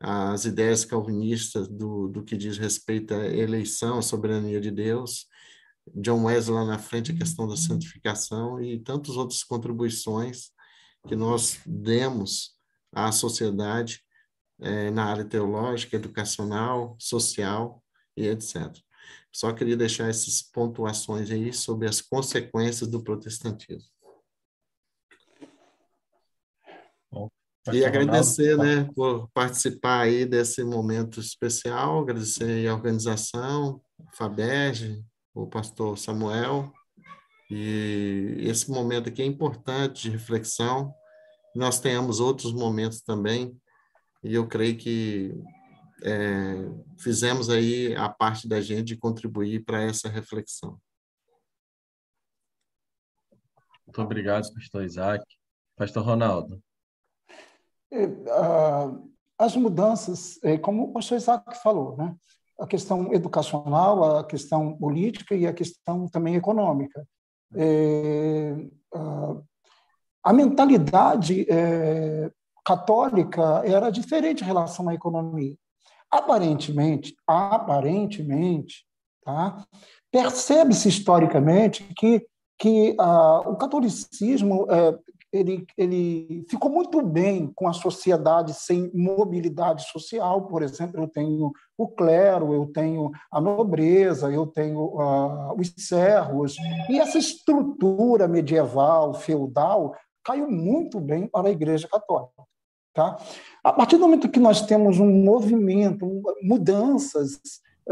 [0.00, 5.26] as ideias calvinistas do, do que diz respeito à eleição, à soberania de Deus,
[5.94, 10.50] John Wesley lá na frente, a questão da santificação e tantas outras contribuições
[11.06, 12.56] que nós demos
[12.92, 14.04] à sociedade
[14.60, 17.82] é, na área teológica, educacional, social
[18.16, 18.74] e etc.
[19.32, 23.90] Só queria deixar essas pontuações aí sobre as consequências do protestantismo.
[27.12, 27.28] Bom,
[27.72, 35.04] e agradecer, né, por participar aí desse momento especial, agradecer a organização, a FABERG,
[35.34, 36.72] o pastor Samuel,
[37.50, 40.92] e esse momento aqui é importante de reflexão,
[41.54, 43.56] nós tenhamos outros momentos também
[44.26, 45.32] e eu creio que
[46.02, 50.78] é, fizemos aí a parte da gente de contribuir para essa reflexão.
[53.86, 55.24] Muito obrigado, pastor Isaac.
[55.76, 56.60] Pastor Ronaldo.
[57.92, 58.06] É,
[59.38, 62.16] as mudanças, é, como o pastor Isaac falou, né?
[62.58, 67.06] a questão educacional, a questão política e a questão também econômica.
[67.54, 68.54] É,
[70.22, 72.30] a mentalidade é,
[72.66, 75.54] católica era diferente em relação à economia.
[76.10, 78.84] Aparentemente, aparentemente,
[79.24, 79.64] tá?
[80.10, 82.26] percebe-se historicamente que,
[82.58, 84.98] que ah, o catolicismo é,
[85.32, 90.46] ele, ele ficou muito bem com a sociedade sem mobilidade social.
[90.46, 96.56] Por exemplo, eu tenho o clero, eu tenho a nobreza, eu tenho ah, os servos.
[96.88, 99.94] E essa estrutura medieval, feudal,
[100.24, 102.42] caiu muito bem para a Igreja Católica.
[102.96, 103.14] Tá?
[103.62, 107.38] A partir do momento que nós temos um movimento, mudanças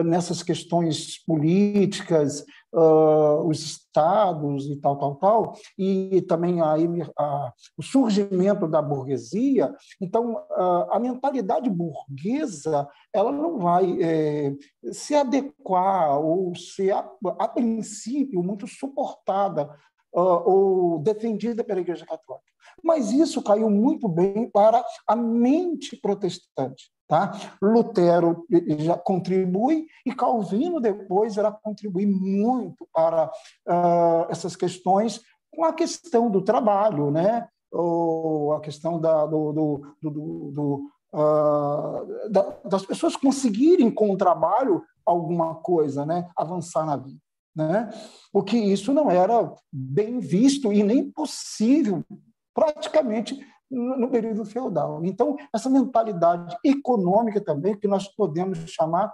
[0.03, 6.75] nessas questões políticas, uh, os estados e tal, tal, tal, e também a,
[7.19, 14.55] a, o surgimento da burguesia, então uh, a mentalidade burguesa ela não vai é,
[14.91, 17.07] se adequar ou ser, a,
[17.39, 19.71] a princípio, muito suportada
[20.15, 22.45] ou defendida pela Igreja Católica.
[22.83, 26.93] Mas isso caiu muito bem para a mente protestante.
[27.07, 27.33] Tá?
[27.61, 28.47] Lutero
[28.79, 33.27] já contribui e Calvino depois irá contribuir muito para
[33.69, 35.21] uh, essas questões
[35.55, 37.47] com a questão do trabalho, né?
[37.71, 40.11] ou a questão da, do, do, do,
[40.51, 46.31] do uh, da, das pessoas conseguirem com o trabalho alguma coisa, né?
[46.35, 47.21] avançar na vida.
[47.55, 47.89] Né?
[48.33, 52.05] Porque isso não era bem visto e nem possível
[52.53, 53.39] praticamente
[53.71, 55.05] no período feudal.
[55.05, 59.13] Então, essa mentalidade econômica também, que nós podemos chamar,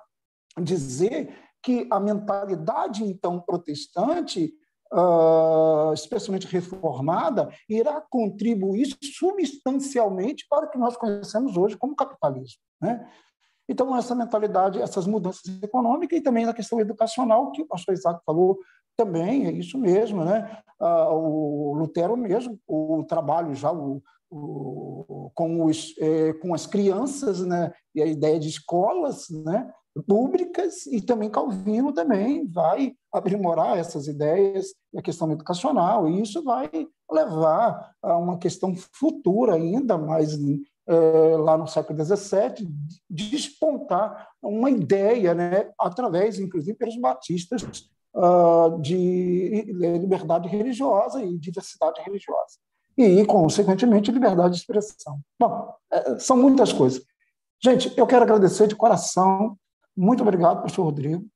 [0.60, 4.52] dizer que a mentalidade, então, protestante,
[4.92, 12.60] uh, especialmente reformada, irá contribuir substancialmente para o que nós conhecemos hoje como capitalismo.
[12.80, 13.06] Né?
[13.70, 18.20] Então, essa mentalidade, essas mudanças econômicas e também na questão educacional, que o pastor Isaac
[18.26, 18.58] falou
[18.96, 20.58] também, é isso mesmo, né?
[20.80, 27.46] Ah, o Lutero mesmo, o trabalho já o, o, com, os, é, com as crianças,
[27.46, 27.72] né?
[27.94, 29.72] E a ideia de escolas, né?
[30.06, 36.44] públicas e também Calvino também vai aprimorar essas ideias e a questão educacional e isso
[36.44, 36.70] vai
[37.10, 40.60] levar a uma questão futura ainda mais é,
[41.44, 42.68] lá no século XVII
[43.08, 47.62] despontar uma ideia, né, através inclusive pelos batistas
[48.14, 52.58] uh, de liberdade religiosa e diversidade religiosa
[52.98, 55.20] e consequentemente liberdade de expressão.
[55.38, 57.02] Bom, é, são muitas coisas.
[57.62, 59.56] Gente, eu quero agradecer de coração
[59.96, 61.26] muito obrigado, pastor Rodrigo.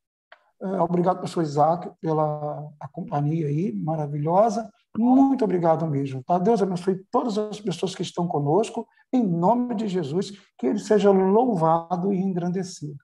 [0.63, 4.71] É, obrigado, pastor Isaac, pela companhia aí, maravilhosa.
[4.97, 6.23] Muito obrigado mesmo.
[6.23, 6.39] Tá?
[6.39, 11.11] Deus abençoe todas as pessoas que estão conosco, em nome de Jesus, que ele seja
[11.11, 12.97] louvado e engrandecido.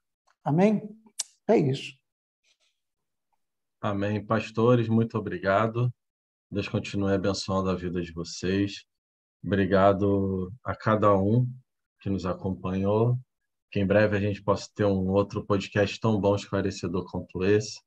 [0.43, 0.81] Amém?
[1.47, 1.93] É isso.
[3.81, 4.25] Amém.
[4.25, 5.93] Pastores, muito obrigado.
[6.49, 8.85] Deus continue abençoando a vida de vocês.
[9.43, 11.47] Obrigado a cada um
[11.99, 13.17] que nos acompanhou
[13.71, 17.79] que em breve a gente possa ter um outro podcast tão bom, esclarecedor quanto esse.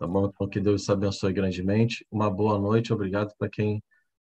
[0.00, 0.30] Tá bom?
[0.34, 2.06] Então, que Deus te abençoe grandemente.
[2.10, 2.90] Uma boa noite.
[2.90, 3.84] Obrigado para quem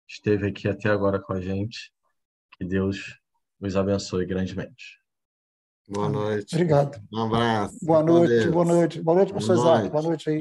[0.08, 1.92] esteve aqui até agora com a gente.
[2.56, 3.18] Que Deus
[3.60, 4.98] os abençoe grandemente.
[5.86, 6.54] Boa noite.
[6.54, 6.98] Obrigado.
[7.12, 7.76] Um abraço.
[7.82, 9.02] Boa noite, boa noite.
[9.02, 9.90] Boa noite, professor Isaac.
[9.90, 10.38] Boa noite aí.